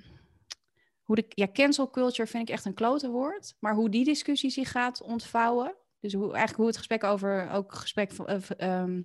hoe 1.03 1.15
de, 1.15 1.25
ja, 1.29 1.47
cancel 1.53 1.89
culture 1.89 2.27
vind 2.27 2.49
ik 2.49 2.55
echt 2.55 2.65
een 2.65 2.73
klote 2.73 3.09
woord. 3.09 3.55
Maar 3.59 3.73
hoe 3.75 3.89
die 3.89 4.03
discussie 4.03 4.49
zich 4.49 4.71
gaat 4.71 5.01
ontvouwen. 5.01 5.75
Dus 5.99 6.13
hoe, 6.13 6.23
eigenlijk 6.25 6.55
hoe 6.55 6.67
het 6.67 6.77
gesprek 6.77 7.03
over 7.03 7.49
ook 7.51 7.73
gesprek 7.73 8.11
van, 8.11 8.27
eh, 8.27 8.37
ehm, 8.57 9.01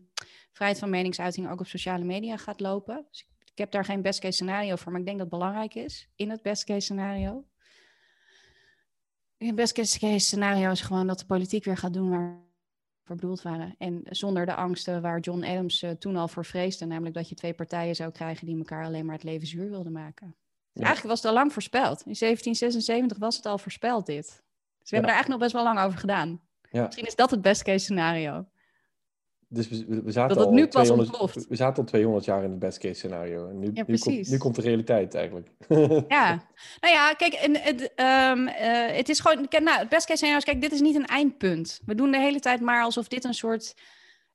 vrijheid 0.53 0.81
van 0.81 0.91
meningsuiting 0.91 1.51
ook 1.51 1.61
op 1.61 1.67
sociale 1.67 2.05
media 2.05 2.37
gaat 2.37 2.61
lopen. 2.61 3.07
Dus 3.11 3.21
ik, 3.21 3.29
ik 3.55 3.61
heb 3.61 3.71
daar 3.71 3.85
geen 3.85 4.03
best 4.03 4.21
case 4.21 4.33
scenario 4.33 4.77
voor, 4.77 4.93
maar 4.93 5.01
ik 5.01 5.07
denk 5.07 5.19
dat 5.19 5.31
het 5.31 5.39
belangrijk 5.39 5.75
is 5.75 6.09
in 6.17 6.31
het 6.31 6.43
best 6.43 6.65
case 6.65 6.81
scenario. 6.81 7.45
Het 9.37 9.55
best 9.55 9.73
case 9.73 10.19
scenario 10.19 10.71
is 10.71 10.81
gewoon 10.81 11.07
dat 11.07 11.19
de 11.19 11.27
politiek 11.27 11.65
weer 11.65 11.77
gaat 11.77 11.93
doen 11.93 12.11
waar 12.11 12.43
voor 13.05 13.17
bedoeld 13.17 13.43
waren. 13.43 13.75
En 13.79 14.03
zonder 14.05 14.47
de 14.47 14.55
angsten 14.55 15.03
waar 15.03 15.21
John 15.21 15.45
Adams 15.45 15.83
eh, 15.83 15.91
toen 15.91 16.17
al 16.17 16.29
voor 16.29 16.45
vreesde, 16.45 16.87
namelijk 16.87 17.15
dat 17.15 17.29
je 17.29 17.35
twee 17.35 17.55
partijen 17.55 17.95
zou 17.95 18.11
krijgen 18.11 18.47
die 18.47 18.57
elkaar 18.57 18.85
alleen 18.85 19.05
maar 19.05 19.15
het 19.15 19.25
leven 19.25 19.47
zuur 19.47 19.71
wilden 19.71 19.93
maken. 19.93 20.37
Ja. 20.73 20.83
Eigenlijk 20.83 21.15
was 21.15 21.23
het 21.23 21.29
al 21.29 21.37
lang 21.39 21.53
voorspeld. 21.53 21.99
In 22.07 22.15
1776 22.19 23.19
was 23.19 23.37
het 23.37 23.47
al 23.47 23.59
voorspeld 23.59 24.07
dit. 24.07 24.27
Dus 24.79 24.91
we 24.91 24.97
hebben 24.97 25.11
er 25.11 25.17
eigenlijk 25.17 25.29
nog 25.29 25.39
best 25.39 25.53
wel 25.53 25.75
lang 25.75 25.87
over 25.87 25.99
gedaan. 25.99 26.41
Ja. 26.71 26.85
Misschien 26.85 27.07
is 27.07 27.15
dat 27.15 27.31
het 27.31 27.43
best 27.43 27.63
case 27.63 27.85
scenario. 27.85 28.47
Dus 29.55 29.69
we, 29.69 30.03
zaten 30.07 30.37
Dat 30.37 30.39
het 30.39 30.47
al 30.47 30.53
nu 30.53 30.67
pas 30.67 30.87
200, 30.87 31.09
ontploft. 31.09 31.49
we 31.49 31.57
zaten 31.57 31.83
al 31.83 31.89
200 31.89 32.25
jaar 32.25 32.45
in 32.45 32.51
het 32.51 32.59
best 32.59 32.79
case 32.79 32.95
scenario. 32.95 33.49
En 33.49 33.59
nu, 33.59 33.71
nu, 33.87 33.99
komt, 33.99 34.31
nu 34.31 34.39
komt 34.39 34.55
de 34.55 34.63
realiteit 34.63 35.15
eigenlijk. 35.15 35.49
Ja, 36.09 36.29
nou 36.81 36.95
ja, 36.95 37.13
kijk, 37.13 37.33
en 37.33 37.61
het, 37.61 37.93
ehm, 37.95 38.47
eh, 38.47 38.97
het 38.97 39.09
is 39.09 39.21
gewoon, 39.21 39.47
nou, 39.51 39.79
het 39.79 39.89
best 39.89 40.07
case 40.07 40.17
scenario 40.17 40.37
is, 40.37 40.45
kijk, 40.45 40.61
dit 40.61 40.73
is 40.73 40.81
niet 40.81 40.97
een 40.97 41.07
eindpunt. 41.07 41.81
We 41.85 41.95
doen 41.95 42.11
de 42.11 42.19
hele 42.19 42.41
tijd 42.41 42.61
maar 42.61 42.83
alsof 42.83 43.09
dit 43.09 43.25
een 43.25 43.35
soort, 43.35 43.75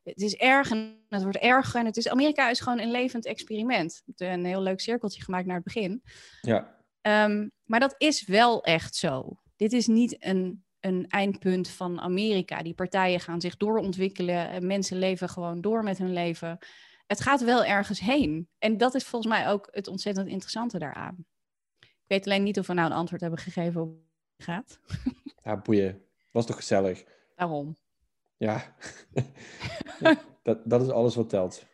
het 0.03 0.21
is 0.21 0.35
erg 0.35 0.71
en 0.71 1.05
het 1.09 1.23
wordt 1.23 1.37
erger. 1.37 1.79
En 1.79 1.85
het 1.85 1.97
is, 1.97 2.09
Amerika 2.09 2.49
is 2.49 2.59
gewoon 2.59 2.79
een 2.79 2.91
levend 2.91 3.25
experiment. 3.25 4.03
Een 4.15 4.45
heel 4.45 4.61
leuk 4.61 4.79
cirkeltje 4.79 5.23
gemaakt 5.23 5.45
naar 5.45 5.55
het 5.55 5.63
begin. 5.63 6.03
ja, 6.41 6.77
Ehm, 7.01 7.47
maar 7.65 7.79
dat 7.79 7.95
is 7.97 8.25
wel 8.25 8.63
echt 8.63 8.95
zo. 8.95 9.39
Dit 9.55 9.73
is 9.73 9.87
niet 9.87 10.15
een, 10.19 10.63
een 10.79 11.05
eindpunt 11.09 11.69
van 11.69 11.99
Amerika. 11.99 12.61
Die 12.63 12.73
partijen 12.73 13.19
gaan 13.19 13.41
zich 13.41 13.57
doorontwikkelen. 13.57 14.49
En 14.49 14.67
mensen 14.67 14.97
leven 14.97 15.29
gewoon 15.29 15.61
door 15.61 15.83
met 15.83 15.97
hun 15.97 16.13
leven. 16.13 16.57
Het 17.07 17.21
gaat 17.21 17.43
wel 17.43 17.63
ergens 17.65 17.99
heen. 17.99 18.49
En 18.59 18.77
dat 18.77 18.95
is 18.95 19.03
volgens 19.03 19.33
mij 19.33 19.49
ook 19.49 19.67
het 19.71 19.87
ontzettend 19.87 20.27
interessante 20.27 20.79
daaraan. 20.79 21.25
Ik 21.79 22.05
weet 22.17 22.25
alleen 22.25 22.43
niet 22.43 22.59
of 22.59 22.67
we 22.67 22.73
nou 22.73 22.89
een 22.89 22.97
antwoord 22.97 23.21
hebben 23.21 23.39
gegeven 23.39 23.81
op 23.81 23.87
hoe 23.87 23.99
het 24.35 24.45
gaat. 24.45 24.79
ja, 25.43 25.57
boeien. 25.57 26.01
Was 26.31 26.45
toch 26.45 26.55
gezellig? 26.55 27.03
Waarom? 27.35 27.75
Ja. 28.37 28.75
dat, 30.43 30.59
dat 30.65 30.81
is 30.81 30.89
alles 30.89 31.15
wat 31.15 31.29
telt. 31.29 31.65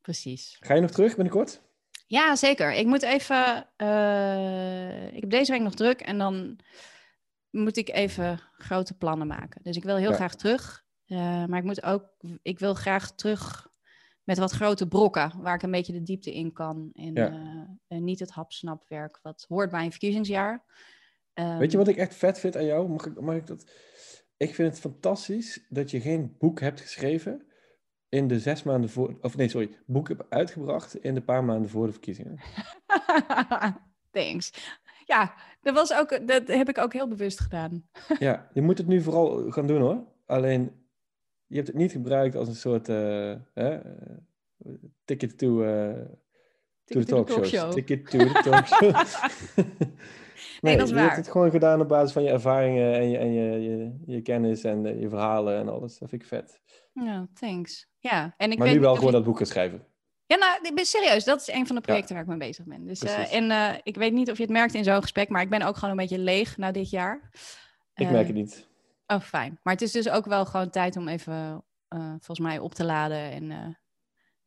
Precies. 0.00 0.56
Ga 0.60 0.74
je 0.74 0.80
nog 0.80 0.90
terug 0.90 1.14
binnenkort? 1.14 1.60
Ja, 2.06 2.36
zeker. 2.36 2.72
Ik 2.72 2.86
moet 2.86 3.02
even. 3.02 3.66
eh, 3.76 5.06
ik 5.14 5.20
heb 5.20 5.30
deze 5.30 5.52
week 5.52 5.60
nog 5.60 5.74
druk 5.74 6.00
en 6.00 6.18
dan 6.18 6.58
moet 7.58 7.76
ik 7.76 7.88
even 7.88 8.40
grote 8.52 8.94
plannen 8.96 9.26
maken. 9.26 9.62
Dus 9.62 9.76
ik 9.76 9.84
wil 9.84 9.96
heel 9.96 10.10
Ja. 10.10 10.14
graag 10.16 10.34
terug. 10.34 10.86
eh, 11.06 11.44
maar 11.46 11.58
ik 11.58 11.64
moet 11.64 11.82
ook. 11.82 12.08
Ik 12.42 12.58
wil 12.58 12.74
graag 12.74 13.14
terug 13.14 13.66
met 14.24 14.38
wat 14.38 14.50
grote 14.52 14.88
brokken 14.88 15.32
waar 15.40 15.54
ik 15.54 15.62
een 15.62 15.70
beetje 15.70 15.92
de 15.92 16.02
diepte 16.02 16.34
in 16.34 16.52
kan. 16.52 16.90
En 16.92 17.14
Ja. 17.14 17.28
eh, 17.28 17.96
en 17.96 18.04
niet 18.04 18.20
het 18.20 18.30
hapsnapwerk 18.30 19.18
wat 19.22 19.44
hoort 19.48 19.70
bij 19.70 19.84
een 19.84 19.90
verkiezingsjaar. 19.90 20.64
Ehm, 21.34 21.58
Weet 21.58 21.70
je 21.72 21.78
wat 21.78 21.88
ik 21.88 21.96
echt 21.96 22.14
vet 22.14 22.38
vind 22.38 22.56
aan 22.56 22.64
jou? 22.64 22.88
Mag 22.88 23.06
ik, 23.06 23.20
mag 23.20 23.34
ik 23.36 23.46
dat? 23.46 23.70
Ik 24.36 24.54
vind 24.54 24.70
het 24.70 24.80
fantastisch 24.80 25.66
dat 25.68 25.90
je 25.90 26.00
geen 26.00 26.36
boek 26.38 26.60
hebt 26.60 26.80
geschreven 26.80 27.46
in 28.08 28.28
de 28.28 28.40
zes 28.40 28.62
maanden 28.62 28.90
voor... 28.90 29.18
Of 29.20 29.36
nee, 29.36 29.48
sorry. 29.48 29.78
Boek 29.86 30.08
hebt 30.08 30.30
uitgebracht 30.30 30.96
in 30.96 31.14
de 31.14 31.22
paar 31.22 31.44
maanden 31.44 31.70
voor 31.70 31.86
de 31.86 31.92
verkiezingen. 31.92 32.38
Thanks. 34.10 34.52
Ja, 35.08 35.34
dat, 35.60 35.74
was 35.74 35.92
ook, 35.94 36.26
dat 36.28 36.46
heb 36.48 36.68
ik 36.68 36.78
ook 36.78 36.92
heel 36.92 37.08
bewust 37.08 37.40
gedaan. 37.40 37.88
Ja, 38.18 38.48
je 38.52 38.62
moet 38.62 38.78
het 38.78 38.86
nu 38.86 39.00
vooral 39.02 39.50
gaan 39.50 39.66
doen 39.66 39.80
hoor. 39.80 40.04
Alleen, 40.26 40.72
je 41.46 41.54
hebt 41.56 41.66
het 41.68 41.76
niet 41.76 41.92
gebruikt 41.92 42.34
als 42.36 42.48
een 42.48 42.54
soort 42.54 42.88
eh, 42.88 43.34
ticket 45.04 45.38
to, 45.38 45.62
eh, 45.62 45.94
to 46.84 47.00
the 47.00 47.04
to 47.04 47.24
the 47.24 47.50
talk. 47.50 47.70
Ticket 47.72 48.10
to 48.10 48.18
the 48.18 48.92
nee, 50.60 50.76
dat 50.76 50.86
is 50.86 50.90
je 50.92 50.96
hebt 50.96 51.08
waar. 51.08 51.16
het 51.16 51.28
gewoon 51.30 51.50
gedaan 51.50 51.80
op 51.80 51.88
basis 51.88 52.12
van 52.12 52.22
je 52.22 52.30
ervaringen 52.30 52.94
en 52.94 53.08
je, 53.10 53.18
en 53.18 53.32
je, 53.32 53.60
je, 53.60 53.92
je 54.06 54.22
kennis 54.22 54.64
en 54.64 54.86
eh, 54.86 55.00
je 55.00 55.08
verhalen 55.08 55.58
en 55.58 55.68
alles. 55.68 55.98
Dat 55.98 56.08
vind 56.08 56.22
ik 56.22 56.28
vet. 56.28 56.60
Ja, 56.92 57.28
thanks. 57.34 57.88
Ja, 57.98 58.34
en 58.36 58.50
ik 58.50 58.58
maar 58.58 58.66
weet 58.66 58.76
nu 58.76 58.82
wel 58.82 58.94
gewoon 58.94 59.10
je- 59.10 59.16
dat 59.16 59.24
boek 59.24 59.36
gaan 59.36 59.46
schrijven. 59.46 59.86
Ja, 60.28 60.36
nou, 60.36 60.58
ik 60.62 60.74
ben 60.74 60.84
serieus. 60.84 61.24
Dat 61.24 61.40
is 61.40 61.48
een 61.48 61.66
van 61.66 61.76
de 61.76 61.82
projecten 61.82 62.14
waar 62.14 62.22
ik 62.22 62.28
mee 62.28 62.38
bezig 62.38 62.64
ben. 62.64 62.86
Dus, 62.86 62.98
Precies. 62.98 63.30
en 63.30 63.50
eh, 63.50 63.74
ik 63.82 63.96
weet 63.96 64.12
niet 64.12 64.30
of 64.30 64.36
je 64.36 64.42
het 64.42 64.52
merkt 64.52 64.74
in 64.74 64.84
zo'n 64.84 65.00
gesprek, 65.02 65.28
maar 65.28 65.42
ik 65.42 65.50
ben 65.50 65.62
ook 65.62 65.74
gewoon 65.74 65.90
een 65.90 65.96
beetje 65.96 66.18
leeg 66.18 66.56
na 66.56 66.70
dit 66.70 66.90
jaar. 66.90 67.30
Ik 67.94 68.10
merk 68.10 68.26
het 68.26 68.36
niet. 68.36 68.68
Oh, 69.06 69.20
fijn. 69.20 69.58
Maar 69.62 69.72
het 69.72 69.82
is 69.82 69.92
dus 69.92 70.08
ook 70.08 70.24
wel 70.26 70.44
gewoon 70.46 70.70
tijd 70.70 70.96
om 70.96 71.08
even, 71.08 71.64
eh, 71.88 72.08
volgens 72.08 72.38
mij, 72.38 72.58
op 72.58 72.74
te 72.74 72.84
laden. 72.84 73.18
En 73.30 73.46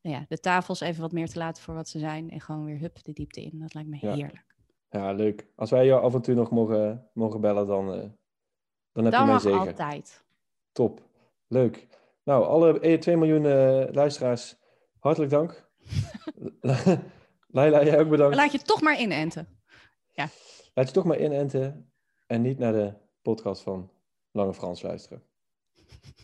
nou 0.02 0.16
ja, 0.16 0.26
de 0.28 0.40
tafels 0.40 0.80
even 0.80 1.02
wat 1.02 1.12
meer 1.12 1.28
te 1.30 1.38
laten 1.38 1.64
voor 1.64 1.74
wat 1.74 1.90
ze 1.90 2.00
zijn. 2.00 2.30
En 2.30 2.42
gewoon 2.42 2.66
weer 2.66 2.80
hup 2.80 3.04
de 3.04 3.14
diepte 3.14 3.42
in. 3.42 3.60
Dat 3.60 3.74
lijkt 3.74 3.90
me 3.90 3.98
Ja. 4.02 4.14
heerlijk. 4.14 4.46
Ja, 4.90 5.12
leuk. 5.12 5.48
Als 5.56 5.70
wij 5.70 5.86
jou 5.86 6.02
af 6.04 6.14
en 6.14 6.22
toe 6.22 6.36
nog 6.36 6.52
mogen, 6.52 7.10
mogen 7.14 7.42
bellen, 7.42 7.68
dan, 7.68 7.86
dan 8.92 9.06
heb 9.06 9.14
je 9.14 9.24
mij 9.26 9.40
zeker. 9.40 9.60
altijd. 9.60 10.24
Top. 10.72 11.02
Leuk. 11.48 11.88
Nou, 12.24 12.46
alle 12.46 12.80
eh, 12.80 13.00
2 13.00 13.18
miljoen 13.18 13.44
luisteraars, 13.94 14.56
hartelijk 15.00 15.32
dank. 15.32 15.70
Laila, 17.48 17.84
jij 17.84 18.00
ook 18.00 18.10
bedankt. 18.10 18.36
laat 18.36 18.52
je 18.52 18.58
toch 18.62 18.82
maar 18.82 19.00
inenten. 19.02 19.48
Laat 20.74 20.88
je 20.88 20.94
toch 20.94 21.04
maar 21.06 21.20
inenten 21.20 21.92
en 22.28 22.42
niet 22.42 22.58
naar 22.58 22.74
de 22.74 22.94
podcast 23.22 23.62
van 23.62 23.92
Lange 24.32 24.54
Frans 24.54 24.82
luisteren. 24.82 25.24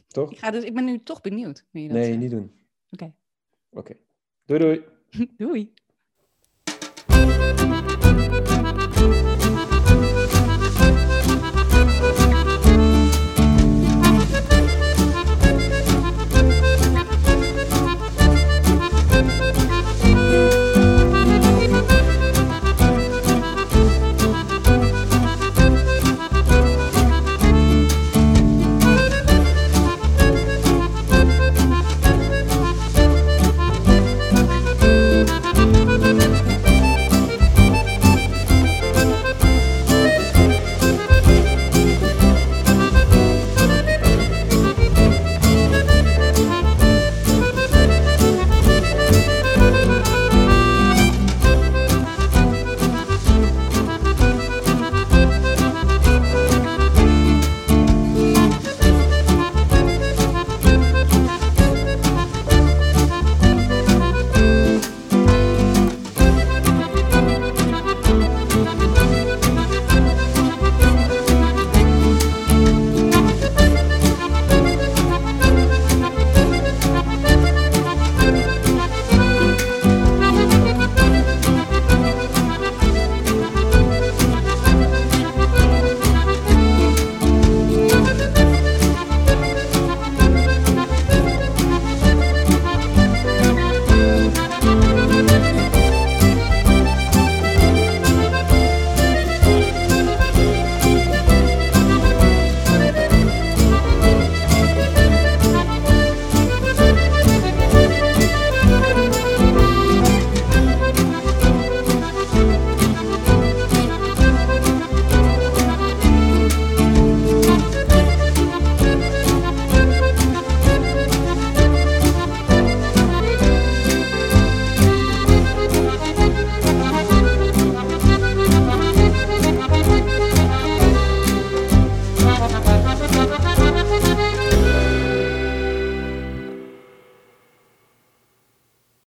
Toch? 0.07 0.31
Ik, 0.31 0.37
ga 0.37 0.51
dus, 0.51 0.63
ik 0.63 0.73
ben 0.73 0.85
nu 0.85 1.03
toch 1.03 1.21
benieuwd. 1.21 1.65
Je 1.71 1.81
dat 1.87 1.91
Nee, 1.97 2.05
zegt. 2.05 2.17
niet 2.17 2.31
doen. 2.31 2.51
Oké. 2.91 3.13
Oké. 3.69 3.97
Doei 4.45 4.59
doei. 4.59 4.83
Doei. 5.37 5.73